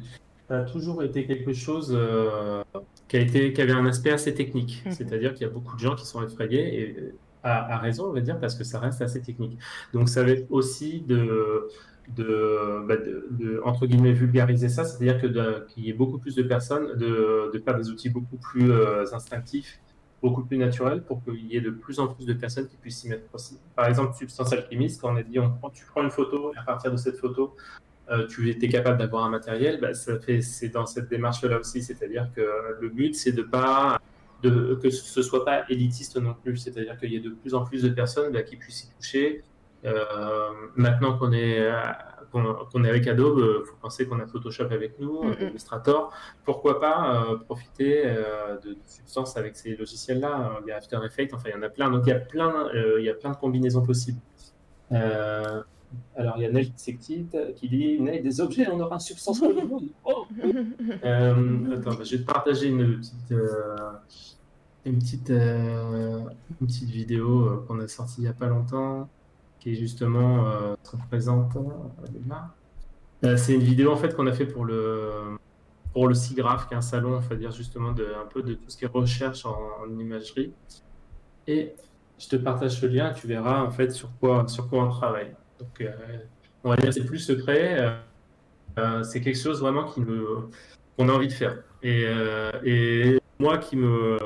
[0.48, 2.62] ça a toujours été quelque chose euh,
[3.08, 4.82] qui, a été, qui avait un aspect assez technique.
[4.84, 4.92] Mhm.
[4.92, 7.14] C'est-à-dire qu'il y a beaucoup de gens qui sont effrayés et
[7.46, 9.58] a, raison, on va dire, parce que ça reste assez technique.
[9.92, 11.68] Donc ça va être aussi de,
[12.14, 16.42] de, bah, de, entre guillemets, vulgariser ça, c'est-à-dire que qu'il y ait beaucoup plus de
[16.42, 19.80] personnes, de, de faire des outils beaucoup plus euh, instinctifs,
[20.22, 23.00] beaucoup plus naturels, pour qu'il y ait de plus en plus de personnes qui puissent
[23.00, 23.24] s'y mettre.
[23.74, 26.62] Par exemple, Substance Alchimiste, quand on a dit, on, tu prends une photo, et à
[26.62, 27.54] partir de cette photo,
[28.10, 31.82] euh, tu étais capable d'avoir un matériel, bah, ça fait, c'est dans cette démarche-là aussi,
[31.82, 33.98] c'est-à-dire que le but, c'est de pas
[34.50, 37.64] de, que ce soit pas élitiste non plus, c'est-à-dire qu'il y ait de plus en
[37.64, 39.44] plus de personnes bah, qui puissent y toucher.
[39.84, 41.70] Euh, maintenant qu'on est,
[42.32, 46.12] qu'on est avec Adobe, il euh, faut penser qu'on a Photoshop avec nous, mm Illustrator.
[46.44, 48.04] Pourquoi pas euh, profiter
[48.64, 50.60] de, Substance avec ces logiciels-là?
[50.64, 51.90] Il y a After Effects, enfin il y en a plein.
[51.90, 54.20] Donc il y a plein, il y a plein de combinaisons possibles.
[56.16, 59.64] Alors, il y a Nel qui dit Nel, des objets, on aura un substance le
[59.64, 59.88] monde.
[60.04, 63.32] Oh attends, bah, je vais te partager une petite,
[64.86, 66.20] une petite, euh,
[66.60, 69.08] une petite vidéo euh, qu'on a sortie il n'y a pas longtemps,
[69.58, 71.56] qui est justement euh, très présente.
[73.36, 75.36] c'est une vidéo en fait qu'on a fait pour le
[75.92, 78.52] pour le SIGRAPH, qui est un salon, on va dire justement de, un peu de
[78.52, 80.52] tout ce qui est recherche en, imagerie.
[81.46, 81.74] Et
[82.18, 85.34] je te partage ce lien, tu verras en fait sur quoi, sur quoi on travaille.
[85.58, 85.88] Donc,
[86.64, 87.98] on va dire c'est plus secret,
[89.04, 90.02] c'est quelque chose vraiment qui
[90.98, 91.62] qu'on a envie de faire.
[91.82, 92.04] Et,
[92.62, 94.18] et moi qui me,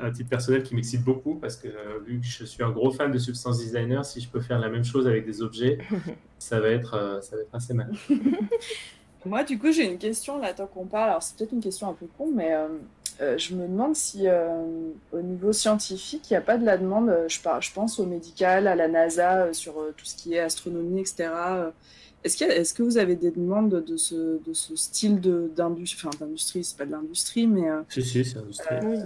[0.00, 1.68] un titre personnel qui m'excite beaucoup parce que
[2.04, 4.68] vu que je suis un gros fan de Substance Designer, si je peux faire la
[4.68, 5.78] même chose avec des objets,
[6.38, 7.92] ça va être, euh, ça va être assez mal.
[9.26, 11.10] Moi, du coup, j'ai une question là, tant qu'on parle.
[11.10, 12.68] Alors, c'est peut-être une question un peu con, mais euh,
[13.22, 14.26] euh, je me demande si
[15.12, 17.10] au niveau scientifique, il n'y a pas de la demande.
[17.28, 21.28] Je, je pense au médical, à la NASA, sur tout ce qui est astronomie, etc.
[22.24, 26.64] Est-ce, est que vous avez des demandes de ce, de ce style d'industrie Enfin, d'industrie,
[26.64, 27.68] c'est pas de l'industrie, mais.
[27.68, 28.76] Euh, si, si, c'est industrie.
[28.82, 29.04] Euh,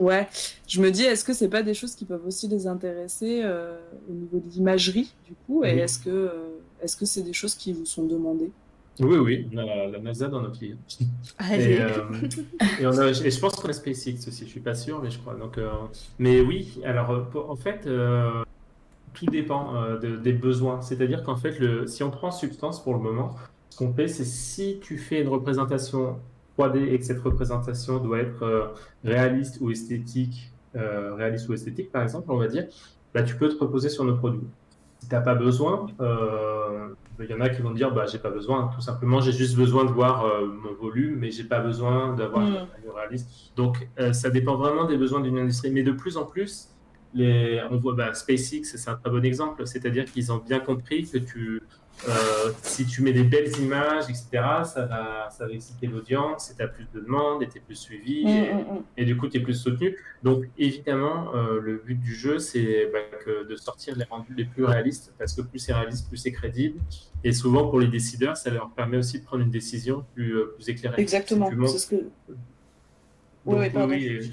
[0.00, 0.26] ouais,
[0.66, 3.78] je me dis, est-ce que c'est pas des choses qui peuvent aussi les intéresser euh,
[4.10, 5.64] au niveau de l'imagerie, du coup?
[5.64, 6.30] Et est-ce que
[6.82, 8.50] est-ce que c'est des choses qui vous sont demandées?
[8.98, 10.76] Oui, oui, on a la, NASA dans nos clients.
[11.52, 11.74] Et,
[12.80, 15.10] et, on a, et je pense qu'on a SpaceX aussi, je suis pas sûr, mais
[15.10, 15.34] je crois.
[15.34, 15.60] Donc,
[16.18, 17.86] mais oui, alors en fait,
[19.16, 20.80] tout dépend des besoins.
[20.82, 23.34] C'est-à-dire qu'en fait, le, si on prend Substance pour le moment,
[23.70, 26.18] ce qu'on fait, c'est si tu fais une représentation
[26.58, 28.74] 3D et que cette représentation doit être
[29.04, 32.66] réaliste ou esthétique, réaliste ou esthétique par exemple, on va dire,
[33.14, 34.46] bah, tu peux te reposer sur nos produits.
[35.00, 35.86] Si tu n'as pas besoin,
[37.24, 39.56] il y en a qui vont dire bah j'ai pas besoin, tout simplement j'ai juste
[39.56, 42.56] besoin de voir euh, mon volume, mais j'ai pas besoin d'avoir mm.
[42.56, 43.52] un réaliste.
[43.56, 46.68] Donc euh, ça dépend vraiment des besoins d'une industrie, mais de plus en plus,
[47.16, 51.08] les, on voit bah, SpaceX c'est un très bon exemple, c'est-à-dire qu'ils ont bien compris
[51.08, 51.62] que tu
[52.08, 54.28] euh, si tu mets des belles images, etc.,
[54.64, 57.60] ça va, ça va exciter l'audience, et tu as plus de demandes, et tu es
[57.60, 59.96] plus suivi, mm, et, mm, et, du coup, tu es plus soutenu.
[60.22, 62.98] Donc, évidemment, le but du jeu, c'est bah,
[63.48, 66.78] de sortir les rendus les plus réalistes, parce que plus c'est réaliste, plus c'est crédible,
[67.24, 70.52] et souvent, pour les décideurs, ça leur permet aussi de prendre une décision plus, euh,
[70.54, 71.00] plus éclairée.
[71.00, 71.96] Exactement, c'est ce que...
[73.46, 74.30] oui, oui,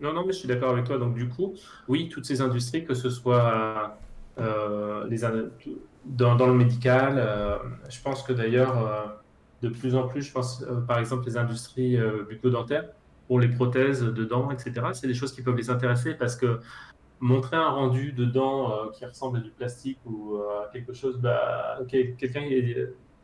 [0.00, 0.98] non, non, mais je suis d'accord avec toi.
[0.98, 1.54] Donc, du coup,
[1.88, 3.98] oui, toutes ces industries, que ce soit
[4.38, 5.18] euh, les,
[6.04, 7.58] dans, dans, le médical, euh,
[7.88, 9.18] je pense que d'ailleurs,
[9.62, 12.90] de plus en plus, je pense, par exemple, les industries bucco-dentaires,
[13.26, 16.58] pour les prothèses de dents, etc., c'est des choses qui peuvent les intéresser parce que
[17.20, 21.18] montrer un rendu dedans euh, qui ressemble à du plastique ou euh, à quelque chose,
[21.18, 22.42] bah, quelqu'un,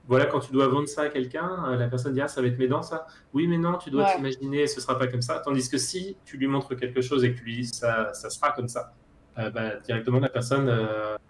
[0.09, 2.49] voilà, quand tu dois vendre ça à quelqu'un, euh, la personne dit ah ça va
[2.49, 3.07] être mes dents ça.
[3.33, 5.41] Oui mais non, tu dois t'imaginer, ce sera pas comme ça.
[5.45, 8.31] Tandis que si tu lui montres quelque chose et que tu lui dis ça, ça
[8.31, 8.93] sera comme ça,
[9.37, 10.71] bah, directement la personne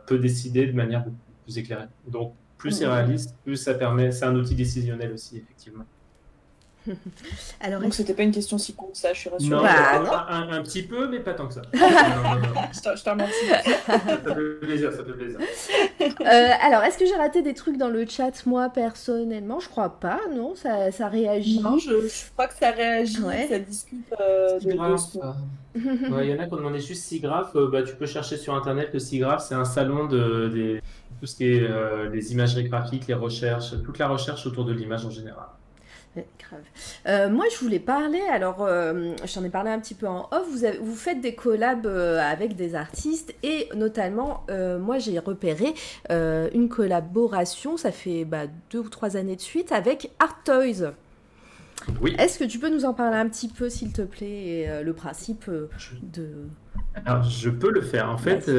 [0.06, 1.88] peut décider de manière beaucoup plus éclairée.
[2.06, 5.84] Donc plus c'est réaliste, plus ça permet, c'est un outil décisionnel aussi effectivement.
[7.60, 9.50] Alors, Donc c'était pas une question si con que ça, je suis rassurée.
[9.50, 11.62] Non, bah, Un, petit peu, mais pas tant que ça.
[11.72, 13.46] je te remercie.
[13.46, 15.38] ça fait plaisir, ça fait plaisir.
[16.00, 19.60] Euh, alors, est-ce que j'ai raté des trucs dans le chat, moi, personnellement?
[19.60, 21.60] Je crois pas, non ça, ça réagit.
[21.60, 21.92] Non, je,
[22.32, 24.70] crois que ça réagit, ça discute euh, de,
[26.22, 27.54] Il y en a qui ont demandé juste SIGGRAPH.
[27.54, 30.80] Euh, bah, tu peux chercher sur Internet le SIGGRAPH, c'est un salon de, des,
[31.20, 31.68] tout ce qui est
[32.12, 35.46] les imageries graphiques, les recherches, toute la recherche autour de l'image en général.
[36.38, 36.62] Grave.
[37.06, 40.47] Euh, moi, je voulais parler, alors, euh, j'en ai parlé un petit peu en off,
[40.51, 44.44] vous, vous faites des collabs euh, avec des artistes et notamment,
[44.80, 45.74] moi, j'ai repéré
[46.10, 50.93] une collaboration, ça fait bah, deux ou trois années de suite, avec Art Toys.
[52.01, 52.16] Oui.
[52.18, 54.93] Est-ce que tu peux nous en parler un petit peu, s'il te plaît, et le
[54.93, 55.51] principe
[56.02, 56.28] de...
[57.05, 58.10] Alors, je peux le faire.
[58.10, 58.51] En fait,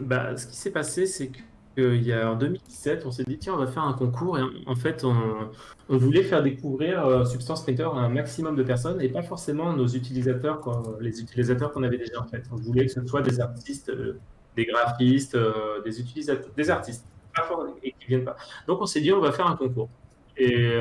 [0.00, 1.38] bah, ce qui s'est passé, c'est que
[1.76, 4.42] il y a en 2017, on s'est dit tiens, on va faire un concours et
[4.66, 5.50] en fait, on,
[5.88, 9.86] voulait faire découvrir euh, Substance Painter à un maximum de personnes et pas forcément nos
[9.86, 10.60] utilisateurs,
[11.00, 12.44] les utilisateurs qu'on avait déjà en fait.
[12.52, 14.18] On voulait que ce soit des artistes, euh,
[14.56, 17.48] des graphistes, euh, des utilisateurs, des artistes, pas
[17.82, 18.36] et qui viennent pas.
[18.66, 19.88] Donc on s'est dit on va faire un concours.
[20.36, 20.80] Et,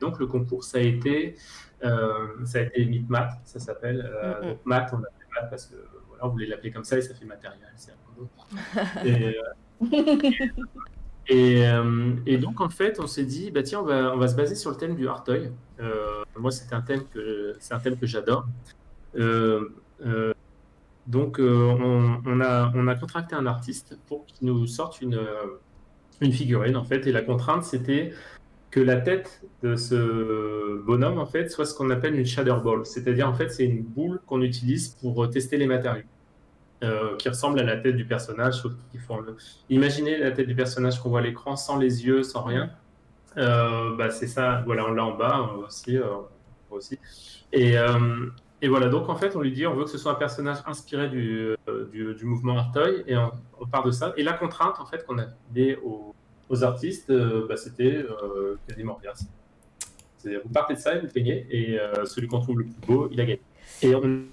[0.00, 1.36] donc le concours, ça a été,
[1.82, 4.10] ça a été MITMAT, ça s'appelle.
[4.42, 5.76] Donc Mat, on l'appelait Mat parce que
[6.08, 7.60] voilà, on voulait l'appeler comme ça et ça fait matériel.
[7.76, 9.36] C'est un peu et,
[11.30, 14.34] Euh, et, donc, en fait, on s'est dit, bah, tiens, on va, on va se
[14.34, 15.50] baser sur le thème du art toy.
[15.80, 18.46] Euh, moi, c'est un thème que, c'est un thème que j'adore.
[19.16, 19.70] Euh,
[21.06, 25.20] donc, on, a, on a contracté un artiste pour qu'il nous sorte une,
[26.20, 27.06] une figurine, en fait.
[27.06, 28.12] Et la contrainte, c'était
[28.70, 32.84] que la tête de ce bonhomme, en fait, soit ce qu'on appelle une shader ball.
[32.84, 36.04] C'est-à-dire, en fait, c'est une boule qu'on utilise pour tester les matériaux.
[36.82, 38.60] Euh, qui ressemble à la tête du personnage,
[38.90, 39.24] qu'ils font
[39.70, 42.70] Imaginez la tête du personnage qu'on voit à l'écran, sans les yeux, sans rien.
[43.36, 45.96] Euh, bah, c'est ça, voilà, on l'a en bas aussi.
[45.96, 46.06] Euh,
[46.70, 46.98] aussi.
[47.52, 47.76] Et,
[48.66, 51.08] voilà, donc en fait, on lui dit on veut que ce soit un personnage inspiré
[51.08, 51.54] du,
[51.92, 54.12] du, mouvement Artoy, et on, part de ça.
[54.16, 56.16] Et la contrainte, en fait, qu'on a donnée aux,
[56.48, 58.04] aux, artistes, bah, c'était
[58.66, 59.12] quasiment rien.
[60.42, 63.20] Vous partez de ça et vous peignez, et celui qu'on trouve le plus beau, il
[63.20, 63.42] a gagné.
[63.82, 64.24] Et on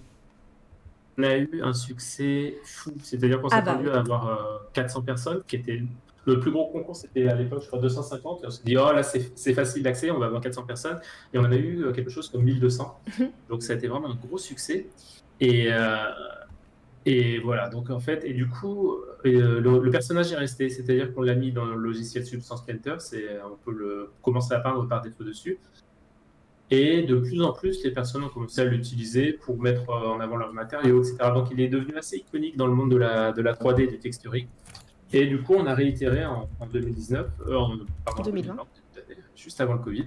[1.23, 2.93] a eu un succès fou.
[3.03, 5.81] C'est-à-dire qu'on s'est ah bah attendu à avoir 400 euh, personnes, qui était
[6.25, 8.43] le plus gros concours, c'était à l'époque, je crois, 250.
[8.43, 10.99] Et on s'est dit, oh là, c'est facile d'accès, on va avoir 400 personnes.
[11.33, 12.99] Et on en a eu euh, quelque chose comme 1200.
[13.19, 13.29] Mhm.
[13.49, 14.87] Donc ça a été vraiment un gros succès.
[15.39, 15.97] Et, euh,
[17.05, 20.69] et voilà, donc en fait, et du coup, le, personnage est resté.
[20.69, 22.95] C'est-à-dire qu'on l'a mis dans le logiciel Substance Painter.
[23.45, 25.57] On peut le, commencer à peindre par défaut dessus.
[26.71, 30.37] Et de plus en plus, les personnes ont commencé à l'utiliser pour mettre en avant
[30.37, 31.31] leurs matériaux, etc.
[31.33, 33.87] Donc il est devenu assez iconique dans le monde de la, de la 3D et
[33.87, 34.47] du texturing.
[35.11, 38.57] Et du coup, on a réitéré en, 2019, euh, en, 2020,
[39.35, 40.05] juste avant le Covid.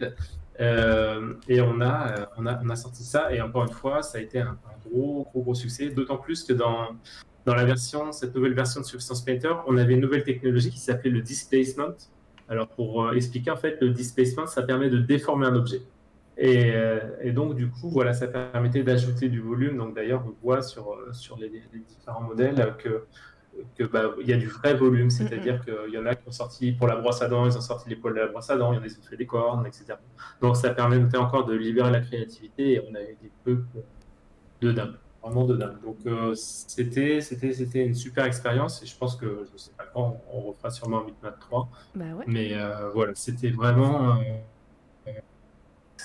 [0.60, 3.32] Euh, et on a, euh, on, a, on a sorti ça.
[3.34, 4.56] Et encore une fois, ça a été un,
[4.86, 5.88] gros, gros, gros succès.
[5.88, 6.90] D'autant plus que dans,
[7.44, 10.78] dans la version, cette nouvelle version de Substance Painter, on avait une nouvelle technologie qui
[10.78, 11.96] s'appelait le displacement.
[12.48, 15.82] Alors, pour expliquer, en fait, le displacement, ça permet de déformer un objet.
[16.42, 19.76] Euh, et, donc, du coup, voilà, ça permettait d'ajouter du volume.
[19.78, 23.04] Donc, d'ailleurs, on voit sur, euh, sur les, différents modèles que
[23.76, 26.32] que bah, il y a du vrai volume, c'est-à-dire qu'il y en a qui ont
[26.32, 28.56] sorti pour la brosse à dents, ils ont sorti les poils de la brosse à
[28.56, 29.94] dents, il y en a qui ont fait des cornes, etc.
[30.40, 33.62] Donc ça permettait encore de libérer la créativité et on a eu des peu
[34.60, 35.80] de dingue, vraiment de dingue.
[35.82, 39.84] Donc euh, c'était c'était c'était une super expérience et je pense que je sais pas
[39.92, 42.24] quand on refera sûrement un Bitmap 3, Bah ouais.
[42.26, 44.22] mais euh, voilà, c'était vraiment euh,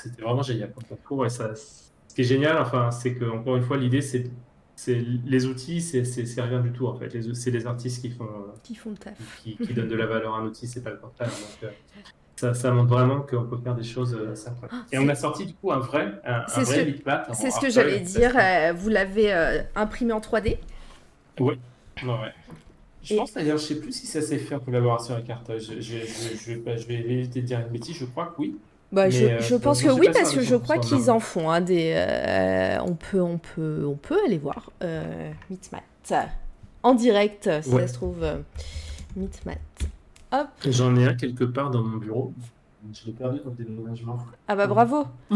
[0.03, 3.55] c'était vraiment génial comme concours et ça ce qui est génial, enfin, c'est que encore
[3.57, 4.29] une fois l'idée c'est
[4.75, 4.93] c'est
[5.25, 6.03] les outils, c'est
[6.41, 7.09] rien du tout en fait.
[7.33, 8.27] C'est les artistes qui font
[8.61, 9.13] Qui font le taf.
[9.41, 10.97] qui, qui donnent de la valeur à un outil, c'est pas le.
[10.97, 11.11] Donc,
[11.63, 11.69] euh,
[12.35, 14.67] ça, ça montre vraiment qu'on peut faire des choses euh, sympas.
[14.91, 16.95] Et on a sorti du coup un vrai, un, un C'est vrai
[17.33, 18.33] C'est ce que j'allais dire.
[18.33, 20.59] que- euh, vous l'avez euh, imprimé en 3D
[21.39, 21.57] Ouais,
[22.03, 22.33] ouais, ouais.
[23.01, 25.57] Je Et- pense d'ailleurs, je sais plus si ça s'est fait en collaboration avec Artois.
[25.57, 26.53] Je, je
[26.87, 28.55] vais éviter de dire une bêtise, je crois que oui.
[28.91, 31.49] Bah, je, euh, je pense que oui, parce que je crois qu'ils en font.
[31.51, 35.81] hein, des, euh, on, peut, on, peut, on peut aller voir euh, Meatmat.
[36.83, 37.81] En direct, si Ouais.
[37.81, 38.23] ça se trouve.
[38.23, 38.37] Euh,
[39.17, 39.55] Meatmat.
[40.31, 40.47] Hop.
[40.65, 42.33] J'en ai un quelque part dans mon bureau.
[42.93, 44.19] Je l'ai perdu dans le déménagement.
[44.47, 45.05] Ah bah bravo.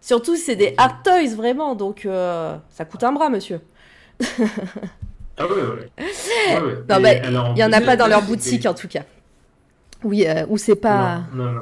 [0.00, 1.74] Surtout, c'est des hard toys, vraiment.
[1.74, 3.60] Donc, ça coûte un bras, monsieur.
[5.36, 5.58] Ah ouais, ouais.
[5.98, 6.74] ouais, ouais.
[6.88, 7.14] Non, bah,
[7.50, 9.02] Il n'y en a pas dans leur que boutique, en tout cas.
[10.04, 11.22] Oui, ou c'est pas.
[11.34, 11.60] Non, non, non.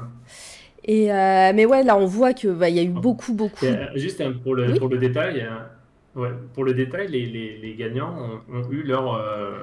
[0.88, 3.00] Et euh, mais ouais, là, on voit que bah, y a eu Ah.
[3.00, 3.64] beaucoup, beaucoup.
[3.66, 4.78] Euh, juste euh, pour le, Oui.
[4.78, 8.14] pour le détail, euh, ouais, pour le détail, les, les, les gagnants
[8.50, 9.62] ont, ont eu leur, euh,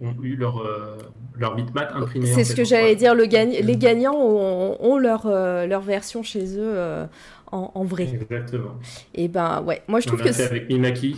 [0.00, 0.96] ont eu leur, euh,
[1.38, 2.26] leur bitmap imprimé.
[2.26, 2.98] C'est ce fait, que j'allais 3D.
[2.98, 3.14] dire.
[3.14, 6.74] Le gagne- les gagnants ont, ont leur, euh, leur version chez eux
[7.50, 8.04] en, en vrai.
[8.12, 8.74] Exactement.
[9.14, 10.44] Et ben ouais, moi je On trouve a que c'est.
[10.44, 11.16] avec Mimaki,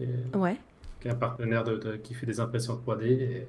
[0.00, 0.06] et-
[0.36, 0.56] Ouais,
[1.00, 3.04] qui est un partenaire de, de- qui fait des impressions 3D.
[3.06, 3.46] Et,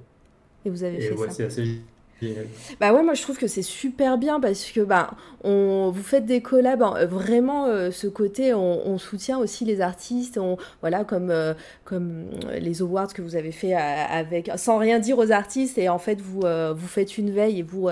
[0.65, 1.33] et vous avez et fait ouais, ça.
[1.33, 1.81] c'est assez.
[2.79, 5.11] Bah ouais, moi je trouve que c'est super bien parce que bah
[5.43, 10.37] on vous faites des collabs hein, vraiment euh, ce côté on, soutient aussi les artistes
[10.37, 11.53] on voilà comme euh,
[11.85, 15.87] comme euh, les awards que vous avez fait avec sans rien dire aux artistes et
[15.87, 17.89] en fait vous vous faites une veille et vous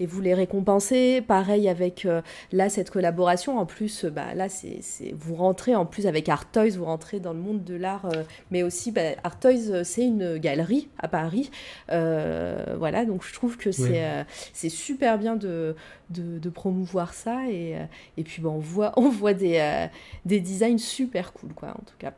[0.00, 1.22] et vous les récompensez.
[1.26, 2.06] Pareil avec
[2.52, 3.58] là cette collaboration.
[3.58, 4.80] En plus bah là c'est
[5.14, 8.08] vous rentrez en plus avec Art Toys vous rentrez dans le monde de l'art
[8.50, 11.50] mais aussi bah, Art Toys c'est une galerie à Paris
[11.88, 13.04] voilà.
[13.04, 15.74] Donc je trouve que euh, c'est super bien de,
[16.10, 17.84] de, de promouvoir ça et, euh,
[18.16, 19.86] et puis bah, on voit, on voit des, euh,
[20.24, 22.12] des designs super cool quoi en tout cas.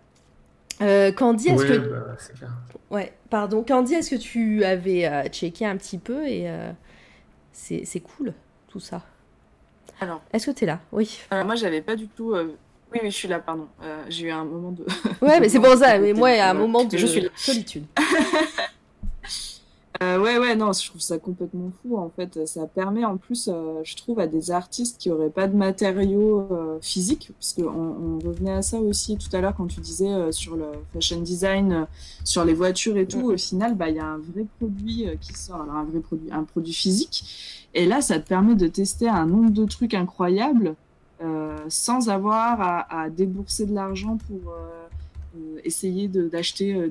[0.81, 2.51] Euh, Candy, est-ce Ouais, que bah, c'est clair.
[2.91, 6.71] ouais pardon Candy, est-ce que tu avais euh, checké un petit peu et euh,
[7.53, 8.33] c'est c'est cool
[8.69, 9.03] tout ça?
[10.01, 10.79] Alors, Est-ce que tu es là?
[10.93, 11.19] Oui.
[11.33, 12.33] euh, moi, j'avais pas du tout.
[12.33, 12.55] euh,
[12.93, 13.67] Oui, oui, je suis là, pardon.
[13.83, 14.87] Euh, J'ai eu un moment de.
[15.21, 15.99] Ouais, mais c'est pour ça.
[15.99, 16.61] Mais moi, à un ouais.
[16.61, 17.31] moment de Je suis là.
[17.35, 17.85] solitude.
[20.01, 22.47] Euh, ouais, ouais, non, je trouve ça complètement fou en fait.
[22.47, 26.47] Ça permet en plus, euh, je trouve, à des artistes qui auraient pas de matériaux
[26.53, 30.09] euh, physiques, parce qu'on on revenait à ça aussi tout à l'heure quand tu disais
[30.09, 31.85] euh, sur le fashion design, euh,
[32.23, 33.33] sur les voitures et tout.
[33.33, 35.99] Au final, bah il y a un vrai produit euh, qui sort, alors un vrai
[35.99, 37.67] produit, un produit physique.
[37.75, 40.77] Et là, ça te permet de tester un nombre de trucs incroyables
[41.25, 44.53] euh, sans avoir à, à débourser de l'argent pour
[45.65, 46.91] essayer de- d'acheter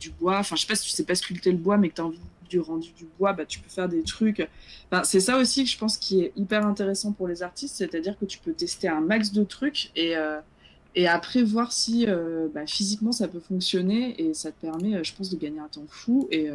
[0.00, 0.38] du bois.
[0.38, 2.06] Enfin, je sais pas si tu sais pas sculpter le bois, mais que tu as
[2.06, 2.18] envie
[2.48, 4.46] du rendu du bois, bah, tu peux faire des trucs.
[4.90, 8.18] Enfin, c'est ça aussi que je pense qui est hyper intéressant pour les artistes, c'est-à-dire
[8.18, 10.40] que tu peux tester un max de trucs et, euh,
[10.94, 15.04] et après voir si euh, bah, physiquement ça peut fonctionner et ça te permet, euh,
[15.04, 16.48] je pense, de gagner un temps fou et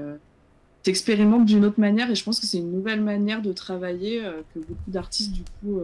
[0.84, 4.22] t'expérimentes d'une autre manière et je pense que c'est une nouvelle manière de travailler
[4.54, 5.82] que beaucoup d'artistes du coup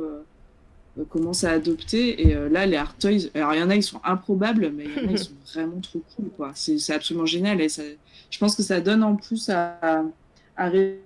[0.98, 3.76] euh, commencent à adopter et euh, là les art toys alors il y en a
[3.76, 6.78] ils sont improbables mais il y en a ils sont vraiment trop cool quoi c'est
[6.80, 7.84] c'est absolument génial et ça,
[8.30, 10.04] je pense que ça donne en plus à,
[10.56, 11.02] à ré-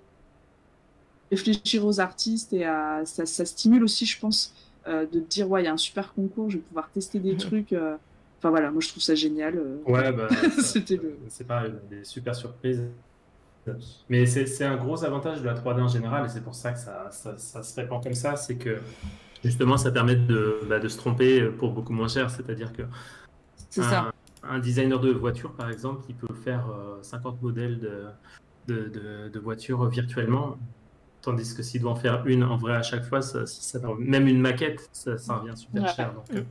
[1.31, 4.53] réfléchir aux artistes et à, ça, ça stimule aussi, je pense,
[4.87, 7.37] euh, de dire, ouais, il y a un super concours, je vais pouvoir tester des
[7.37, 7.73] trucs.
[7.73, 7.97] euh.
[8.39, 9.57] Enfin voilà, moi je trouve ça génial.
[9.57, 9.77] euh.
[9.85, 10.29] Ouais, bah,
[10.59, 12.83] C'était le- c'est pareil, des super surprises.
[14.09, 16.73] Mais c'est c'est un gros avantage de la 3D en général, et c'est pour ça
[16.73, 18.83] que ça, ça, ça se répand comme ça, c'est que
[19.43, 22.29] justement ça permet de, bah, de se tromper pour beaucoup moins cher.
[22.31, 22.83] C'est-à-dire que
[23.69, 24.11] C'est un, ça.
[24.43, 28.07] un designer de voiture, par exemple, il peut faire euh, 50 modèles de,
[28.67, 30.57] de, de, de voitures virtuellement,
[31.21, 34.27] tandis que s'il doit en faire une en vrai à chaque fois, ça, ça- même
[34.27, 35.87] une maquette, ça, ça revient super Ouais.
[35.87, 36.13] cher.
[36.13, 36.43] Donc, euh,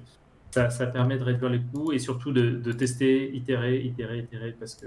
[0.55, 4.53] ça, ça permet de réduire les coûts et surtout de, de tester, itérer, itérer, itérer,
[4.55, 4.87] parce que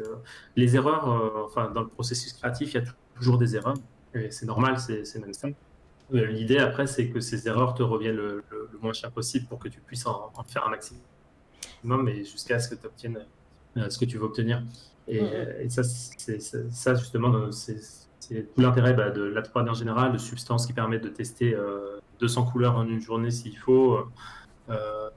[0.56, 3.76] les erreurs, euh, enfin, dans le processus créatif, il y a toujours des erreurs,
[4.14, 5.50] et c'est normal, c'est c'est même ça.
[6.14, 9.48] Euh, L'idée après, c'est que ces erreurs te reviennent le, le- le moins cher possible
[9.48, 13.26] pour que tu puisses en, en faire un maximum et jusqu'à ce que tu obtiennes
[13.78, 14.62] euh, ce que tu veux obtenir.
[15.08, 15.62] Et, Mhm.
[15.62, 17.78] et ça, c'est ça justement, euh, c'est
[18.20, 21.56] c'est tout l'intérêt bah, de la 3D en général, de substances qui permettent de tester
[21.56, 23.98] euh, 200 couleurs en une journée s'il faut.
[24.70, 25.10] Euh,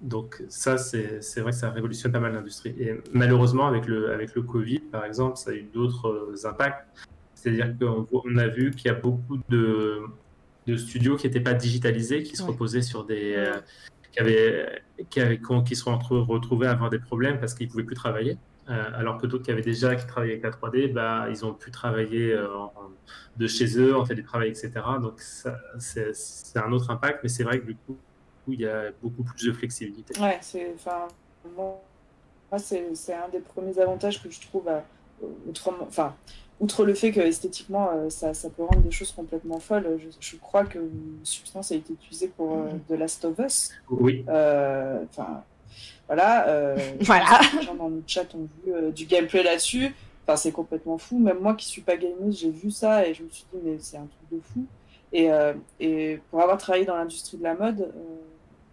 [0.00, 2.74] donc ça, c'est vrai que ça révolutionne pas mal l'industrie.
[2.78, 6.86] Et malheureusement, avec le, avec le Covid, par exemple, ça a eu d'autres impacts.
[7.38, 10.02] C'est-à-dire qu'on on a vu qu'il y a beaucoup de,
[10.66, 13.34] de studios qui n'étaient pas digitalisés, qui se reposaient sur des...
[13.36, 13.60] Euh,
[14.10, 17.70] qui, avaient, qui, avaient, qui se sont retrouvés à avoir des problèmes parce qu'ils ne
[17.70, 18.38] pouvaient plus travailler.
[18.68, 21.54] Euh, alors que d'autres qui avaient déjà qui travaillaient avec la 3D, bah, ils ont
[21.54, 22.48] pu travailler euh,
[23.36, 24.72] de chez eux, en télétravail, etc.
[25.00, 27.96] Donc c'est un autre impact, mais c'est vrai que du coup,
[28.48, 30.18] il y a beaucoup plus de flexibilité.
[30.20, 30.74] Ouais, c'est,
[31.56, 31.78] moi,
[32.58, 34.82] c'est un des premiers avantages que je trouve, à,
[35.48, 36.14] autrement, enfin,
[36.60, 40.36] outre le fait que esthétiquement euh, ça, ça, peut rendre des choses complètement folles, je,
[40.36, 40.78] crois que
[41.22, 42.80] Substance a été utilisée pour euh, mm.
[42.88, 43.70] The Last of Us.
[43.90, 44.24] Oui.
[44.28, 45.42] Euh, enfin,
[46.06, 46.76] voilà.
[47.00, 47.40] voilà.
[47.56, 49.94] Les gens dans le chat ont vu du gameplay là-dessus.
[50.26, 51.18] Enfin, c'est complètement fou.
[51.18, 53.76] Même moi qui suis pas gameuse, j'ai vu ça et je me suis dit, mais
[53.78, 54.66] c'est un truc de fou.
[55.12, 55.30] Et,
[55.80, 57.90] et pour avoir travaillé dans l'industrie de la mode,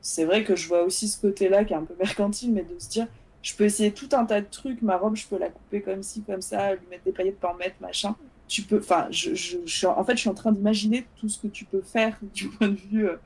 [0.02, 2.78] c'est vrai que je vois aussi ce côté-là qui est un peu mercantile, mais de
[2.78, 3.08] se dire,
[3.46, 4.82] je peux essayer tout un tas de trucs.
[4.82, 7.54] Ma robe, je peux la couper comme ci, comme ça, lui mettre des paillettes, pas
[7.54, 8.16] en mettre, machin.
[8.48, 11.48] Tu peux, enfin, je, je, en fait, je suis en train d'imaginer tout ce que
[11.48, 13.18] tu peux faire du point de vue euh,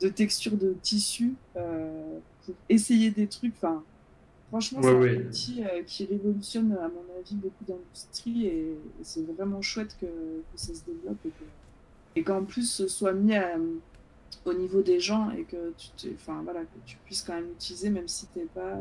[0.00, 3.52] de texture de tissu euh, pour essayer des trucs.
[3.56, 3.82] Enfin,
[4.50, 9.60] franchement, c'est un outil euh, qui révolutionne, à mon avis, beaucoup d'industries et, c'est vraiment
[9.60, 11.18] chouette que, que, ça se développe
[12.14, 13.34] et qu'en plus ce soit mis
[14.44, 17.90] au niveau des gens et que tu, enfin, voilà, que tu puisses quand même l'utiliser
[17.90, 18.78] même si tu n'es pas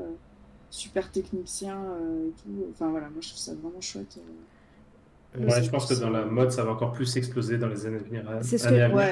[0.73, 2.67] super technicien euh, et tout.
[2.71, 4.17] Enfin voilà, moi je trouve ça vraiment chouette.
[5.37, 7.85] Euh, ouais, je pense que dans la mode, ça va encore plus exploser dans les
[7.85, 8.23] années à venir,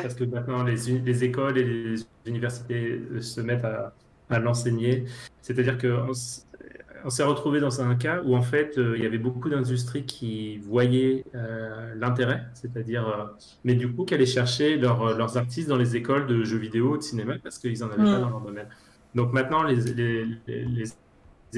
[0.01, 3.93] parce que maintenant les, les, écoles et les universités se mettent à,
[4.31, 5.05] à l'enseigner.
[5.43, 6.11] C'est-à-dire qu'on
[7.03, 10.05] on s'est retrouvé dans un cas où en fait euh, il y avait beaucoup d'industries
[10.05, 11.25] qui voyaient
[11.95, 13.29] l'intérêt, c'est-à-dire,
[13.63, 17.03] mais du coup qui allaient chercher leurs artistes dans les écoles de jeux vidéo, de
[17.03, 18.21] cinéma, parce qu'ils en avaient pas mm.
[18.21, 18.67] dans leur domaine.
[19.13, 20.85] Donc maintenant les, les, les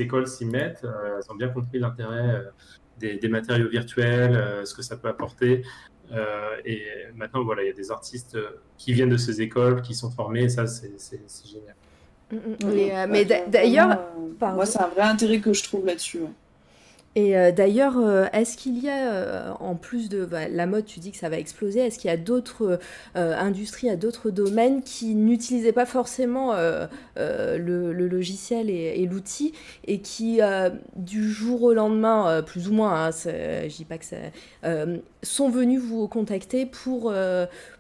[0.02, 4.74] écoles s'y mettent, euh, elles ont bien compris l'intérêt euh, des, matériaux virtuels, euh, ce
[4.74, 5.64] que ça peut apporter.
[6.66, 6.84] et
[7.16, 8.38] maintenant, voilà, il y a des artistes
[8.78, 10.92] qui viennent de ces écoles, qui sont formés, et ça, c'est
[11.46, 11.76] génial.
[12.32, 13.08] Mm, mm.
[13.10, 14.00] mais d'ailleurs,
[14.40, 16.22] moi, c'est un vrai intérêt que je trouve là-dessus.
[17.16, 20.86] Et euh, d'ailleurs, euh, est-ce qu'il y a, euh, en plus de bah, la mode,
[20.86, 22.80] tu dis que ça va exploser, est-ce qu'il y a d'autres
[23.16, 26.54] industries, à d'autres domaines qui n'utilisaient pas forcément
[27.16, 29.54] le, logiciel et, l'outil
[29.86, 30.40] et qui,
[30.96, 34.18] du jour au lendemain, plus ou moins, hein, je dis pas que ça,
[35.22, 37.14] sont venus vous contacter pour,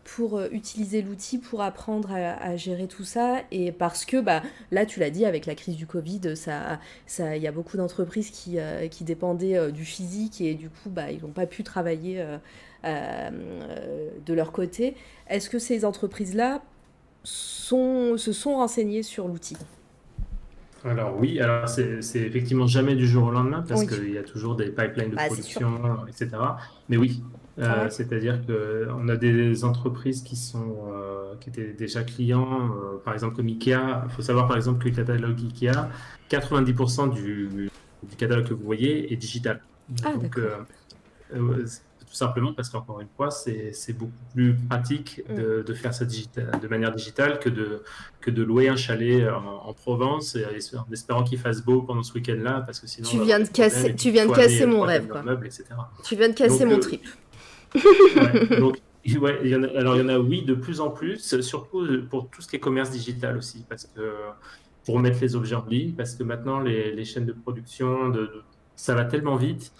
[0.03, 4.99] pour utiliser l'outil, pour apprendre à, gérer tout ça Et parce que, bah, là, tu
[4.99, 8.57] l'as dit, avec la crise du Covid, il ça, y a beaucoup d'entreprises qui,
[8.91, 12.37] qui dépendent euh, du physique et du coup, bah, ils n'ont pas pu travailler euh,
[12.85, 14.95] euh, de leur côté.
[15.27, 16.61] Est-ce que ces entreprises-là
[17.23, 19.57] sont, se sont renseignées sur l'outil?
[20.85, 24.55] Alors oui, alors c'est effectivement jamais du jour au lendemain parce qu'il y a toujours
[24.55, 26.29] des pipelines de bah, production, etc.
[26.89, 27.23] Mais oui,
[27.61, 30.75] ah c'est-à-dire qu'on a des entreprises qui sont
[31.39, 32.71] qui étaient déjà clients,
[33.05, 34.03] par exemple comme Ikea.
[34.05, 35.89] Il faut savoir par exemple que le catalogue Ikea,
[36.29, 37.69] 90% du,
[38.09, 39.61] du catalogue que vous voyez est digital.
[40.03, 40.57] Ah, Donc, euh,
[41.35, 41.65] euh,
[41.99, 45.35] tout simplement parce qu'encore une fois, c'est beaucoup plus pratique mm.
[45.35, 47.81] de, de, faire ça de manière digitale que de,
[48.21, 50.45] que de louer un chalet en, Provence et,
[50.77, 53.09] en espérant qu'il fasse beau pendant ce week-end-là, parce que sinon.
[53.09, 55.07] Tu viens de casser, tu viens de casser mon rêve.
[55.07, 55.23] Quoi.
[56.03, 56.97] Tu viens de casser mon euh,
[59.51, 62.29] y en a, alors il y en a, oui, de plus en plus, surtout pour
[62.29, 64.01] tout ce qui est commerce digital aussi, parce que
[64.85, 68.13] pour mettre les objets en ligne, parce que maintenant, les, chaînes de production,
[68.75, 69.71] ça va tellement vite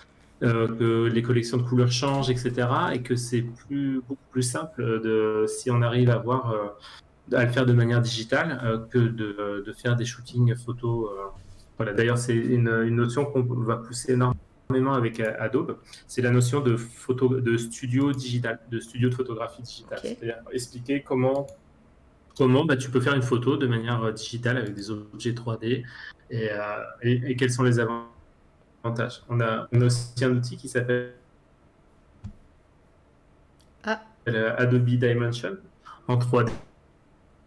[0.44, 2.68] euh, que les collections de couleurs changent, etc.
[2.94, 7.46] Et que c'est plus, beaucoup plus simple de, si on arrive à, voir, euh, à
[7.46, 11.10] le faire de manière digitale euh, que de, de, faire des shootings photos.
[11.78, 11.94] voilà.
[11.94, 15.78] D'ailleurs, c'est une, une, notion qu'on va pousser énormément avec Adobe,
[16.08, 20.00] c'est la notion de, photo, de studio digital, de studio de photographie digitale.
[20.02, 21.48] C'est-à-dire expliquer comment
[22.38, 25.84] comment bah, tu peux faire une photo de manière euh, digitale avec des objets 3D
[26.32, 29.24] euh, et, quels sont les avantages.
[29.30, 31.14] On a, aussi un outil qui s'appelle
[33.84, 34.02] ah.
[34.28, 35.58] Euh, Adobe Dimension
[36.08, 36.52] en 3D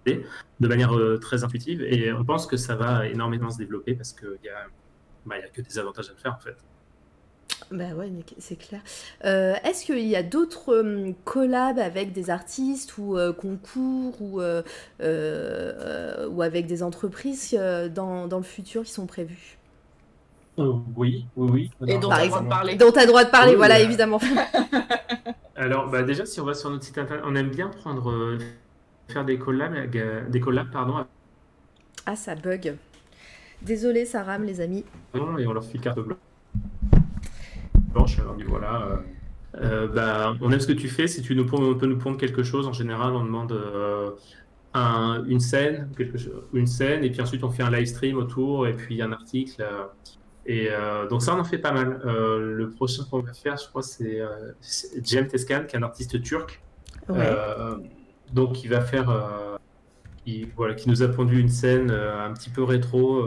[0.07, 4.39] de manière très intuitive et on pense que ça va énormément se développer parce qu'il
[4.43, 4.67] n'y a,
[5.27, 6.57] bah, a que des avantages à le faire en fait.
[7.71, 8.81] Bah ouais, c'est clair.
[9.25, 14.41] Euh, est-ce qu'il y a d'autres euh, collabs avec des artistes ou euh, concours ou,
[14.41, 17.59] ou avec des entreprises
[17.95, 19.59] dans, dans, le futur qui sont prévus
[20.57, 21.71] Oui, oui, oui.
[21.89, 22.77] Et dont tu as le droit de parler.
[22.77, 24.21] Dont tu as le droit de parler, voilà, évidemment.
[25.57, 28.39] Alors, bah déjà, si on va sur notre site internet, on aime bien prendre,
[29.09, 29.91] faire des collabs,
[30.31, 31.05] des collabs pardon,
[32.05, 32.77] Ah, ça bug.
[33.63, 34.85] Désolé, ça rame, les amis.
[35.15, 36.19] Et on leur file carte blanche.
[37.97, 39.01] Alors, voilà.
[39.61, 41.07] Euh, bah, on aime ce que tu fais.
[41.07, 44.11] Si tu nous peux nous prendre quelque chose, en général, on demande euh,
[45.27, 48.67] une scène, quelque chose, une scène, et puis ensuite on fait un live stream autour,
[48.67, 49.63] et puis un article.
[49.63, 49.85] Euh,
[50.49, 50.69] et
[51.11, 52.01] donc ça, on en fait pas mal.
[52.05, 54.23] le prochain qu'on va faire, je crois, c'est
[55.03, 56.63] Jem Teskan, qui est un artiste turc.
[58.33, 59.59] donc, il va faire,
[60.25, 63.25] il, voilà, qui nous a pondu une scène un petit peu rétro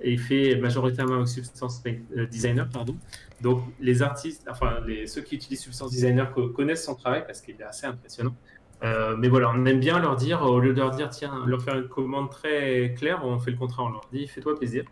[0.00, 1.84] et fait majoritairement avec Substance
[2.32, 2.96] Designer, pardon.
[3.40, 7.64] Donc les artistes, enfin ceux qui utilisent Substance Designer connaissent son travail parce qu'il est
[7.64, 8.34] assez impressionnant.
[8.82, 11.62] Euh, mais voilà, on aime bien leur dire, au lieu de leur dire, tiens, leur
[11.62, 14.84] faire une commande très claire, on fait le contraire, on leur dit, fais-toi plaisir,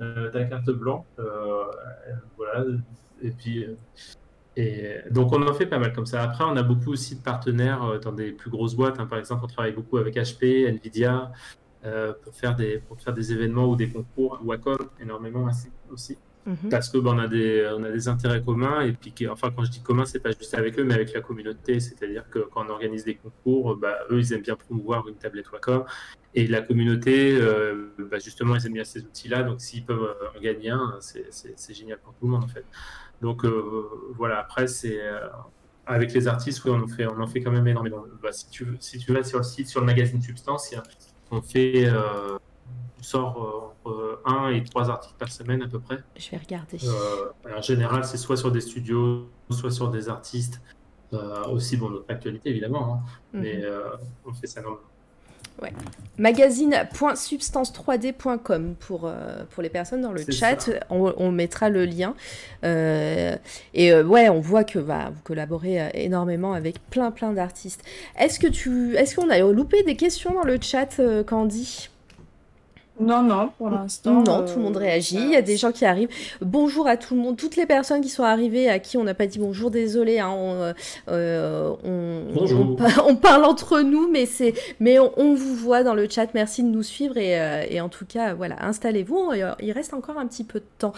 [0.00, 1.64] euh, ta carte blanche, euh,
[2.36, 2.64] voilà,
[3.22, 3.66] et puis,
[4.56, 6.22] et donc on en fait pas mal comme ça.
[6.22, 9.06] Après, on a beaucoup aussi de partenaires dans des plus grosses boîtes, hein.
[9.06, 11.32] par exemple, on travaille beaucoup avec HP, Nvidia,
[12.22, 15.46] pour, faire des, pour faire des événements ou des concours, Wacom énormément
[15.90, 16.16] aussi.
[16.46, 16.68] Mhm.
[16.70, 19.64] Parce que ben, on, a des, on a des intérêts communs et puis enfin quand
[19.64, 21.80] je dis commun c'est pas juste avec eux mais avec la communauté.
[21.80, 25.50] C'est-à-dire que quand on organise des concours bah, eux ils aiment bien promouvoir une tablette
[25.50, 25.84] Wacom
[26.34, 30.14] et la communauté euh, bah, justement ils aiment bien ces outils là donc s'ils peuvent
[30.36, 32.64] en gagner un c'est génial pour tout le monde en fait.
[33.22, 34.38] Donc euh, voilà.
[34.40, 35.28] Après c'est euh,
[35.86, 38.04] avec les artistes oui, on en fait on en fait quand même énormément.
[38.22, 40.74] Bah, si tu si tu vas sur le site sur le magazine Substance
[41.30, 41.88] on fait
[43.04, 45.98] sort euh, entre 1 et 3 articles par semaine à peu près.
[46.16, 46.78] Je vais regarder.
[46.84, 50.60] Euh, en général, c'est soit sur des studios, soit sur des artistes.
[51.12, 52.98] Euh, aussi, bon, notre actualité évidemment, hein.
[53.34, 53.42] mhm.
[53.42, 53.62] mais
[54.26, 54.88] on fait ça normalement.
[55.62, 55.72] Ouais.
[56.18, 59.08] Magazine.substance3d.com pour,
[59.50, 60.68] pour les personnes dans le chat.
[60.90, 62.16] On, mettra le lien.
[62.64, 67.84] et ouais, on voit que bah, vous collaborez énormément avec plein plein d'artistes.
[68.18, 71.88] Est-ce que tu, est-ce qu'on a loupé des questions dans le chat, Candy?
[73.00, 74.22] Non, non, pour l'instant.
[74.22, 75.16] Non, tout le monde euh, réagit.
[75.16, 76.10] Il y a des gens qui arrivent.
[76.40, 79.14] Bonjour à tout le monde, toutes les personnes qui sont arrivées à qui on n'a
[79.14, 80.20] pas dit bonjour, désolé.
[80.20, 80.72] Hein, on,
[81.08, 86.28] euh, on, parle entre nous, mais, c'est, mais on, vous voit dans le chat.
[86.34, 89.32] Merci de nous suivre et, euh, et en tout cas, voilà, installez-vous.
[89.60, 90.92] Il reste encore un petit peu de temps.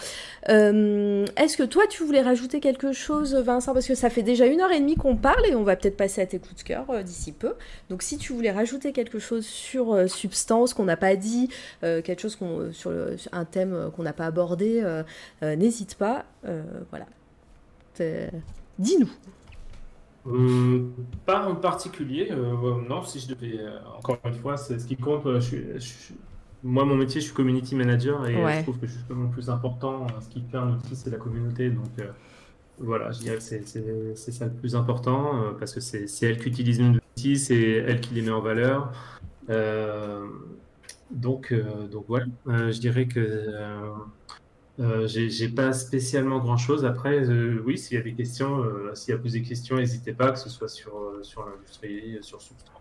[0.47, 3.73] est-ce que toi, tu voulais rajouter quelque chose, Vincent?
[3.73, 5.97] Parce que ça fait déjà une heure et demie qu'on parle et on va peut-être
[5.97, 7.55] passer à tes coups de cœur d'ici peu.
[7.89, 11.49] Donc, si tu voulais rajouter quelque chose sur Substance qu'on n'a pas dit,
[11.86, 12.91] euh, quelque chose qu'on, sur,
[13.31, 15.03] un thème qu'on n'a pas abordé, euh,
[15.43, 16.25] euh, n'hésite pas.
[16.89, 17.05] voilà.
[18.79, 19.09] Dis-nous.
[20.25, 20.93] Hum,
[21.25, 22.31] pas en particulier.
[22.89, 23.59] non, si je devais.
[23.97, 25.25] encore une fois, c'est ce qui compte.
[26.63, 30.07] moi, mon métier, je suis community manager et je trouve que justement le plus important,
[30.21, 31.69] ce qui fait un outil, c'est la communauté.
[31.69, 31.85] Donc
[32.79, 36.79] voilà, je dirais que c'est ça le plus important parce que c'est elle qui utilise
[36.79, 38.91] l'outil, c'est elle qui les met en valeur.
[39.49, 40.25] Euh,
[41.11, 41.53] donc
[42.07, 43.53] voilà, euh, je dirais que
[44.79, 46.85] euh, j'ai pas spécialement grand chose.
[46.85, 47.25] Après,
[47.65, 48.63] oui, s'il y a des questions,
[48.93, 52.41] s'il y a plus de questions, n'hésitez pas, que ce soit sur, sur l'industrie, sur
[52.41, 52.73] Substance.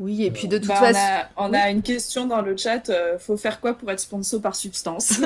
[0.00, 0.98] Oui, et puis de toute bah, façon.
[1.36, 2.90] On a, une question dans le chat.
[3.18, 5.20] faut faire quoi pour être sponsor par Substance?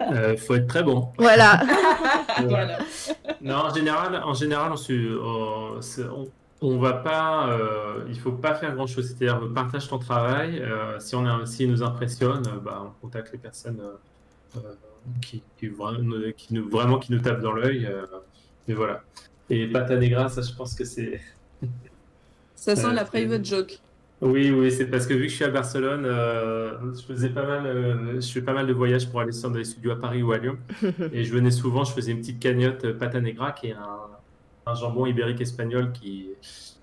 [0.00, 1.08] Il faut être très bon.
[1.18, 1.62] Voilà.
[3.40, 6.28] Non, en général, en général on, on,
[6.62, 9.08] on va pas, euh, il faut pas faire grand chose.
[9.08, 10.60] C'est-à-dire, partage ton travail.
[10.60, 13.82] Euh, si on a, s'il nous impressionne, euh, bah, on contacte les personnes
[15.20, 15.70] qui, qui,
[16.52, 17.90] nous, vraiment qui nous tapent dans l'œil.
[18.68, 19.02] mais voilà.
[19.50, 21.20] Et Pata Negra, ça, je pense que c'est.
[22.54, 23.80] ça sent la private joke.
[24.20, 28.20] Oui, oui, c'est parce que vu que je suis à Barcelone, je faisais pas mal,
[28.20, 30.38] je fais pas mal de voyages pour aller dans les studios à Paris ou à
[30.38, 30.56] Lyon,
[31.12, 34.11] et je venais souvent, je faisais une petite cagnotte Pata Negra, qui est un,
[34.66, 36.28] un jambon ibérique espagnol qui,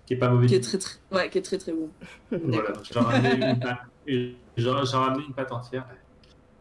[0.05, 0.47] qui est pas mauvais.
[0.47, 1.89] Qui est très très, ouais, qui est très, très bon.
[2.31, 5.85] Voilà, j'en ramené une pâte, ramené une pâte entière.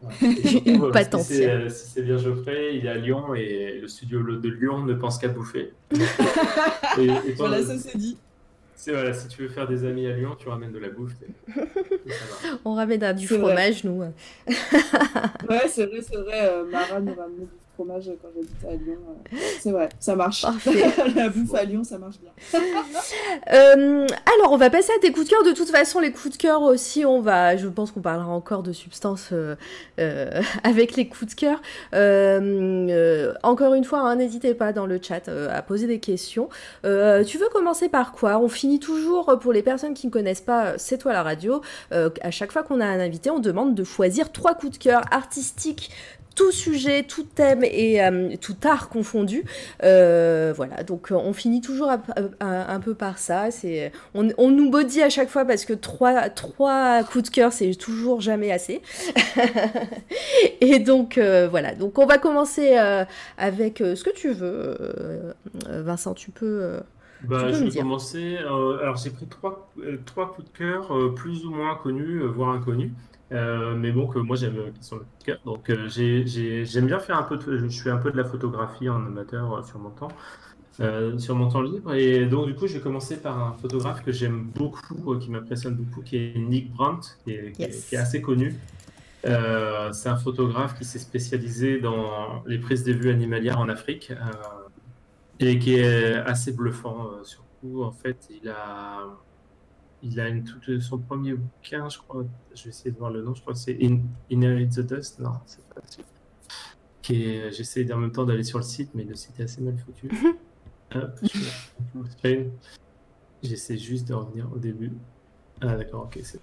[0.65, 1.71] une pâte entière.
[1.71, 5.17] Si c'est bien Geoffrey, il est à Lyon et le studio de Lyon ne pense
[5.17, 5.73] qu'à bouffer.
[6.97, 8.17] et, voilà, ça c'est dit.
[8.87, 11.11] Voilà, si tu veux faire des amis à Lyon, tu ramènes de la bouffe.
[12.63, 13.99] On ramène du fromage, nous.
[13.99, 16.49] ouais, c'est vrai, c'est vrai.
[16.49, 17.47] Euh, Mara nous ramène du
[17.79, 18.97] fromage quand j'habitais à Lyon.
[19.09, 20.45] Euh, c'est vrai, ça marche.
[21.15, 22.31] la bouffe à Lyon, ça marche bien.
[23.51, 24.05] Euh,
[24.37, 25.43] alors, on va passer à tes coups de cœur.
[25.43, 28.63] De toute façon, les coups de cœur aussi, on va, je pense qu'on parlera encore
[28.63, 29.55] de substance euh,
[30.63, 31.61] avec les coups de cœur.
[33.43, 36.49] encore une fois, hein, n'hésitez pas dans le chat à poser des questions.
[36.83, 38.39] tu veux commencer par quoi?
[38.39, 41.61] On finit toujours, pour les personnes qui ne connaissent pas C'est toi la radio,
[41.91, 45.01] à chaque fois qu'on a un invité, on demande de choisir trois coups de cœur
[45.11, 45.91] artistiques
[46.39, 47.99] tout sujet, tout thème et
[48.39, 49.43] tout art confondu.
[49.81, 51.91] voilà, donc on finit toujours
[52.39, 53.51] un, peu par ça.
[53.51, 57.51] C'est, on, on, nous body à chaque fois parce que trois, trois coups de cœur,
[57.51, 58.81] c'est toujours jamais assez.
[60.61, 62.77] et donc voilà, donc on va commencer
[63.37, 65.35] avec ce que tu veux.
[65.67, 66.79] Vincent, tu peux.
[67.23, 68.37] Bah, je vais commencer.
[68.37, 72.21] Euh, alors, j'ai pris trois, euh, trois coups de cœur, euh, plus ou moins connus,
[72.21, 72.91] voire inconnus.
[73.31, 75.39] Mais bon, que moi j'aime, qui sont le coup de cœur.
[75.45, 79.05] Donc, j'aime bien faire un peu de, je fais un peu de la photographie en
[79.05, 80.09] amateur sur mon temps,
[81.17, 81.93] sur mon temps libre.
[81.93, 85.75] Et donc, du coup, je vais commencer par un photographe que j'aime beaucoup, qui m'impressionne
[85.75, 88.55] beaucoup, qui est Nick Brandt, qui est, qui est, assez connu.
[89.23, 94.11] c'est un photographe qui s'est spécialisé dans les prises de vues animalières en Afrique
[95.39, 97.07] et qui est assez bluffant.
[97.07, 99.05] Euh, surtout, en fait, il a,
[100.03, 103.21] il a une, tout, son premier bouquin, je crois, je vais essayer de voir le
[103.21, 103.99] nom, je crois que c'est In,
[104.29, 105.81] Inherit the Dust, non, c'est pas
[107.01, 109.77] Qui j'essaie en même temps d'aller sur le site, mais le site est assez mal
[109.77, 110.09] foutu.
[113.41, 114.91] J'essaie juste de revenir au début.
[115.61, 116.39] Ah d'accord, ok, c'est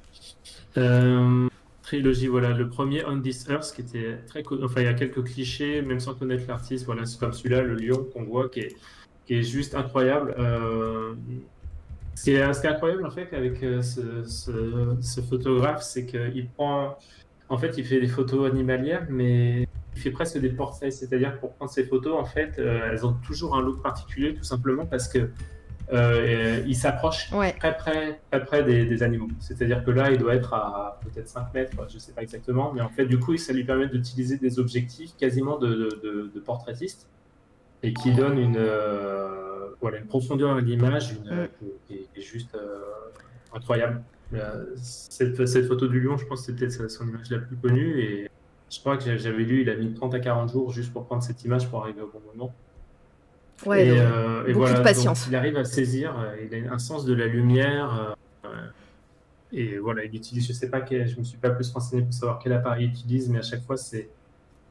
[0.78, 1.48] euh,
[1.82, 5.24] trilogie, voilà, le premier On This Earth qui était très, enfin il y a quelques
[5.24, 8.76] clichés, même sans connaître l'artiste, voilà, c'est comme celui-là, le lion qu'on voit qui est,
[9.26, 10.34] qui est juste incroyable.
[10.38, 11.14] Euh,
[12.16, 16.96] ce, qui est, incroyable en fait avec euh, ce, ce, photographe, c'est qu'il prend,
[17.48, 21.52] en fait, il fait des photos animalières, mais il fait presque des portraits, c'est-à-dire pour
[21.54, 25.08] prendre ces photos, en fait, euh, elles ont toujours un look particulier, tout simplement parce
[25.08, 25.30] que
[25.92, 29.28] euh, il s'approche très près, très près des, animaux.
[29.38, 32.72] C'est-à-dire que là, il doit être à peut-être 5 mètres, je ne sais pas exactement,
[32.72, 37.08] mais en fait, du coup, ça lui permet d'utiliser des objectifs quasiment de, de, portraitiste
[37.82, 39.45] et qui donne une, euh,
[39.80, 41.48] voilà, une profondeur à l'image mm.
[41.86, 42.80] qui, est juste euh,
[43.54, 44.02] incroyable.
[44.76, 48.30] Cette, cette, photo du lion, je pense que c'était son image la plus connue et
[48.70, 51.22] je crois que j'avais lu, il a mis 30 à 40 jours juste pour prendre
[51.22, 52.54] cette image pour arriver au bon moment.
[53.64, 55.26] Ouais, et, euh, voilà, de patience.
[55.28, 58.16] il arrive à saisir, euh, il a un sens de la lumière.
[58.44, 58.50] Euh,
[59.52, 62.12] et voilà, il utilise, je sais pas, quel, je me suis pas plus renseigné pour
[62.12, 64.10] savoir quel appareil il utilise, mais à chaque fois, ces,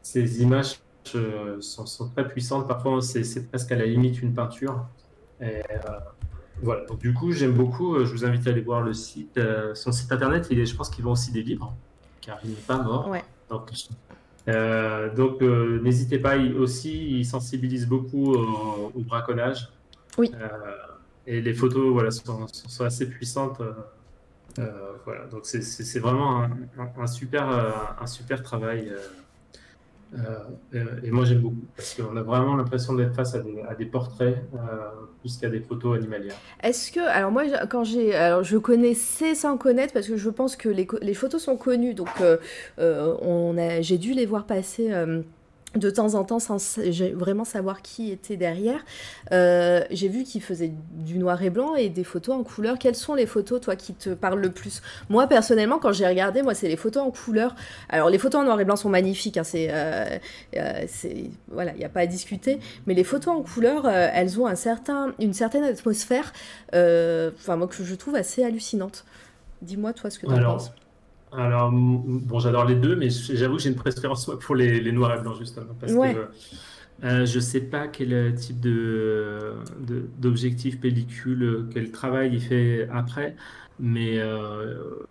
[0.01, 2.67] ces images sont, sont, très puissantes.
[2.67, 4.85] Parfois, c'est presque à la limite une peinture.
[5.41, 5.61] Et,
[6.61, 8.03] voilà, donc du coup, j'aime beaucoup.
[8.03, 9.39] Je vous invite à aller voir le site.
[9.73, 11.75] son site internet, il est, je pense qu'ils vend aussi des livres,
[12.21, 13.09] car il n'est pas mort.
[13.09, 13.23] Ouais.
[13.49, 13.71] Donc,
[14.47, 16.37] euh, donc, euh, n'hésitez pas.
[16.37, 19.69] aussi, il sensibilise beaucoup au, braconnage.
[20.17, 20.31] Oui.
[20.33, 20.47] Euh,
[21.27, 22.47] et les photos, voilà, sont,
[22.81, 23.61] assez puissantes.
[25.05, 25.25] voilà.
[25.31, 26.51] Donc, c'est vraiment un,
[26.97, 27.47] un, super,
[27.99, 28.91] un super travail.
[30.15, 33.39] Euh, et moi j'aime beaucoup parce qu'on a vraiment l'impression d'être face à
[33.75, 34.57] des, portraits euh,
[35.19, 36.35] plus qu'à des photos animalières.
[36.63, 40.55] Est-ce que, alors moi quand j'ai, alors je connaissais sans connaître parce que je pense
[40.55, 42.37] que les, les photos sont connues donc euh,
[43.21, 44.91] on a, j'ai dû les voir passer
[45.75, 46.57] de temps en temps sans
[47.13, 48.83] vraiment savoir qui était derrière.
[49.31, 52.79] Euh, j'ai vu qu'il faisait du noir et blanc et des photos en couleur.
[52.79, 54.81] Quelles sont les photos, toi, qui te parlent le plus?
[55.09, 57.55] Moi, personnellement, quand j'ai regardé, moi, c'est les photos en couleur.
[57.89, 59.37] Alors, les photos en noir et blanc sont magnifiques.
[59.37, 60.17] Hein, c'est, euh,
[60.55, 60.85] euh,
[61.49, 62.59] voilà, il n'y a pas à discuter.
[62.87, 66.31] Mais les photos en couleur, elles ont un certain, une certaine atmosphère,
[66.71, 69.05] enfin, moi, que je trouve assez hallucinante.
[69.61, 70.71] Dis-moi, toi, ce que tu en penses.
[71.37, 75.17] Alors, bon, j'adore les deux, mais j'avoue que j'ai une préférence pour les, les, noirs
[75.17, 75.73] et blancs, justement.
[75.79, 76.27] Parce que
[77.03, 79.53] euh, je sais pas quel type de,
[80.17, 83.35] d'objectif pellicule, quel travail il fait après,
[83.79, 85.05] mais euh,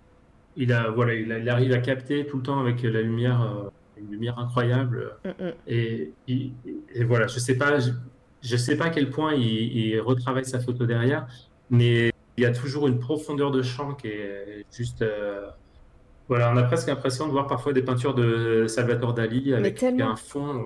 [0.57, 4.11] il, a, voilà, il, arrive à capter tout le temps avec la lumière, euh, une
[4.11, 5.17] lumière incroyable.
[5.25, 5.53] Mm, mm.
[5.67, 7.79] Et, et, voilà, je sais pas,
[8.43, 11.27] je, sais pas à quel point il, il retravaille sa photo derrière,
[11.69, 15.05] mais il y a toujours une profondeur de champ qui est juste
[16.29, 20.17] voilà, on a presque l'impression de voir parfois des peintures de Salvatore Dali avec un
[20.17, 20.57] fond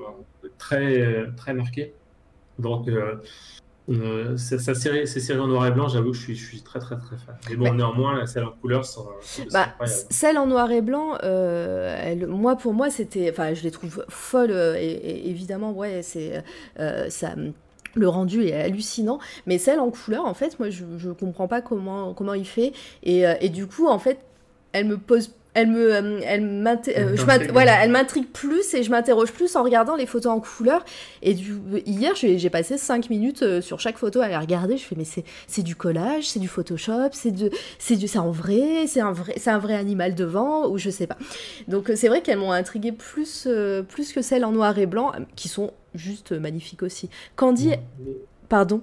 [0.44, 1.94] euh, très, très marqué.
[2.58, 3.16] Donc, euh,
[3.90, 6.62] euh sa série, ces séries en noir et blanc, j'avoue que je suis, je suis
[6.62, 7.36] très très très fan.
[7.50, 9.08] Mais bon, néanmoins, celles en couleur sont,
[9.50, 9.74] bah,
[10.10, 14.04] Celles en noir et blanc, euh, elle, moi pour moi, c'était, enfin, je les trouve
[14.08, 14.52] folles.
[14.78, 16.44] Et, évidemment, ouais, c'est
[17.08, 17.34] ça
[17.94, 21.62] le rendu est hallucinant, mais celle en couleur, en fait, moi, je, je comprends pas
[21.62, 22.72] comment, comment il fait.
[23.02, 24.20] Et, et du coup, en fait,
[24.72, 29.32] elle me pose elle me, euh, elle euh, voilà, elle m'intrigue plus et je m'interroge
[29.32, 30.84] plus en regardant les photos en couleur.
[31.20, 34.76] Et du, hier, j'ai passé 5 minutes euh, sur chaque photo à les regarder.
[34.76, 38.30] Je fais, mais c'est du collage, c'est du Photoshop, c'est de, c'est du, c'est en
[38.30, 41.18] vrai, c'est un vrai, c'est un vrai animal devant ou je sais pas.
[41.66, 43.48] Donc c'est vrai qu'elles m'ont intrigué plus,
[43.88, 47.10] plus que celles en noir et blanc, qui sont juste magnifiques aussi.
[47.34, 47.72] Candy,
[48.48, 48.80] pardon.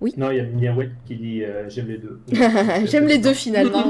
[0.00, 0.12] Oui.
[0.16, 2.20] Non, il y a Miaouette qui dit euh, j'aime les deux.
[2.86, 3.84] j'aime les deux finalement.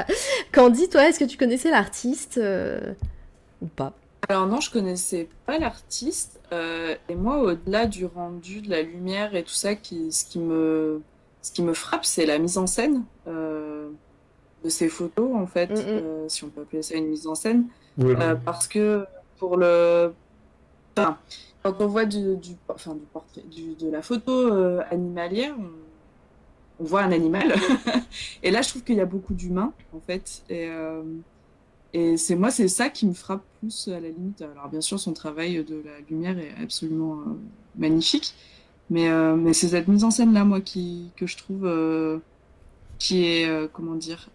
[0.52, 2.80] Candy, toi, est-ce que tu connaissais l'artiste euh,
[3.62, 3.92] ou pas?
[4.28, 6.40] Alors non, je connaissais pas l'artiste.
[6.52, 10.38] Euh, et moi, au-delà du rendu, de la lumière et tout ça, qui, ce, qui
[10.38, 11.02] me,
[11.42, 13.88] ce qui me frappe, c'est la mise en scène euh,
[14.64, 15.78] de ces photos, en fait, Mm, mm.
[15.86, 17.66] euh, si on peut appeler ça une mise en scène.
[17.98, 19.04] Oui, Euh, parce que
[19.38, 20.12] pour le...
[20.96, 21.18] Enfin,
[21.64, 22.92] quand on voit du, du, portrait,
[23.80, 25.56] de la photo euh, animalière,
[26.78, 27.54] on, voit un animal.
[28.42, 30.42] et là, je trouve qu'il y a beaucoup d'humains, en fait.
[30.50, 31.02] Et, euh,
[31.94, 34.42] et c'est moi, c'est ça qui me frappe plus à la limite.
[34.42, 37.32] Alors bien sûr, son travail de la lumière est absolument euh,
[37.76, 38.34] magnifique,
[38.90, 39.08] mais,
[39.54, 42.20] c'est cette mise en scène là, moi, qui, que je trouve
[42.98, 44.28] qui est comment dire,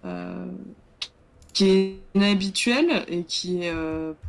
[1.53, 3.73] qui est inhabituelle et qui est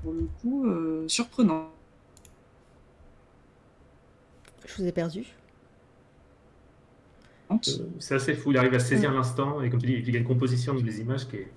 [0.03, 0.67] pour le coup
[1.09, 1.70] surprenante.
[4.77, 5.25] Je vous ai perdu.
[7.51, 7.57] Euh,
[7.99, 10.21] C'est assez fou, il arrive à saisir l'instant et comme tu dis, il y a
[10.21, 11.49] une composition des images qui est.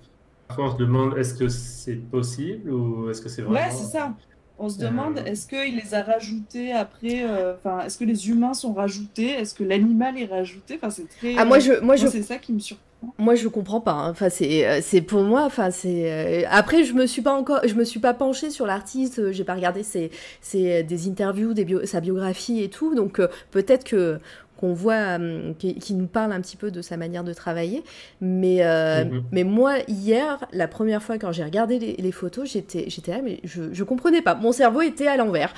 [0.48, 3.56] Parfois on se demande est-ce que c'est possible ou est-ce que c'est vraiment.
[3.64, 4.14] Ouais, c'est ça.
[4.58, 8.28] On se Euh, demande, est-ce qu'il les a rajoutés après euh, Enfin, est-ce que les
[8.28, 11.34] humains sont rajoutés Est-ce que l'animal est rajouté Enfin, c'est très.
[11.38, 12.84] Ah moi je moi je c'est ça qui me surprend.
[13.18, 13.92] Moi, je comprends pas.
[13.92, 14.10] hein.
[14.10, 15.42] Enfin, c'est, euh, c'est pour moi.
[15.44, 16.42] Enfin, c'est.
[16.44, 19.18] euh, Après, je me suis pas encore, je me suis pas penchée sur l'artiste.
[19.18, 20.10] euh, J'ai pas regardé ses,
[20.40, 22.94] ses- des interviews, des bio- sa biographie et tout.
[22.94, 24.18] Donc, euh, peut-être que
[24.56, 27.82] qu'on voit, euh, qui, qui nous parle un petit peu de sa manière de travailler.
[28.20, 29.22] Mais, euh, Mhm.
[29.32, 33.20] mais moi, hier, la première fois quand j'ai regardé les, les photos, j'étais, j'étais là,
[33.22, 34.36] mais je, je comprenais pas.
[34.36, 35.52] Mon cerveau était à l'envers.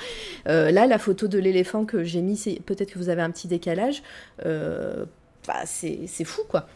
[0.47, 3.47] Là, la photo de l'éléphant que j'ai mis, c'est peut-être que vous avez un petit
[3.47, 4.01] décalage.
[4.43, 6.67] Bah, c'est, c'est fou, quoi.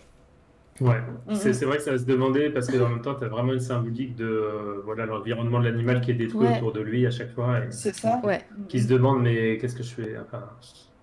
[0.82, 0.98] Ouais,
[1.28, 1.36] Mhm.
[1.36, 3.28] c'est c'est vrai que ça va se demander parce que en même temps, tu as
[3.28, 6.58] vraiment une symbolique de euh, voilà l'environnement de l'animal qui est détruit Ouais.
[6.58, 8.20] autour de lui à chaque fois C'est ça.
[8.24, 8.42] Ouais.
[8.68, 10.16] qui se demande mais qu'est-ce que je fais?
[10.20, 10.44] Enfin,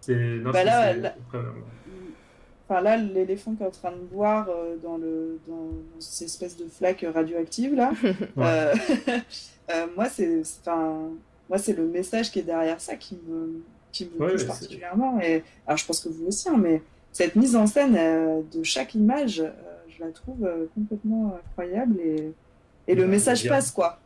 [0.01, 0.93] c'est non, Bah là,
[2.71, 6.55] Enfin là, l'éléphant qui est en train de boire euh, dans, le, dans cette espèce
[6.59, 7.93] de flaque radioactive là,
[8.39, 8.75] euh,
[9.71, 11.09] euh, moi c'est enfin,
[11.49, 15.19] moi c'est le message qui est derrière ça qui me, qui me Ouais, touche particulièrement.
[15.21, 18.63] Et, alors je pense que vous aussi, hein, mais cette mise en scène euh, de
[18.63, 19.51] chaque image, euh,
[19.99, 22.33] je la trouve euh, complètement incroyable et,
[22.87, 24.01] et le message passe quoi.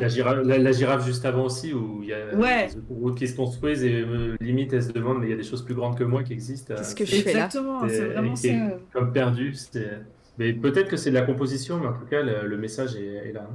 [0.00, 2.66] La girafe, la, la girafe juste avant aussi, où il y a Ouais.
[2.68, 5.36] des autoroutes qui se construisent et euh, limite elle se demande, mais il y a
[5.36, 6.74] des choses plus grandes que moi qui existent.
[6.74, 8.48] Qu'est-ce euh, que je fais là Exactement, c'est- vraiment ça.
[8.92, 9.54] Comme perdu.
[9.54, 10.00] c'est-
[10.38, 13.28] Mais peut-être que c'est de la composition, mais en tout cas, le, le message est,
[13.28, 13.46] est là.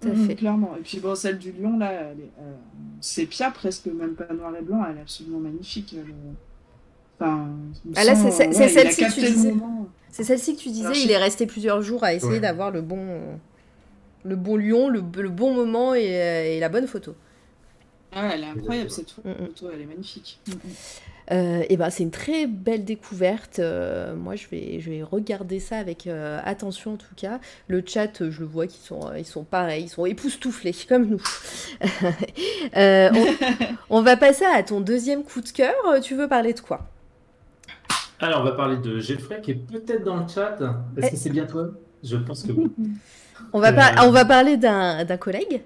[0.00, 0.34] Tout à Mhm, fait.
[0.34, 0.76] clairement.
[0.78, 2.52] Et puis bon, celle du lion, là, elle est euh,
[3.00, 5.94] sépia, presque même pas noir et blanc, elle est absolument magnifique.
[5.94, 6.14] elle est-
[7.22, 7.48] Enfin,
[7.96, 9.04] Ah, là, c'est- euh, ouais, celle-ci
[10.12, 12.40] C'est celle-ci que tu disais, Alors, il est resté plusieurs jours à essayer Ouais.
[12.40, 13.20] d'avoir le bon,
[14.24, 16.02] le bon lion, le, le bon moment et,
[16.56, 17.14] et la bonne photo.
[18.12, 20.40] Ah ouais, elle est incroyable cette photo, elle est magnifique.
[21.30, 23.60] Euh, et ben c'est une très belle découverte.
[23.60, 27.38] Euh, moi je vais, je vais regarder ça avec euh, attention en tout cas.
[27.68, 30.74] Le chat, euh, je le vois qu'ils sont, euh, ils sont pareils, ils sont époustouflés
[30.88, 31.22] comme nous.
[32.76, 33.26] Euh, on,
[33.98, 35.74] on va passer à ton deuxième coup de cœur.
[35.86, 36.88] Euh, Tu veux parler de quoi?
[38.20, 40.58] Alors, on va parler de Geoffrey qui est peut-être dans le chat.
[40.96, 41.10] Est-ce Eh.
[41.10, 41.68] que c'est bien toi?
[42.02, 42.70] Je pense que oui.
[43.52, 43.72] on va, Euh.
[43.72, 45.62] par- on va parler d'un collègue.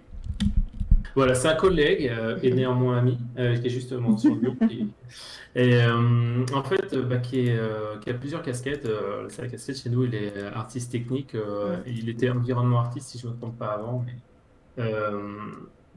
[1.17, 4.57] Voilà, c'est un collègue euh, et néanmoins ami, euh, qui est justement sur Lyon.
[4.69, 4.89] qui-
[5.57, 7.57] Et en fait, bah, qui, est,
[8.01, 8.87] qui a plusieurs casquettes.
[8.87, 11.35] Euh, sa casquette chez nous, il est artiste technique.
[11.35, 11.77] Ouais.
[11.87, 14.05] Il était environnement artiste, si je ne me trompe pas avant.
[14.05, 14.83] mais,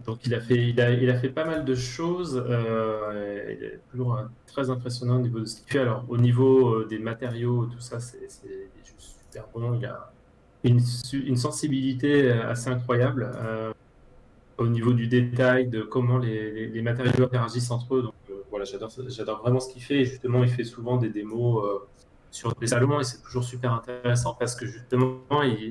[0.06, 2.41] donc, il a, fait, il, a, il a fait pas mal de choses.
[2.48, 5.80] euh, il est toujours euh, très impressionnant au niveau de ce qu'il fait.
[5.80, 8.28] Alors, au niveau euh, des matériaux, tout ça, c'est
[8.86, 9.74] juste super bon.
[9.76, 10.14] Il a
[10.64, 10.80] une,
[11.14, 13.32] une sensibilité euh, assez incroyable.
[13.36, 13.72] euh,
[14.57, 18.02] au niveau du détail, de comment les, les- matériaux interagissent entre eux.
[18.03, 20.02] Donc euh, voilà, j'adore, vraiment ce qu'il fait.
[20.02, 21.80] Et justement, il fait souvent des démos euh,
[22.32, 25.19] sur des salons et c'est toujours super intéressant parce que justement,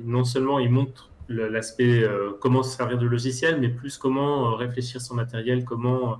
[0.04, 4.54] non seulement il montre l'aspect euh, comment se servir du logiciel, mais plus comment euh,
[4.54, 6.16] réfléchir son matériel, comment, euh,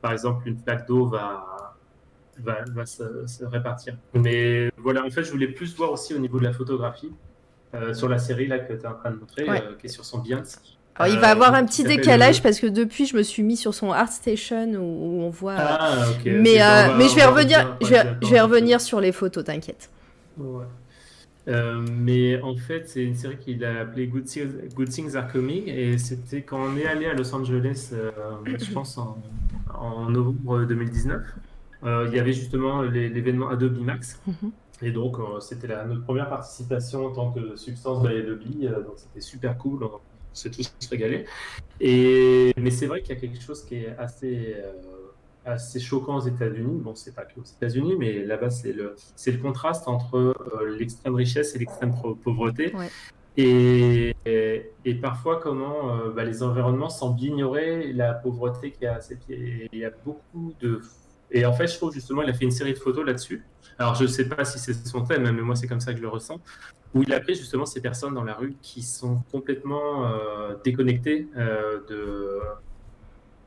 [0.00, 1.76] par exemple, une plaque d'eau va,
[2.38, 3.96] va, va se, se répartir.
[4.14, 7.12] Mais voilà, en fait, je voulais plus voir aussi au niveau de la photographie.
[7.72, 9.62] euh, sur la série là que tu es en train de montrer, Ouais.
[9.62, 10.20] euh, qui est sur son.
[10.96, 13.72] Alors, il va avoir un petit décalage parce que depuis je me suis mis sur
[13.74, 15.54] son ArtStation où, où on voit.
[15.56, 16.24] Ah, ok.
[16.26, 16.58] mais,
[16.98, 19.88] mais je vais revenir, bien- je vais, je revenir sur les photos, t'inquiète.
[20.36, 20.64] Ouais.
[21.48, 25.30] Euh, mais en fait, c'est une série qu'il a appelée Good Things, Good Things Are
[25.30, 28.10] Coming et c'était quand on est allé à Los Angeles, euh,
[28.44, 29.18] je pense en,
[29.74, 31.22] en novembre 2019.
[31.82, 34.20] Euh, il y avait justement l'événement Adobe Max.
[34.26, 34.52] Mhm.
[34.82, 38.42] Et donc, c'était notre première participation en tant que substance by Adobe.
[38.84, 39.84] donc, c'était super cool.
[39.84, 40.00] On
[40.32, 41.26] s'est tous régalés.
[41.80, 44.56] Et, mais c'est vrai qu'il y a quelque chose qui est assez,
[45.44, 46.80] assez choquant aux États-Unis.
[46.80, 50.76] Bon, c'est pas que aux États-Unis, mais là-bas, c'est le, c'est le contraste entre euh,
[50.78, 52.74] l'extrême richesse et l'extrême pauvreté.
[52.74, 52.88] Ouais.
[53.36, 54.14] Et,
[54.84, 59.16] et, parfois, comment bah, les environnements semblent ignorer la pauvreté qu'il y a à ses
[59.16, 59.68] pieds.
[59.72, 60.80] il y a beaucoup de.
[61.30, 63.44] Et en fait, je trouve justement, il a fait une série de photos là-dessus.
[63.78, 65.92] Alors, je ne sais pas si c'est son thème, hein, mais moi, c'est comme ça
[65.92, 66.40] que je le ressens.
[66.92, 70.10] Où il a pris justement ces personnes dans la rue qui sont complètement
[70.64, 71.28] déconnectées
[71.88, 72.40] de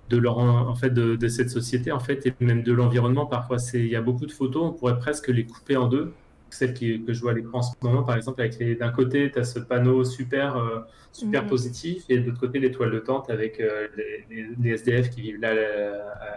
[0.10, 3.60] de leur en fait de, cette société en fait et même de l'environnement parfois.
[3.60, 6.14] C'est il y a beaucoup de photos on pourrait presque les couper en deux.
[6.50, 9.32] Celle qui, que je vois à l'écran en ce moment par exemple avec d'un côté
[9.32, 10.82] tu as ce panneau super euh,
[11.12, 11.50] super mhm.
[11.50, 13.88] positif et de l'autre côté les toiles de tente avec euh,
[14.30, 15.54] les, SDF qui vivent là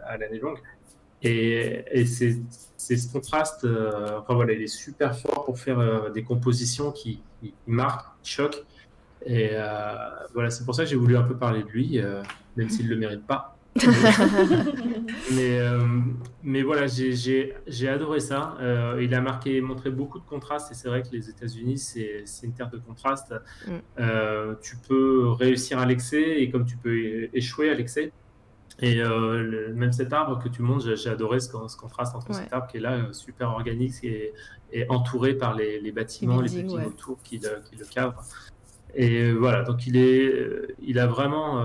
[0.06, 0.58] à, l'année longue.
[1.22, 2.38] Et, et c'est
[2.78, 7.52] ce contraste euh, enfin voilà il est super fort pour faire des compositions qui, qui,
[7.66, 8.64] marquent qui choquent.
[9.26, 9.50] Et
[10.32, 12.00] voilà c'est pour ça que j'ai voulu un peu parler de lui
[12.56, 13.55] même s'il le mérite pas
[15.32, 15.80] mais, euh,
[16.42, 18.56] mais voilà, j'ai adoré ça.
[18.60, 22.24] Euh, il a marqué, montré beaucoup de contrastes et c'est vrai que les États-Unis, c'est
[22.42, 23.34] une terre de contraste.
[23.66, 23.70] Mm.
[23.98, 28.12] Euh, tu peux réussir à l'excès et comme tu peux échouer à l'excès.
[28.80, 29.02] Et
[29.74, 32.76] même cet arbre que tu montres, j'ai adoré ce, ce, contraste entre cet arbre qui
[32.76, 34.34] est là, super organique et,
[34.70, 38.22] et entouré par les, les bâtiments, les, petits autour qui le, qui le cadrent.
[38.94, 40.30] Et voilà, donc il, est,
[40.82, 41.64] il a vraiment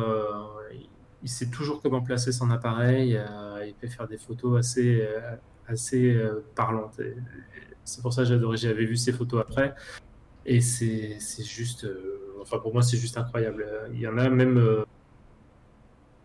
[1.23, 3.15] il sait toujours comment placer son appareil.
[3.18, 5.35] Euh, il peut faire des photos assez, euh,
[5.68, 6.99] assez euh, parlantes.
[7.84, 8.57] C'est pour ça que j'adorais.
[8.57, 9.73] J'avais vu ses photos après.
[10.45, 11.88] Et c'est juste.
[12.41, 13.65] enfin, pour moi, c'est juste incroyable.
[13.93, 14.85] Il y en a même.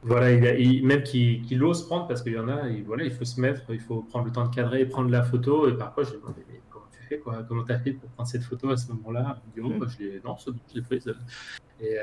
[0.02, 3.24] voilà, il, même qui, qui l'ose prendre parce qu'il y en a, voilà, il faut
[3.24, 5.68] se mettre, il faut prendre le temps de cadrer et prendre la photo.
[5.68, 6.60] Et parfois, je me demandé, mais
[7.07, 9.41] fais quoi Comment tu as fait pour prendre cette photo à ce moment-là?
[9.59, 9.78] Oh, mm.
[9.78, 11.12] bah, je Non, je l'ai prise.
[11.81, 11.97] Et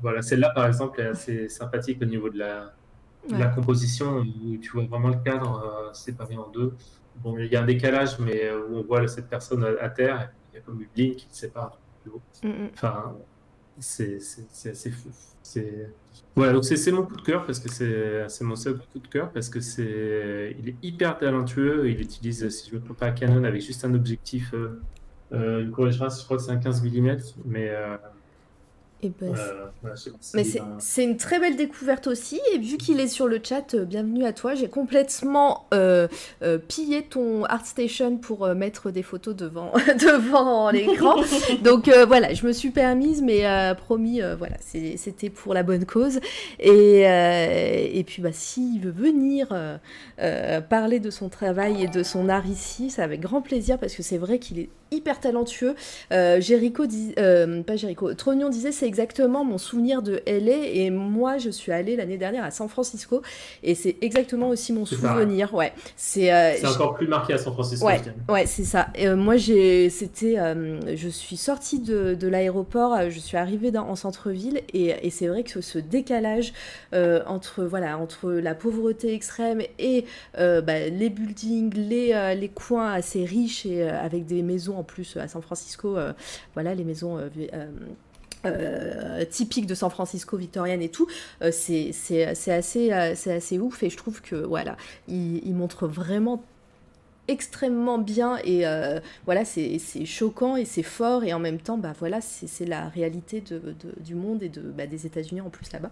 [0.00, 2.72] voilà, celle-là, par exemple, est assez sympathique au niveau de la,
[3.28, 6.74] la composition, où tu vois vraiment le cadre euh, séparé en deux.
[7.16, 10.56] Bon, il y a un décalage, mais où on voit cette personne à, terre, il
[10.56, 12.22] y a comme une ligne qui le sépare de l'eau.
[12.42, 12.70] Mm, mm.
[12.74, 13.16] Enfin,
[13.78, 15.10] c'est assez fou.
[16.36, 17.68] Voilà, donc c'est mon coup de cœur parce que
[18.28, 21.90] c'est mon seul coup de cœur parce que c'est il est hyper talentueux.
[21.90, 24.80] Il utilise, si je ne me trompe pas, Canon avec juste un objectif, euh,
[25.32, 27.70] euh, une je crois que c'est un 15 mm, mais
[29.08, 29.34] ben,
[30.34, 30.44] mais
[30.78, 32.40] c'est une très belle découverte aussi.
[32.52, 34.54] Et vu qu'il est sur le chat, euh, bienvenue à toi.
[34.54, 36.06] J'ai complètement euh,
[36.42, 41.16] euh, pillé ton ArtStation pour mettre des photos devant, devant l'écran.
[41.62, 43.44] Donc voilà, je me suis permise, mais
[43.76, 46.20] promis, voilà, c'était pour la bonne cause.
[46.58, 49.48] Et, et puis, bah, s'il veut venir
[50.68, 54.02] parler de son travail et de son art ici, c'est avec grand plaisir parce que
[54.02, 55.74] c'est vrai qu'il est hyper talentueux.
[56.10, 61.48] Jericho, dit, pas Jericho, Trognon disait c'est exactement mon souvenir de LA et moi je
[61.48, 63.22] suis allée l'année dernière à San Francisco
[63.62, 65.54] et c'est exactement aussi mon souvenir.
[65.54, 67.86] Ouais, c'est euh, encore plus marqué à San Francisco.
[67.86, 68.88] Ouais, ouais c'est ça.
[68.98, 73.86] Euh, moi j'ai, c'était, euh, je suis sortie de, de l'aéroport, je suis arrivée dans,
[73.86, 76.52] en centre-ville et, et c'est vrai que ce, décalage
[77.26, 80.04] entre voilà entre la pauvreté extrême et
[80.36, 85.28] bah, les buildings, les, les coins assez riches et avec des maisons en plus à
[85.28, 85.96] San Francisco,
[86.54, 87.20] voilà les maisons
[87.54, 87.66] euh,
[89.30, 91.06] typique de San Francisco victorienne et tout,
[91.42, 91.90] euh, c'est
[92.52, 94.76] assez, euh, c'est assez ouf et je trouve que voilà,
[95.08, 96.42] il, montre vraiment
[97.28, 98.64] extrêmement bien et
[99.26, 103.40] voilà c'est choquant et c'est fort et en même temps bah voilà c'est la réalité
[103.42, 105.90] de, du monde et de bah, des États-Unis en plus là-bas.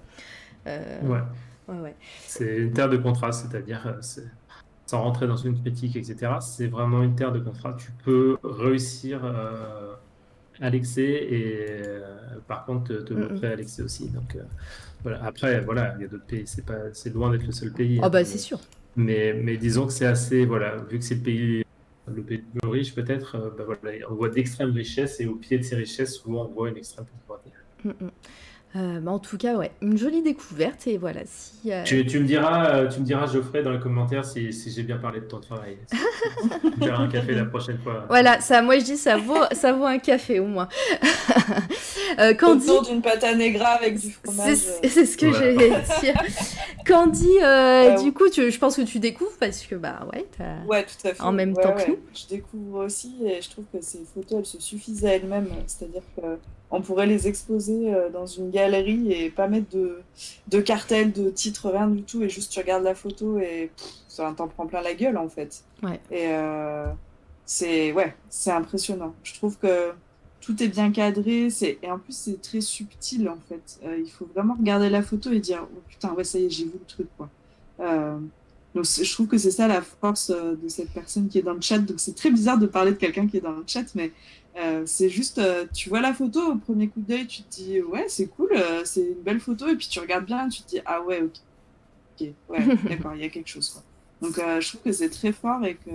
[0.67, 1.21] ouais.
[1.69, 1.95] ouais, ouais.
[2.27, 3.99] C'est une terre de contraste, c'est-à-dire
[4.87, 6.33] sans rentrer dans une critique etc.
[6.41, 7.79] C'est vraiment une terre de contraste.
[7.79, 9.21] Tu peux réussir
[10.61, 12.01] l'excès et euh,
[12.47, 14.09] par contre te, montrer à l'excès aussi.
[14.09, 14.43] Donc euh,
[15.03, 15.23] voilà.
[15.25, 16.47] Après, voilà, il y a d'autres pays.
[16.47, 18.01] C'est pas, c'est loin d'être le seul pays.
[18.03, 18.61] Oh bah c'est sûr.
[18.97, 21.65] Mais, mais disons que c'est assez, voilà, vu que c'est le pays
[22.15, 25.35] le pays le plus riche peut-être, euh, bah voilà, on voit d'extrêmes richesses et au
[25.35, 27.51] pied de ces richesses, souvent on voit une extrême pauvreté.
[27.85, 28.11] Mm, mm.
[28.79, 31.21] Euh, bah, en tout cas, ouais, une jolie découverte et voilà.
[31.25, 34.53] Si, euh, tu, tu, me diras, euh, tu me diras, Geoffrey, dans les commentaires si,
[34.53, 35.79] si j'ai bien parlé de ton travail.
[36.81, 38.05] tu un café la prochaine fois.
[38.09, 40.69] Voilà, ça, moi je dis, ça vaut, ça vaut un café au moins.
[42.39, 44.57] Candy, Autour d'une pâte à negra avec du fromage.
[44.85, 46.23] C'est ce que j'allais dire.
[46.87, 50.67] Candy, du coup, tu, je pense que tu découvres parce que bah ouais, as...
[50.67, 51.21] ouais, tout à fait.
[51.21, 51.99] En même temps que nous.
[52.15, 55.49] Je découvre aussi et je trouve que ces photos, elles se suffisent à elles-mêmes.
[55.67, 56.23] C'est-à-dire que
[56.71, 60.01] on pourrait les exposer euh, dans une galerie et pas mettre de,
[60.49, 63.71] de cartel, de titre, rien du tout, et juste tu regardes la photo et
[64.09, 65.65] ça t'en prend plein la gueule en fait.
[65.83, 66.01] Ouais.
[66.11, 66.87] Et euh,
[67.47, 69.15] c'est ouais, c'est impressionnant.
[69.23, 69.93] Je trouve que
[70.41, 73.81] tout est bien cadré, c'est et en plus c'est très subtil en fait.
[73.85, 76.51] Euh, il faut vraiment regarder la photo et dire oh putain ouais ça y est
[76.51, 77.31] j'ai vu le truc quoi.
[78.75, 81.63] donc je trouve que c'est ça la force de cette personne qui est dans le
[81.63, 81.79] chat.
[81.79, 84.13] Donc c'est très bizarre de parler de quelqu'un qui est dans le chat, mais
[84.59, 87.81] Euh, c'est juste, euh, tu vois la photo au premier coup d'œil, tu te dis
[87.81, 90.63] ouais, c'est cool, euh, c'est une belle photo, et puis tu regardes bien, et tu
[90.63, 91.33] te dis ah ouais, ok,
[92.21, 93.71] ok, ouais, d'accord, il y a quelque chose.
[93.71, 93.83] Quoi.
[94.21, 95.91] Donc je trouve que c'est très fort et que,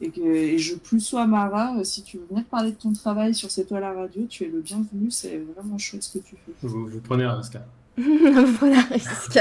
[0.00, 3.34] et que et je plus sois Mara, si tu veux venir parler de ton travail
[3.34, 6.34] sur cette toile à radio, tu es le bienvenu, c'est vraiment chouette ce que tu
[6.34, 6.52] fais.
[6.62, 7.58] Vous, vous prenez un risque.
[7.98, 9.38] voilà, risque.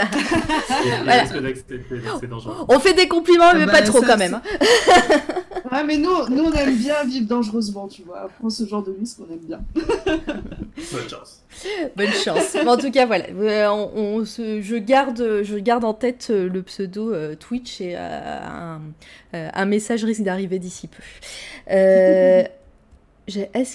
[2.68, 4.42] On fait des compliments, mais bah, pas trop quand même.
[5.78, 8.30] ah, mais nous, nous, on aime bien vivre dangereusement, tu vois.
[8.40, 9.62] Prends ce genre de risque, on aime bien.
[9.76, 11.44] Bonne chance.
[11.96, 12.56] Bonne chance.
[12.56, 13.26] en tout cas, voilà.
[13.30, 17.96] Euh, on, se, je, garde, je garde en tête euh, le pseudo euh, Twitch et
[17.96, 18.82] un,
[19.34, 21.04] un, message risque d'arriver d'ici peu.
[21.68, 22.48] Est-ce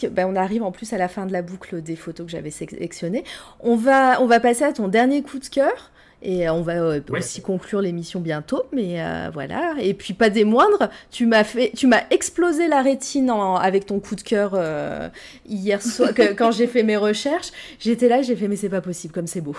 [0.00, 2.32] que ben on arrive en plus à la fin de la boucle des photos que
[2.32, 3.24] j'avais sélectionnées.
[3.60, 5.90] On va on va passer à ton dernier coup de cœur.
[6.22, 9.74] Et on va euh, aussi conclure l'émission bientôt, mais euh, voilà.
[9.80, 14.00] Et puis pas des moindres, tu m'as fait, tu m'as explosé la rétine avec ton
[14.00, 15.08] coup de cœur euh,
[15.46, 17.50] hier soir quand j'ai fait mes recherches.
[17.78, 19.56] J'étais là, j'ai fait mais c'est pas possible comme c'est beau.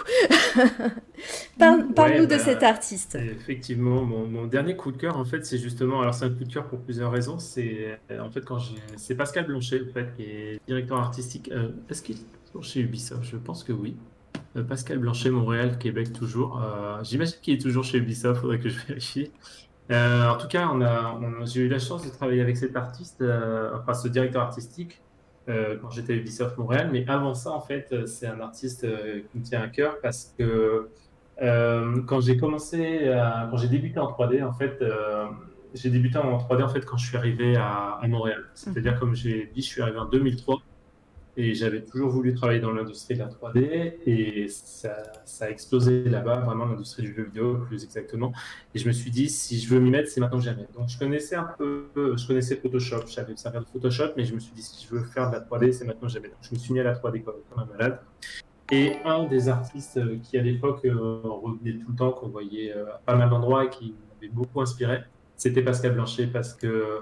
[1.58, 3.16] Parle-nous de bah, cet artiste.
[3.16, 6.54] Effectivement, mon, dernier coup de cœur en fait, c'est justement, alors c'est un coup de
[6.54, 7.40] cœur pour plusieurs raisons.
[7.40, 8.60] C'est en fait quand
[8.98, 11.52] c'est Pascal Blanchet en fait qui est directeur artistique.
[11.90, 13.24] Est-ce qu'il est chez Ubisoft?
[13.24, 13.96] Je pense que oui.
[14.56, 16.62] Euh, Pascal Blanchet, Montréal, Québec, toujours.
[16.62, 19.32] Euh, j'imagine qu'il est toujours chez Ubisoft, faudrait que je vérifie.
[19.92, 23.24] Euh, en tout cas, on a, j'ai eu la chance de travailler avec cet artiste,
[23.74, 25.02] enfin ce directeur artistique,
[25.48, 26.90] quand j'étais à Ubisoft Montréal.
[26.92, 28.82] Mais avant ça, en fait, c'est un artiste
[29.32, 30.90] qui me tient à cœur parce que
[31.38, 33.12] quand j'ai commencé,
[33.50, 34.82] quand j'ai débuté en 3D, en fait,
[35.74, 38.46] j'ai débuté en 3D en fait quand je suis arrivé à, à Montréal.
[38.54, 40.62] C'est-à-dire, comme j'ai dit, je suis arrivé en 2003.
[41.38, 46.04] Et j'avais toujours voulu travailler dans l'industrie de la 3D et ça, ça a explosé
[46.04, 48.34] là-bas, vraiment l'industrie du jeu vidéo plus exactement.
[48.76, 50.68] Et je me suis dit, si je veux m'y mettre, c'est maintenant que jamais.
[50.76, 54.40] Donc je connaissais un peu, je connaissais Photoshop, je savais de Photoshop, mais je me
[54.40, 56.28] suis dit, si je veux faire de la 3D, c'est maintenant que jamais.
[56.28, 58.02] Donc je me suis mis à la 3D comme, un malade.
[58.70, 62.94] Et un des artistes qui à l'époque euh, revenait tout le temps, qu'on voyait euh,
[62.94, 65.00] à pas mal d'endroits et qui m'avait beaucoup inspiré,
[65.36, 67.00] c'était Pascal Blanchet parce que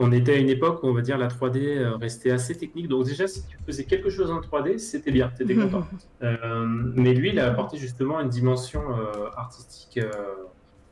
[0.00, 2.86] on était à une époque où on va dire la 3D euh, restait assez technique.
[2.86, 5.86] Donc déjà, si tu faisais quelque chose en 3D, c'était bien, tu étais content.
[6.22, 10.04] Euh, mais lui, il a apporté justement une dimension euh, artistique qu'il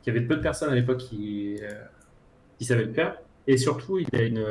[0.07, 1.59] y avait peu de personnes à l'époque qui,
[2.57, 3.17] qui savaient le faire.
[3.47, 4.45] Et surtout, il a une,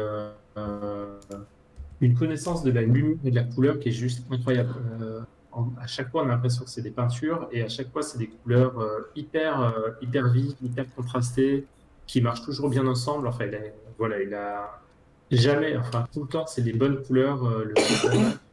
[2.00, 4.74] une connaissance de la lumière et de la couleur qui est juste incroyable.
[5.80, 8.18] à chaque fois, on a l'impression que c'est des peintures et à chaque fois, c'est
[8.18, 8.74] des couleurs
[9.14, 11.66] hyper, hyper vives, hyper contrastées,
[12.06, 13.26] qui marchent toujours bien ensemble.
[13.26, 13.54] Enfin, il
[13.98, 14.80] voilà, il a
[15.30, 17.44] jamais, enfin tout le temps, c'est des bonnes couleurs.
[17.44, 17.74] Euh,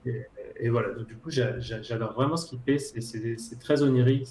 [0.59, 2.79] et, voilà, donc, du coup, j'adore vraiment ce qu'il fait.
[2.79, 4.27] C'est très onirique.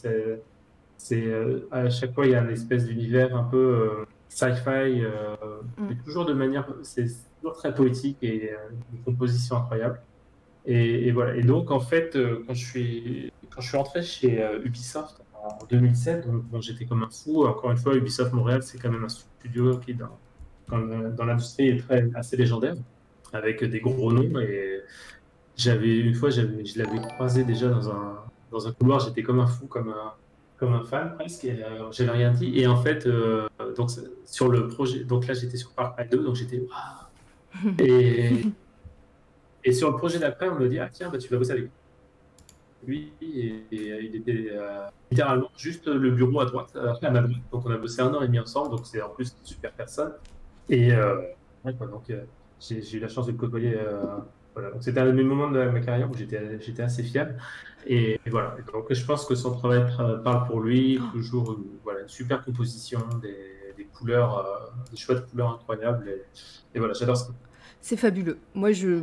[0.98, 5.02] C'est euh, à chaque fois, il y a une espèce d'univers un peu euh, sci-fi,
[5.78, 5.96] mm.
[6.04, 7.06] toujours de manière, c'est
[7.40, 8.52] toujours très poétique et
[8.92, 10.00] une composition incroyable.
[10.64, 11.34] Et, voilà.
[11.36, 12.16] Et donc, en fait,
[12.46, 17.10] quand je suis quand je suis entré chez Ubisoft en 2007, donc, j'étais comme un
[17.10, 17.44] fou.
[17.46, 20.18] Encore une fois, Ubisoft Montréal, c'est quand même un studio qui est dans
[20.68, 22.74] dans, l'industrie est très, assez légendaire,
[23.32, 24.38] avec des gros noms.
[24.40, 24.80] Et
[25.56, 26.42] j'avais une fois, je
[26.78, 28.18] l'avais croisé déjà dans un,
[28.50, 30.12] dans un couloir, j'étais comme un fou, comme un,
[30.58, 32.58] comme un fan presque, et euh, j'avais rien dit.
[32.58, 33.90] Et en fait, euh, donc,
[34.24, 36.62] sur le projet, donc là j'étais sur Park 2, donc j'étais
[37.78, 38.30] Et,
[39.64, 41.68] et sur le projet d'après, on me dit, ah tiens, bah, tu vas bosser avec
[42.86, 43.12] lui.
[43.20, 47.76] Et, il était euh, littéralement juste le bureau à droite, à ma Donc on a
[47.76, 50.12] bossé un an et demi ensemble, donc c'est en plus une super personne.
[50.68, 51.20] Et euh,
[51.64, 52.24] donc euh,
[52.60, 53.76] j'ai eu la chance de le côtoyer.
[53.76, 54.18] Euh,
[54.54, 54.70] voilà.
[54.80, 57.36] C'était un de mes moments de ma carrière où j'étais assez fiable.
[57.86, 58.56] Et, voilà.
[58.72, 59.84] donc je pense que son travail
[60.22, 61.00] parle pour lui.
[61.12, 66.08] Toujours voilà, une super composition, des, des couleurs, des choix de couleurs incroyables.
[66.08, 66.22] Et,
[66.74, 67.24] et voilà, j'adore ce
[67.82, 68.38] c'est fabuleux.
[68.54, 69.00] Moi, je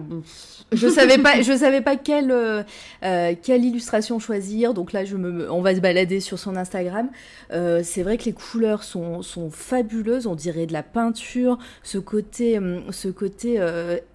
[0.72, 2.64] je savais pas, je savais pas quelle euh,
[3.04, 4.74] euh, quelle illustration choisir.
[4.74, 7.10] Donc là, je me, on va se balader sur son Instagram.
[7.52, 10.28] Euh, c'est vrai que les couleurs sont, sont fabuleuses.
[10.28, 11.58] On dirait de la peinture.
[11.84, 12.58] Ce côté
[12.92, 13.60] ce côté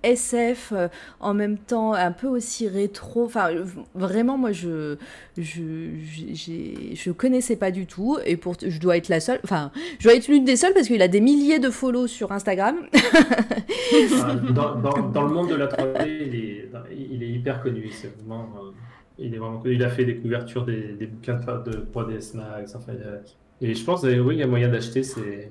[0.03, 0.73] SF
[1.21, 3.27] en même temps un peu aussi rétro.
[3.27, 3.51] Enfin,
[3.95, 4.97] vraiment, moi, je
[5.37, 5.61] je
[6.95, 8.17] je connaissais pas du tout.
[8.25, 9.41] Et pour je dois être la seule.
[9.45, 12.33] Enfin, je dois être l'une des seules parce qu'il a des milliers de follow sur
[12.33, 12.77] Instagram.
[14.55, 16.07] Dans, le monde de la 3D,
[16.91, 17.89] il est, hyper connu.
[17.91, 18.71] C'est vraiment, euh,
[19.19, 19.75] il est vraiment connu.
[19.75, 22.75] Il a fait des couvertures des, bouquins de, de 3ds Max.
[22.75, 22.93] Enfin,
[23.61, 25.03] et je pense, euh, oui, il y a moyen d'acheter.
[25.03, 25.51] C'est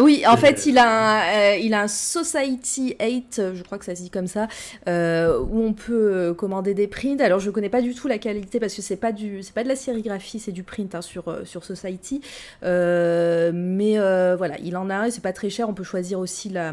[0.00, 3.94] Oui, en fait, il a, un, il a un Society 8, je crois que ça
[3.94, 4.48] se dit comme ça,
[4.86, 7.20] où on peut commander des prints.
[7.20, 9.64] Alors, je connais pas du tout la qualité parce que c'est pas du, c'est pas
[9.64, 12.20] de la sérigraphie, c'est du print hein, sur sur Society.
[12.62, 13.98] mais
[14.36, 15.68] voilà, il en a un, c'est pas très cher.
[15.68, 16.72] On peut choisir aussi la,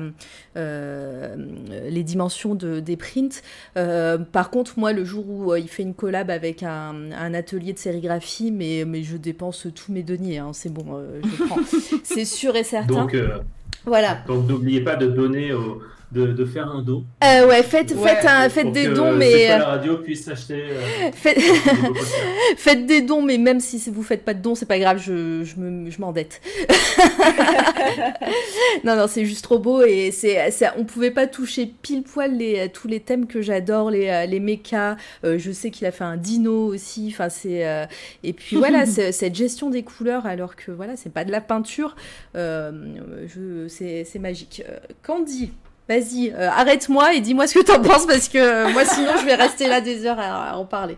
[0.55, 3.41] les dimensions de, des prints.
[3.73, 7.79] par contre, moi, le jour où il fait une collab avec un, un atelier de
[7.79, 10.39] sérigraphie, mais, mais je dépense tous mes deniers.
[10.39, 10.85] Hein, c'est bon,
[11.23, 11.59] je prends.
[12.03, 13.05] c'est sûr et certain.
[13.05, 13.37] Donc, euh,
[13.85, 14.23] voilà.
[14.27, 17.05] Donc n'oubliez pas de donner au, de, de, faire un don.
[17.23, 19.47] Euh, ouais, faites, faites, un, faites des dons, mais.
[19.47, 20.63] la radio puisse acheter.
[20.69, 21.39] Euh, faites...
[22.57, 22.85] faites...
[22.85, 26.01] des dons, mais même si vous faites pas de dons, c'est pas grave, je, je
[26.01, 26.41] m'endette.
[28.83, 32.69] non, non, c'est juste trop beau et c'est, on pouvait pas toucher pile poil les,
[32.69, 34.97] tous les thèmes que j'adore, les, les mechas.
[35.23, 37.09] Euh, je sais qu'il a fait un dino aussi.
[37.11, 37.85] Enfin, c'est euh,
[38.23, 41.95] et puis voilà, cette gestion des couleurs, alors que voilà, c'est pas de la peinture,
[42.33, 44.63] c'est magique.
[45.03, 45.51] Candy.
[45.87, 49.25] Vas-y, euh, arrête-moi et dis-moi ce que t'en penses parce que euh, moi sinon je
[49.25, 50.97] vais rester là des heures à, en parler.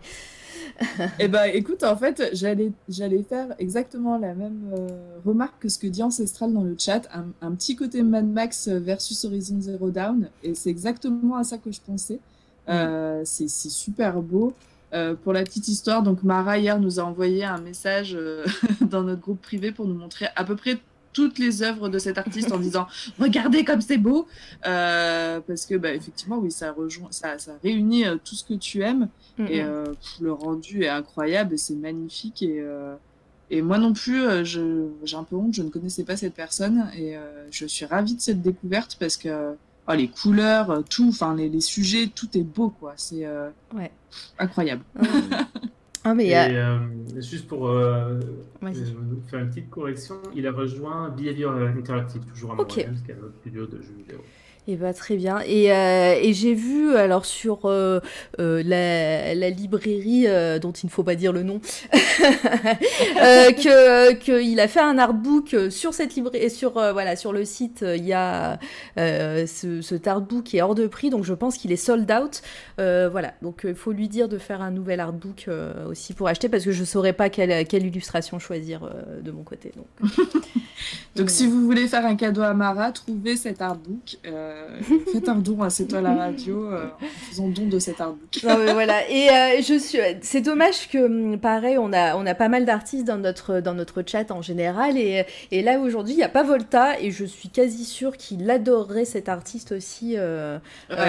[1.20, 4.88] eh ben écoute, en fait, j'allais, j'allais faire exactement la même euh,
[5.26, 7.02] remarque que ce que dit Ancestral dans le chat,
[7.42, 11.72] un, petit côté Mad Max versus Horizon Zero Dawn, et c'est exactement à ça que
[11.72, 12.20] je pensais.
[12.68, 13.24] Mm.
[13.24, 14.54] c'est, c'est super beau.
[15.24, 18.16] pour la petite histoire, donc Mara hier nous a envoyé un message
[18.82, 20.78] dans notre groupe privé pour nous montrer à peu près
[21.18, 22.86] toutes les œuvres de cet artiste en disant
[23.20, 24.28] regardez comme c'est beau.
[24.68, 28.54] Euh, parce que bah, effectivement oui ça rejoint ça, ça réunit euh, tout ce que
[28.54, 29.10] tu aimes.
[29.40, 29.86] Et euh,
[30.22, 32.44] le rendu est incroyable et c'est magnifique.
[32.44, 32.64] Et
[33.50, 36.88] et moi non plus j'ai un peu honte je ne connaissais pas cette personne.
[36.96, 37.16] Et
[37.50, 39.56] je suis ravie de cette découverte parce que
[39.88, 42.94] oh, les couleurs tout enfin les, les, sujets tout est beau quoi.
[42.96, 43.26] C'est
[43.76, 43.92] ouais.
[44.38, 44.84] incroyable
[46.08, 46.78] Ah, mais et, euh,
[47.18, 48.18] juste pour euh,
[48.64, 48.74] euh,
[49.30, 53.04] faire une petite correction, il a rejoint Behavior Interactive, toujours à Montréal, okay.
[53.04, 54.20] qui est un autre studio de jeux vidéo.
[54.70, 55.40] Et eh bah, très bien.
[55.46, 58.02] Et, euh, et j'ai vu alors sur euh,
[58.42, 60.28] euh, la, la, librairie
[60.60, 61.60] dont il ne faut pas dire le nom
[63.14, 68.04] que qu'il a fait un artbook sur cette librairie sur voilà sur le site il
[68.06, 68.60] y a
[68.98, 72.42] ce, ce artbook qui est hors de prix donc je pense qu'il est sold out.
[72.78, 75.48] voilà donc il faut lui dire de faire un nouvel artbook
[75.88, 78.82] aussi pour acheter parce que je saurais pas quelle, quelle illustration choisir
[79.22, 79.72] de mon côté.
[79.78, 79.88] Donc,
[81.16, 84.18] donc si vous voulez faire un cadeau à Mara, trouvez cet artbook.
[84.58, 84.82] Euh,
[85.12, 88.40] faites un don à C'est toi la radio euh, en faisant don de cet artbook.
[88.44, 89.10] voilà.
[89.10, 90.00] Et euh, je suis.
[90.22, 93.74] C'est dommage que, hum, pareil, on a, on a pas mal d'artistes dans notre, dans
[93.74, 94.98] notre chat en général.
[94.98, 97.00] Et, et là, aujourd'hui, il n'y a pas Volta.
[97.00, 100.16] Et je suis quasi sûre qu'il adorerait cet artiste aussi.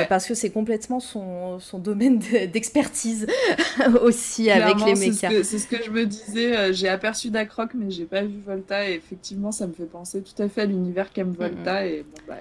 [0.09, 2.19] parce que c'est complètement son, son domaine
[2.53, 3.27] d'expertise
[4.03, 5.31] aussi avec les mechas.
[5.43, 6.73] C'est ce, que je me disais.
[6.73, 8.89] J'ai aperçu Dacroc, mais j'ai pas vu Volta.
[8.89, 11.87] Et effectivement, ça me fait penser tout à fait à l'univers qu'aime Volta.
[11.87, 12.37] Et bon, bah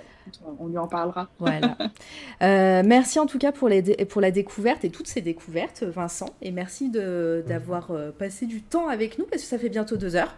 [0.59, 1.29] on lui en parlera.
[1.39, 1.77] Voilà.
[2.43, 6.29] Euh, merci en tout cas pour, les pour la découverte et toutes ces découvertes, Vincent.
[6.43, 10.15] Et merci d'avoir euh, passé du temps avec nous parce que ça fait bientôt deux
[10.15, 10.35] heures.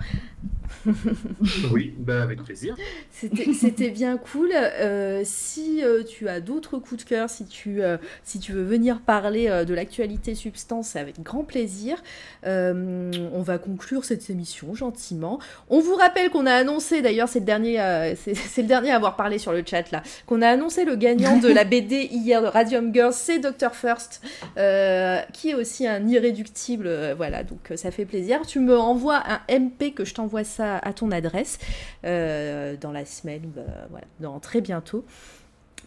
[1.72, 2.76] Oui, bah avec plaisir.
[3.12, 4.52] C'était bien cool.
[4.54, 7.82] Euh, si tu as d'autres coups de cœur, si tu,
[8.24, 12.02] si tu veux venir parler de l'actualité substance, avec grand plaisir.
[12.44, 15.40] on va conclure cette émission gentiment.
[15.70, 19.64] On vous rappelle qu'on a annoncé, d'ailleurs c'est le, dernier, à avoir parlé sur le
[19.66, 23.40] chat là, qu'on a annoncé le gagnant de la BD hier de Radium Girls, c'est
[23.40, 24.22] Dr First,
[24.58, 26.88] euh, qui est aussi un irréductible.
[26.88, 28.42] Euh, voilà, donc euh, ça fait plaisir.
[28.46, 31.60] Tu me envoies un MP que je t'envoie ça à ton adresse
[32.04, 33.52] dans la semaine,
[33.90, 35.06] voilà, dans très bientôt.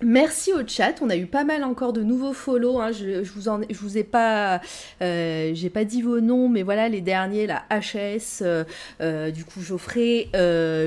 [0.03, 2.81] Merci au chat, on a eu pas mal encore de nouveaux follow.
[2.81, 2.91] Hein.
[2.91, 4.61] Je, vous ai pas,
[5.01, 8.65] euh, j'ai pas dit vos noms, mais voilà les derniers, la HS, euh,
[9.01, 10.29] euh, du coup Geoffrey,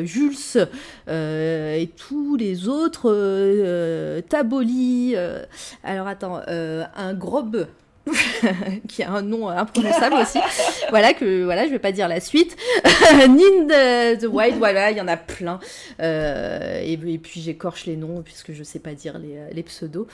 [0.05, 0.67] Jules
[1.07, 5.15] et tous les autres, Taboli.
[5.83, 7.67] alors attends, un Grob.
[8.87, 10.39] qui a un nom imprononçable aussi.
[10.89, 12.55] voilà que voilà, je vais pas dire la suite.
[13.27, 15.59] Nin the Wild, voilà, il y en a plein.
[16.01, 20.07] Euh, et, puis j'écorche les noms puisque je sais pas dire les, les pseudos.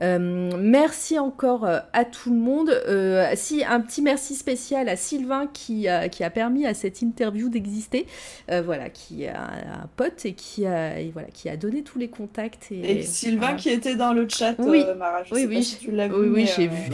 [0.00, 2.70] Euh, merci encore euh, à tout le monde.
[2.70, 7.02] Euh, si un petit merci spécial à Sylvain qui a, qui a permis à cette
[7.02, 8.06] interview d'exister.
[8.64, 12.08] voilà, qui a un pote et qui a et voilà qui a donné tous les
[12.08, 12.68] contacts.
[12.70, 14.54] Et, et Sylvain qui était dans le chat.
[14.58, 16.14] Oui, Mara, je oui, sais oui, pas si tu l'as vu.
[16.14, 16.90] Oui, oui, j'ai vu.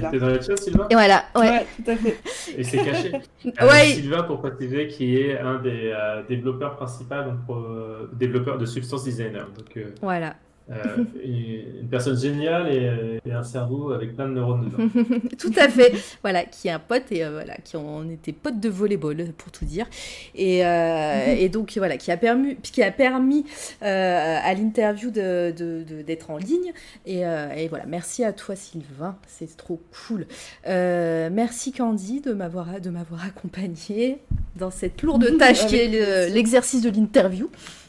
[0.00, 0.10] Là.
[0.10, 0.86] dans le chat, Sylvain?
[0.90, 1.50] Et voilà, ouais.
[1.50, 2.18] ouais tout à fait.
[2.56, 3.12] Et c'est caché.
[3.44, 3.86] ouais.
[3.94, 5.94] Sylvain pour préciser qui est un des
[6.28, 9.46] développeurs principaux, donc développeur de Substance Designer.
[9.56, 10.34] Donc voilà.
[10.70, 15.18] Euh, une personne géniale et, un cerveau avec plein de neurones dedans.
[15.38, 15.92] tout à fait.
[16.22, 19.64] voilà, qui est un pote et voilà, qui on était potes de volleyball pour tout
[19.64, 19.86] dire.
[20.34, 23.44] Et, et donc voilà, qui a permis, qui a permis
[23.80, 26.72] à l'interview d'être de, de, en ligne.
[27.06, 30.26] Et, et, voilà, merci à toi Sylvain, c'est trop cool.
[30.66, 34.18] merci Candy de m'avoir de m'avoir accompagné
[34.56, 37.48] dans cette lourde tâche qui est l'exercice de l'interview.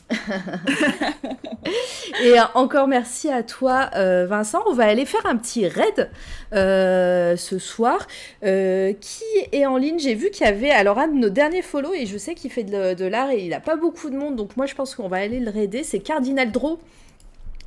[2.23, 4.61] et encore merci à toi, euh, Vincent.
[4.67, 6.09] On va aller faire un petit raid
[6.53, 8.07] euh, ce soir.
[8.43, 11.61] Euh, qui est en ligne J'ai vu qu'il y avait alors un de nos derniers
[11.61, 14.35] follow et je sais qu'il fait de, l'art et il n'a pas beaucoup de monde.
[14.35, 15.83] Donc moi, je pense qu'on va aller le raider.
[15.83, 16.79] C'est Cardinal Draw.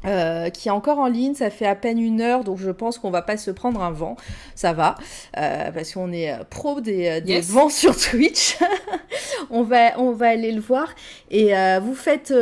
[0.05, 2.99] Euh, qui est encore en ligne, ça fait à peine une heure, donc je pense
[2.99, 4.17] qu'on va pas se prendre un vent,
[4.57, 4.97] ça va,
[5.39, 8.59] euh, parce qu'on est euh, pro des, des vents sur Twitch.
[9.51, 10.93] on, va, on va aller le voir,
[11.31, 12.35] et vous faites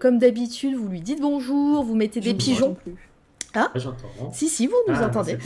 [0.00, 2.76] comme d'habitude, vous lui dites bonjour, vous mettez des pigeons.
[3.54, 4.32] Ah, J'entends.
[4.32, 5.36] Si, si, vous nous ah, entendez.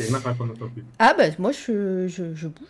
[0.99, 2.67] Ah, bah moi je, je, je bouge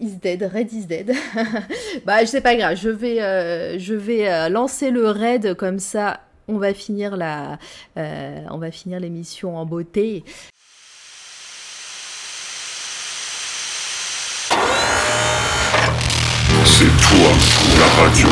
[0.00, 1.12] is dead, Red is dead.
[2.06, 6.20] bah, sais pas grave, je vais, je vais lancer le raid comme ça
[6.50, 7.58] on va finir la,
[7.96, 10.24] euh, on va finir l'émission en beauté.
[16.64, 17.30] C'est toi,
[17.78, 18.28] la radio.